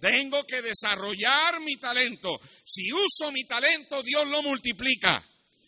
Tengo 0.00 0.44
que 0.44 0.62
desarrollar 0.62 1.60
mi 1.60 1.76
talento. 1.76 2.40
Si 2.64 2.92
uso 2.92 3.30
mi 3.30 3.44
talento, 3.44 4.02
Dios 4.02 4.26
lo 4.26 4.42
multiplica. 4.42 5.24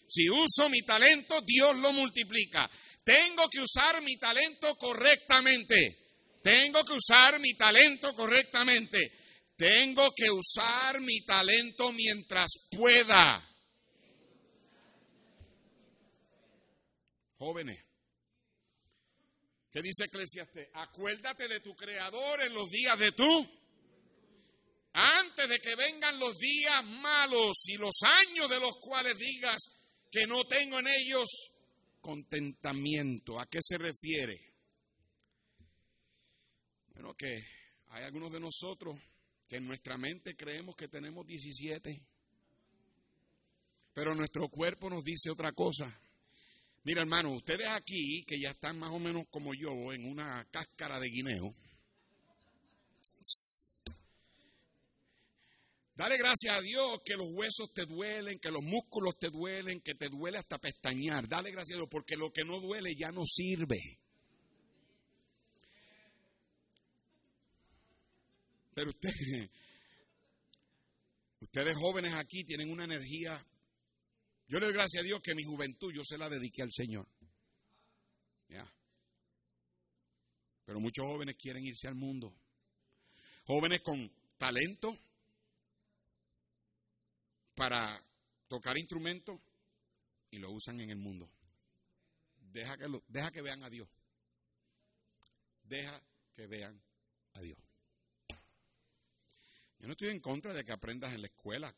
Si 0.09 0.29
uso 0.29 0.68
mi 0.68 0.83
talento, 0.83 1.41
Dios 1.43 1.77
lo 1.77 1.93
multiplica. 1.93 2.68
Tengo 3.05 3.49
que 3.49 3.61
usar 3.61 4.03
mi 4.03 4.16
talento 4.16 4.77
correctamente. 4.77 5.99
Tengo 6.43 6.85
que 6.85 6.95
usar 6.95 7.39
mi 7.39 7.55
talento 7.55 8.12
correctamente. 8.14 9.12
Tengo 9.57 10.11
que 10.14 10.31
usar 10.31 11.01
mi 11.01 11.20
talento 11.20 11.93
mientras 11.93 12.51
pueda. 12.70 13.41
Jóvenes, 17.39 17.84
¿qué 19.75 19.83
dice 19.83 20.05
Eclesiastes? 20.05 20.68
Acuérdate 20.75 21.49
de 21.49 21.61
tu 21.61 21.75
Creador 21.75 22.41
en 22.43 22.55
los 22.55 22.70
días 22.70 22.99
de 22.99 23.11
tú. 23.12 23.51
Antes 24.93 25.49
de 25.49 25.59
que 25.59 25.75
vengan 25.75 26.18
los 26.20 26.39
días 26.39 26.85
malos 26.85 27.64
y 27.66 27.77
los 27.77 27.97
años 28.03 28.49
de 28.49 28.61
los 28.61 28.77
cuales 28.81 29.18
digas, 29.18 29.61
que 30.14 30.29
no 30.29 30.45
tengo 30.45 30.79
en 30.79 30.87
ellos 30.87 31.29
contentamiento. 32.01 33.41
¿A 33.41 33.47
qué 33.47 33.59
se 33.61 33.77
refiere? 33.79 34.39
Bueno, 36.93 37.14
que 37.16 37.45
hay 37.89 38.05
algunos 38.05 38.31
de 38.31 38.39
nosotros 38.39 38.97
que 39.49 39.57
en 39.57 39.66
nuestra 39.66 39.99
mente 39.99 40.37
creemos 40.37 40.77
que 40.77 40.87
tenemos 40.87 41.27
17, 41.27 42.01
pero 43.93 44.14
nuestro 44.14 44.49
cuerpo 44.49 44.89
nos 44.89 45.03
dice 45.03 45.31
otra 45.31 45.51
cosa. 45.51 46.01
Mira, 46.85 47.01
hermano, 47.01 47.32
ustedes 47.32 47.66
aquí, 47.68 48.24
que 48.26 48.39
ya 48.39 48.51
están 48.51 48.78
más 48.78 48.91
o 48.91 48.99
menos 48.99 49.24
como 49.30 49.55
yo, 49.55 49.93
en 49.93 50.05
una 50.05 50.47
cáscara 50.51 51.01
de 51.01 51.09
guineo, 51.09 51.55
Dale 55.97 56.18
gracias 56.18 56.53
a 56.53 56.61
Dios 56.61 57.03
que 57.05 57.16
los 57.16 57.28
huesos 57.35 57.72
te 57.72 57.87
duelen, 57.87 58.41
que 58.41 58.51
los 58.51 58.64
músculos 58.64 59.16
te 59.16 59.30
duelen, 59.30 59.80
que 59.80 59.95
te 59.95 60.09
duele 60.09 60.39
hasta 60.39 60.59
pestañear. 60.59 61.28
Dale 61.28 61.53
gracias 61.53 61.76
a 61.76 61.78
Dios 61.78 61.89
porque 61.89 62.16
lo 62.16 62.32
que 62.32 62.45
no 62.45 62.59
duele 62.59 62.97
ya 62.97 63.12
no 63.12 63.24
sirve. 63.24 63.78
Pero 68.74 68.91
ustedes, 68.91 69.51
ustedes 71.41 71.76
jóvenes 71.76 72.12
aquí 72.14 72.43
tienen 72.43 72.72
una 72.72 72.85
energía. 72.85 73.41
Yo 74.47 74.59
le 74.59 74.66
doy 74.66 74.74
gracias 74.74 75.03
a 75.03 75.05
Dios 75.05 75.20
que 75.22 75.34
mi 75.34 75.42
juventud 75.42 75.92
yo 75.92 76.03
se 76.05 76.18
la 76.18 76.28
dediqué 76.28 76.62
al 76.62 76.72
Señor. 76.72 77.09
Ya. 78.49 78.70
Pero 80.64 80.80
muchos 80.80 81.05
jóvenes 81.05 81.36
quieren 81.36 81.64
irse 81.64 81.88
al 81.88 81.95
mundo. 81.95 82.34
Jóvenes 83.47 83.80
con 83.82 84.11
talento, 84.38 84.99
para 87.55 88.01
tocar 88.49 88.76
instrumentos 88.76 89.40
y 90.30 90.38
lo 90.38 90.51
usan 90.51 90.80
en 90.80 90.90
el 90.90 90.99
mundo. 90.99 91.30
Deja 92.36 92.76
que, 92.76 92.88
lo, 92.88 93.03
deja 93.09 93.30
que 93.30 93.42
vean 93.42 93.62
a 93.62 93.70
Dios. 93.70 93.88
Deja 95.62 96.01
que 96.34 96.47
vean 96.47 96.80
a 97.32 97.40
Dios. 97.40 97.59
Yo 99.78 99.86
no 99.86 99.92
estoy 99.92 100.09
en 100.09 100.20
contra 100.20 100.53
de 100.53 100.64
que 100.64 100.72
aprendas 100.72 101.12
en 101.12 101.20
la 101.20 101.26
escuela 101.26 101.74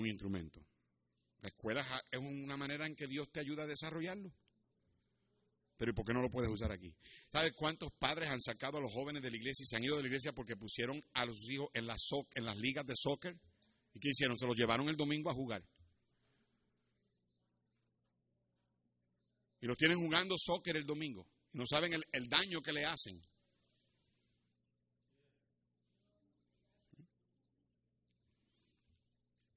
un 0.00 0.06
instrumento. 0.06 0.64
La 1.40 1.48
escuela 1.48 1.86
es 2.10 2.18
una 2.18 2.56
manera 2.56 2.86
en 2.86 2.94
que 2.94 3.06
Dios 3.06 3.30
te 3.30 3.40
ayuda 3.40 3.64
a 3.64 3.66
desarrollarlo. 3.66 4.32
Pero 5.76 5.90
¿y 5.90 5.94
por 5.94 6.06
qué 6.06 6.14
no 6.14 6.22
lo 6.22 6.30
puedes 6.30 6.50
usar 6.50 6.72
aquí? 6.72 6.94
¿Sabes 7.30 7.52
cuántos 7.52 7.92
padres 7.92 8.30
han 8.30 8.40
sacado 8.40 8.78
a 8.78 8.80
los 8.80 8.92
jóvenes 8.92 9.22
de 9.22 9.30
la 9.30 9.36
iglesia 9.36 9.62
y 9.62 9.66
se 9.66 9.76
han 9.76 9.84
ido 9.84 9.96
de 9.96 10.02
la 10.02 10.08
iglesia 10.08 10.32
porque 10.32 10.56
pusieron 10.56 11.02
a 11.12 11.26
los 11.26 11.36
hijos 11.50 11.68
en 11.74 11.86
las, 11.86 12.00
en 12.34 12.44
las 12.44 12.56
ligas 12.56 12.86
de 12.86 12.94
soccer? 12.96 13.38
¿Y 13.92 14.00
qué 14.00 14.10
hicieron? 14.10 14.38
Se 14.38 14.46
los 14.46 14.56
llevaron 14.56 14.88
el 14.88 14.96
domingo 14.96 15.30
a 15.30 15.34
jugar. 15.34 15.62
Y 19.60 19.66
los 19.66 19.76
tienen 19.76 19.98
jugando 19.98 20.36
soccer 20.38 20.76
el 20.76 20.86
domingo. 20.86 21.28
Y 21.52 21.58
no 21.58 21.64
saben 21.66 21.92
el, 21.92 22.04
el 22.12 22.26
daño 22.26 22.62
que 22.62 22.72
le 22.72 22.84
hacen. 22.84 23.20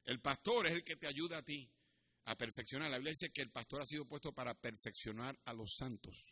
El 0.10 0.22
pastor 0.22 0.66
es 0.66 0.74
el 0.74 0.84
que 0.84 0.95
te 0.95 1.05
ayuda 1.05 1.38
a 1.38 1.43
ti 1.43 1.70
a 2.26 2.36
perfeccionar. 2.36 2.89
La 2.89 2.97
Biblia 2.97 3.12
dice 3.12 3.32
que 3.32 3.43
el 3.43 3.51
pastor 3.51 3.84
ha 3.84 3.86
sido 3.86 4.05
puesto 4.05 4.34
para 4.34 4.55
perfeccionar 4.55 5.38
a 5.45 5.53
los 5.53 5.76
santos. 5.78 6.26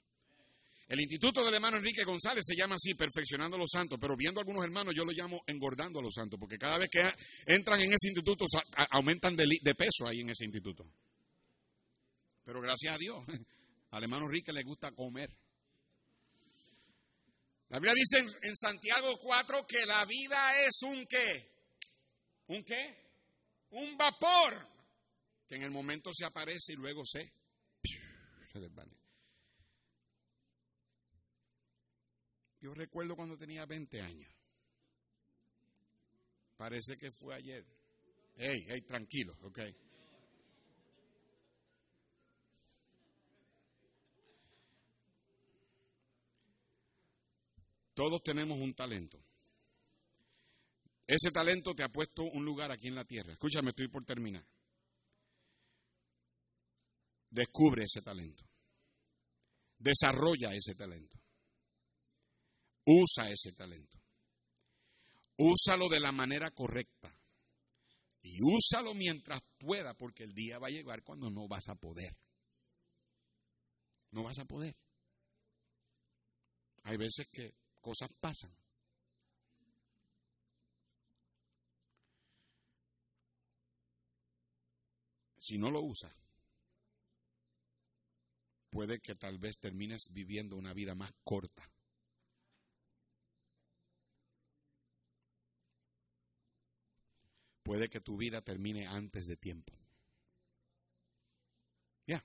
El 0.88 1.00
instituto 1.00 1.46
del 1.46 1.54
hermano 1.54 1.78
Enrique 1.78 2.04
González 2.04 2.44
se 2.44 2.56
llama 2.56 2.74
así, 2.74 2.96
perfeccionando 2.96 3.56
a 3.56 3.60
los 3.60 3.70
santos, 3.72 4.00
pero 4.02 4.16
viendo 4.18 4.40
a 4.40 4.42
algunos 4.42 4.64
hermanos 4.64 4.96
yo 4.96 5.06
lo 5.06 5.12
llamo 5.12 5.44
engordando 5.46 6.00
a 6.00 6.02
los 6.02 6.12
santos, 6.12 6.40
porque 6.40 6.58
cada 6.58 6.80
vez 6.80 6.90
que 6.90 7.08
entran 7.46 7.80
en 7.80 7.94
ese 7.94 8.08
instituto 8.08 8.46
aumentan 8.90 9.36
de, 9.36 9.76
peso 9.76 10.08
ahí 10.08 10.22
en 10.22 10.32
ese 10.32 10.46
instituto. 10.46 10.84
Pero 12.46 12.60
gracias 12.62 12.96
a 12.96 12.98
Dios, 12.98 13.24
al 13.92 14.02
hermano 14.02 14.26
Enrique 14.26 14.52
le 14.52 14.64
gusta 14.64 14.92
comer. 14.92 15.30
La 17.70 17.78
Biblia 17.78 17.94
dice 17.94 18.26
en, 18.42 18.56
Santiago 18.56 19.20
4 19.20 19.68
que 19.68 19.86
la 19.86 20.04
vida 20.06 20.66
es 20.66 20.82
un 20.82 21.06
qué. 21.06 21.52
¿Un 22.48 22.64
qué? 22.64 23.07
Un 23.72 23.98
vapor 23.98 24.68
que 25.48 25.56
en 25.56 25.64
el 25.64 25.72
momento 25.72 26.12
se 26.14 26.26
aparece 26.26 26.74
y 26.74 26.76
luego 26.76 27.04
se, 27.06 27.32
desvanece. 28.54 28.98
Yo 32.60 32.74
recuerdo 32.74 33.16
cuando 33.16 33.38
tenía 33.38 33.66
20 33.66 34.02
años. 34.02 34.32
Parece 36.58 36.98
que 36.98 37.12
fue 37.12 37.36
ayer. 37.36 37.64
Hey, 38.36 38.66
hey, 38.68 38.82
tranquilo, 38.82 39.38
ok. 39.44 39.60
Todos 47.94 48.22
tenemos 48.24 48.60
un 48.60 48.74
talento. 48.74 49.20
Ese 51.08 51.32
talento 51.32 51.74
te 51.74 51.84
ha 51.84 51.90
puesto 51.90 52.24
un 52.24 52.44
lugar 52.44 52.70
aquí 52.70 52.90
en 52.90 52.96
la 52.96 53.06
tierra. 53.06 53.32
Escúchame, 53.32 53.70
estoy 53.70 53.88
por 53.88 54.04
terminar. 54.04 54.46
Descubre 57.30 57.86
ese 57.86 58.02
talento. 58.02 58.44
Desarrolla 59.78 60.54
ese 60.54 60.76
talento. 60.76 61.18
Usa 62.86 63.30
ese 63.30 63.54
talento. 63.54 63.98
Úsalo 65.38 65.88
de 65.88 66.02
la 66.02 66.12
manera 66.12 66.52
correcta. 66.52 67.14
Y 68.22 68.40
úsalo 68.42 68.94
mientras 68.94 69.40
pueda, 69.58 69.94
porque 69.94 70.24
el 70.24 70.34
día 70.34 70.60
va 70.60 70.68
a 70.68 70.72
llegar 70.72 71.04
cuando 71.04 71.30
no 71.30 71.48
vas 71.48 71.70
a 71.70 71.76
poder. 71.76 72.18
No 74.12 74.24
vas 74.24 74.40
a 74.40 74.46
poder. 74.46 74.76
Hay 76.84 76.98
veces 76.98 77.30
que 77.32 77.54
cosas 77.80 78.10
pasan. 78.20 78.57
Si 85.48 85.58
no 85.58 85.72
lo 85.72 85.80
usas, 85.80 86.14
puede 88.70 89.00
que 89.00 89.16
tal 89.16 89.38
vez 89.38 89.58
termines 89.60 90.12
viviendo 90.12 90.58
una 90.58 90.74
vida 90.74 90.94
más 90.94 91.14
corta. 91.24 91.72
Puede 97.64 97.90
que 97.90 98.02
tu 98.02 98.18
vida 98.18 98.42
termine 98.42 98.88
antes 98.88 99.26
de 99.26 99.38
tiempo. 99.38 99.72
Ya. 102.08 102.22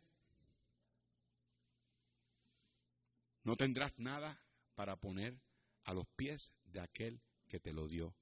No 3.44 3.54
tendrás 3.54 3.96
nada 4.00 4.36
para 4.74 4.96
poner 4.96 5.40
a 5.84 5.94
los 5.94 6.08
pies 6.16 6.56
de 6.64 6.80
aquel 6.80 7.22
que 7.46 7.60
te 7.60 7.72
lo 7.72 7.86
dio 7.86 8.16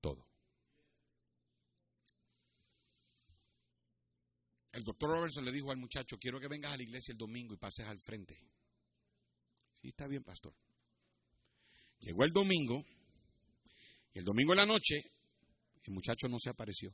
todo. 0.00 0.33
El 4.74 4.82
doctor 4.82 5.08
Robertson 5.08 5.44
le 5.44 5.52
dijo 5.52 5.70
al 5.70 5.76
muchacho, 5.76 6.18
quiero 6.18 6.40
que 6.40 6.48
vengas 6.48 6.72
a 6.72 6.76
la 6.76 6.82
iglesia 6.82 7.12
el 7.12 7.18
domingo 7.18 7.54
y 7.54 7.56
pases 7.56 7.86
al 7.86 8.00
frente. 8.00 8.36
Sí, 9.80 9.90
está 9.90 10.08
bien, 10.08 10.24
pastor. 10.24 10.52
Llegó 12.00 12.24
el 12.24 12.32
domingo, 12.32 12.84
y 14.12 14.18
el 14.18 14.24
domingo 14.24 14.52
en 14.52 14.56
la 14.56 14.66
noche, 14.66 15.00
el 15.84 15.94
muchacho 15.94 16.28
no 16.28 16.40
se 16.40 16.50
apareció. 16.50 16.92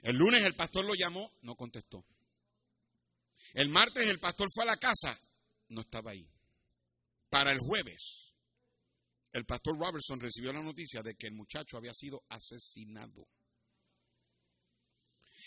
El 0.00 0.16
lunes 0.16 0.42
el 0.44 0.54
pastor 0.54 0.86
lo 0.86 0.94
llamó, 0.94 1.30
no 1.42 1.54
contestó. 1.56 2.06
El 3.52 3.68
martes 3.68 4.08
el 4.08 4.20
pastor 4.20 4.48
fue 4.50 4.64
a 4.64 4.68
la 4.68 4.78
casa, 4.78 5.14
no 5.68 5.82
estaba 5.82 6.12
ahí. 6.12 6.26
Para 7.28 7.52
el 7.52 7.58
jueves, 7.58 8.32
el 9.32 9.44
pastor 9.44 9.78
Robertson 9.78 10.20
recibió 10.20 10.54
la 10.54 10.62
noticia 10.62 11.02
de 11.02 11.14
que 11.16 11.26
el 11.26 11.34
muchacho 11.34 11.76
había 11.76 11.92
sido 11.92 12.24
asesinado. 12.30 13.28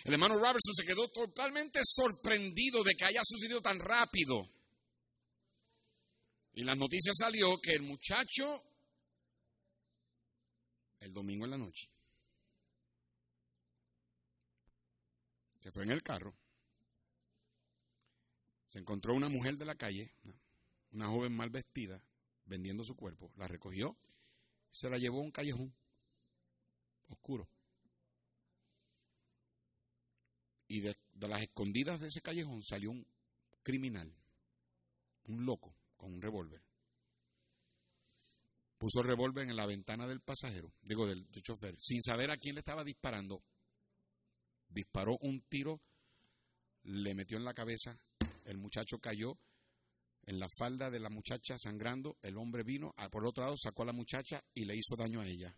El 0.03 0.13
hermano 0.13 0.35
Robertson 0.35 0.73
se 0.75 0.85
quedó 0.85 1.07
totalmente 1.09 1.79
sorprendido 1.83 2.83
de 2.83 2.95
que 2.95 3.05
haya 3.05 3.21
sucedido 3.23 3.61
tan 3.61 3.79
rápido. 3.79 4.47
Y 6.53 6.63
la 6.63 6.75
noticia 6.75 7.11
salió 7.13 7.59
que 7.61 7.73
el 7.73 7.83
muchacho, 7.83 8.63
el 10.99 11.13
domingo 11.13 11.45
en 11.45 11.51
la 11.51 11.57
noche, 11.57 11.89
se 15.59 15.71
fue 15.71 15.83
en 15.83 15.91
el 15.91 16.01
carro, 16.01 16.35
se 18.67 18.79
encontró 18.79 19.13
una 19.13 19.29
mujer 19.29 19.57
de 19.57 19.65
la 19.65 19.75
calle, 19.75 20.11
una 20.91 21.07
joven 21.07 21.35
mal 21.35 21.49
vestida, 21.49 22.01
vendiendo 22.45 22.83
su 22.83 22.95
cuerpo, 22.95 23.31
la 23.35 23.47
recogió, 23.47 23.97
se 24.71 24.89
la 24.89 24.97
llevó 24.97 25.19
a 25.19 25.23
un 25.23 25.31
callejón 25.31 25.75
oscuro. 27.09 27.47
Y 30.67 30.81
de, 30.81 30.97
las 31.19 31.41
escondidas 31.41 31.99
de 31.99 32.07
ese 32.07 32.21
callejón 32.21 32.63
salió 32.63 32.91
un 32.91 33.05
criminal, 33.63 34.13
un 35.25 35.45
loco, 35.45 35.75
con 35.95 36.13
un 36.13 36.21
revólver. 36.21 36.61
Puso 38.77 39.01
el 39.01 39.07
revólver 39.07 39.49
en 39.49 39.55
la 39.55 39.65
ventana 39.65 40.07
del 40.07 40.21
pasajero, 40.21 40.71
digo 40.81 41.07
del, 41.07 41.29
del 41.31 41.41
chofer, 41.41 41.75
sin 41.79 42.01
saber 42.03 42.29
a 42.29 42.37
quién 42.37 42.55
le 42.55 42.59
estaba 42.59 42.83
disparando. 42.83 43.43
Disparó 44.69 45.17
un 45.21 45.41
tiro, 45.41 45.81
le 46.83 47.15
metió 47.15 47.37
en 47.37 47.45
la 47.45 47.53
cabeza, 47.53 47.97
el 48.45 48.57
muchacho 48.57 48.99
cayó 48.99 49.39
en 50.27 50.39
la 50.39 50.47
falda 50.49 50.91
de 50.91 50.99
la 50.99 51.09
muchacha 51.09 51.57
sangrando, 51.57 52.17
el 52.21 52.37
hombre 52.37 52.63
vino, 52.63 52.93
por 53.09 53.25
otro 53.25 53.43
lado 53.43 53.55
sacó 53.57 53.83
a 53.83 53.87
la 53.87 53.93
muchacha 53.93 54.43
y 54.53 54.65
le 54.65 54.75
hizo 54.75 54.95
daño 54.97 55.21
a 55.21 55.25
ella. 55.25 55.55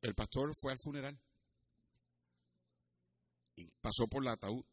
El 0.00 0.14
pastor 0.14 0.54
fue 0.60 0.72
al 0.72 0.78
funeral 0.78 1.18
y 3.56 3.66
pasó 3.80 4.06
por 4.08 4.22
el 4.22 4.28
ataúd. 4.28 4.64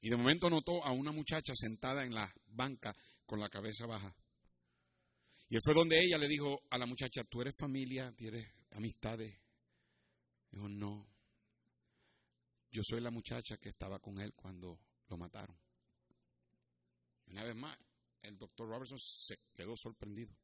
Y 0.00 0.10
de 0.10 0.16
momento 0.16 0.50
notó 0.50 0.84
a 0.84 0.92
una 0.92 1.12
muchacha 1.12 1.52
sentada 1.54 2.04
en 2.04 2.14
la 2.14 2.32
banca 2.46 2.94
con 3.26 3.40
la 3.40 3.48
cabeza 3.48 3.86
baja. 3.86 4.14
Y 5.48 5.56
él 5.56 5.60
fue 5.64 5.74
donde 5.74 6.00
ella 6.00 6.18
le 6.18 6.28
dijo 6.28 6.62
a 6.70 6.78
la 6.78 6.86
muchacha, 6.86 7.24
¿tú 7.24 7.40
eres 7.40 7.54
familia? 7.58 8.12
¿Tienes 8.16 8.48
amistades? 8.70 9.38
Dijo, 10.50 10.68
no. 10.68 11.06
Yo 12.70 12.82
soy 12.84 13.00
la 13.00 13.10
muchacha 13.10 13.58
que 13.58 13.68
estaba 13.68 13.98
con 13.98 14.20
él 14.20 14.32
cuando 14.34 14.80
lo 15.08 15.16
mataron. 15.16 15.56
Una 17.26 17.44
vez 17.44 17.54
más, 17.54 17.78
el 18.22 18.38
doctor 18.38 18.68
Robertson 18.68 18.98
se 18.98 19.38
quedó 19.52 19.76
sorprendido. 19.76 20.34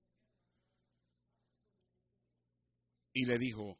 Y 3.18 3.24
le 3.24 3.36
dijo, 3.36 3.76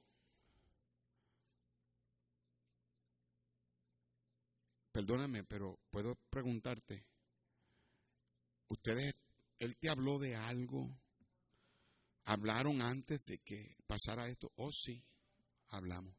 perdóname, 4.91 5.45
pero 5.45 5.79
puedo 5.91 6.17
preguntarte, 6.29 7.07
¿ustedes, 8.67 9.15
él 9.61 9.77
te 9.77 9.91
habló 9.91 10.19
de 10.19 10.35
algo? 10.35 10.91
¿Hablaron 12.25 12.83
antes 12.83 13.21
de 13.27 13.39
que 13.39 13.77
pasara 13.87 14.27
esto? 14.27 14.51
Oh, 14.57 14.73
sí, 14.73 15.01
hablamos. 15.69 16.17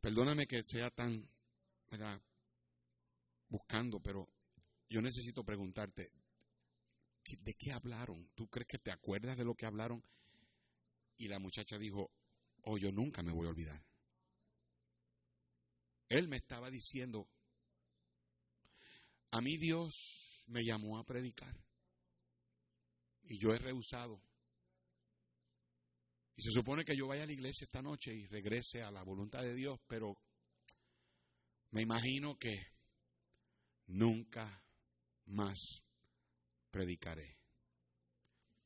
Perdóname 0.00 0.46
que 0.46 0.62
sea 0.62 0.90
tan, 0.90 1.28
buscando, 3.48 3.98
pero 3.98 4.28
yo 4.88 5.02
necesito 5.02 5.42
preguntarte, 5.42 6.12
¿de 7.40 7.54
qué 7.54 7.72
hablaron? 7.72 8.30
¿Tú 8.36 8.46
crees 8.46 8.68
que 8.68 8.78
te 8.78 8.92
acuerdas 8.92 9.36
de 9.36 9.44
lo 9.44 9.56
que 9.56 9.66
hablaron? 9.66 10.04
Y 11.22 11.28
la 11.28 11.38
muchacha 11.38 11.78
dijo, 11.78 12.10
oh, 12.64 12.76
yo 12.78 12.90
nunca 12.90 13.22
me 13.22 13.30
voy 13.30 13.46
a 13.46 13.50
olvidar. 13.50 13.80
Él 16.08 16.26
me 16.26 16.38
estaba 16.38 16.68
diciendo, 16.68 17.28
a 19.30 19.40
mí 19.40 19.56
Dios 19.56 20.42
me 20.48 20.64
llamó 20.64 20.98
a 20.98 21.04
predicar 21.04 21.56
y 23.22 23.38
yo 23.38 23.54
he 23.54 23.58
rehusado. 23.60 24.20
Y 26.34 26.42
se 26.42 26.50
supone 26.50 26.84
que 26.84 26.96
yo 26.96 27.06
vaya 27.06 27.22
a 27.22 27.26
la 27.26 27.34
iglesia 27.34 27.66
esta 27.66 27.82
noche 27.82 28.12
y 28.12 28.26
regrese 28.26 28.82
a 28.82 28.90
la 28.90 29.04
voluntad 29.04 29.42
de 29.42 29.54
Dios, 29.54 29.78
pero 29.86 30.18
me 31.70 31.82
imagino 31.82 32.36
que 32.36 32.66
nunca 33.86 34.60
más 35.26 35.84
predicaré. 36.72 37.38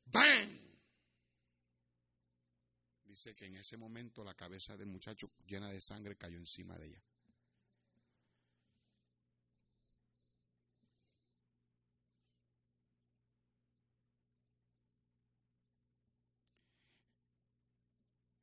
¡Bang! 0.07 0.66
Dice 3.17 3.35
que 3.35 3.47
en 3.47 3.57
ese 3.57 3.79
momento 3.79 4.23
la 4.23 4.35
cabeza 4.35 4.77
del 4.77 4.89
muchacho 4.89 5.31
llena 5.47 5.71
de 5.71 5.81
sangre 5.81 6.19
cayó 6.19 6.37
encima 6.37 6.77
de 6.77 6.89
ella. 6.89 7.03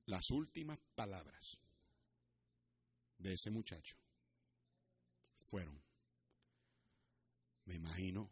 Las 0.08 0.32
últimas 0.32 0.80
palabras 0.96 1.60
de 3.20 3.34
ese 3.34 3.52
muchacho 3.52 3.96
fueron, 5.38 5.80
me 7.66 7.76
imagino 7.76 8.32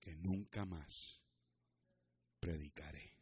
que 0.00 0.14
nunca 0.14 0.64
más 0.64 1.20
predicaré. 2.40 3.19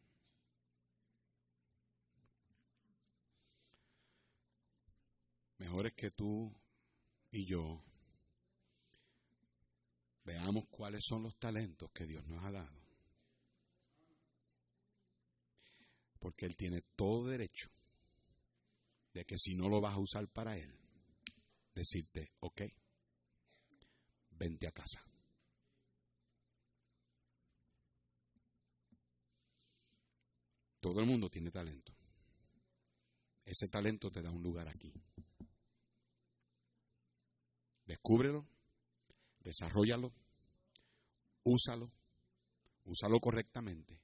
Mejor 5.58 5.86
es 5.86 5.92
que 5.94 6.10
tú 6.10 6.54
y 7.30 7.44
yo 7.44 7.84
veamos 10.24 10.66
cuáles 10.70 11.04
son 11.04 11.22
los 11.22 11.36
talentos 11.38 11.90
que 11.90 12.06
Dios 12.06 12.24
nos 12.26 12.44
ha 12.44 12.52
dado. 12.52 12.78
Porque 16.18 16.46
Él 16.46 16.56
tiene 16.56 16.82
todo 16.96 17.28
derecho 17.28 17.68
de 19.14 19.24
que 19.24 19.36
si 19.38 19.54
no 19.54 19.68
lo 19.68 19.80
vas 19.80 19.94
a 19.94 19.98
usar 19.98 20.28
para 20.28 20.56
Él, 20.56 20.72
decirte, 21.74 22.32
ok, 22.40 22.62
vente 24.30 24.66
a 24.66 24.72
casa. 24.72 25.02
Todo 30.80 31.00
el 31.00 31.06
mundo 31.06 31.28
tiene 31.28 31.50
talento. 31.50 31.92
Ese 33.44 33.68
talento 33.68 34.10
te 34.10 34.22
da 34.22 34.30
un 34.30 34.42
lugar 34.42 34.68
aquí. 34.68 34.92
Descúbrelo, 37.88 38.46
desarrollalo, 39.40 40.12
úsalo 41.42 41.90
úsalo 42.88 43.20
correctamente. 43.20 44.00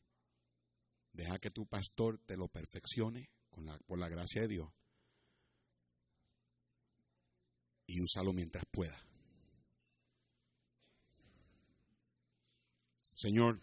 Deja 1.13 1.39
que 1.39 1.51
tu 1.51 1.67
pastor 1.67 2.19
te 2.27 2.37
lo 2.37 2.49
perfeccione 2.49 3.31
con 3.51 3.65
la, 3.65 3.79
por 3.79 3.99
la 3.99 4.09
gracia 4.09 4.43
de 4.43 4.49
Dios. 4.49 4.69
Y 7.87 8.01
úsalo 8.01 8.33
mientras 8.33 8.65
pueda. 8.71 8.99
Señor, 13.15 13.61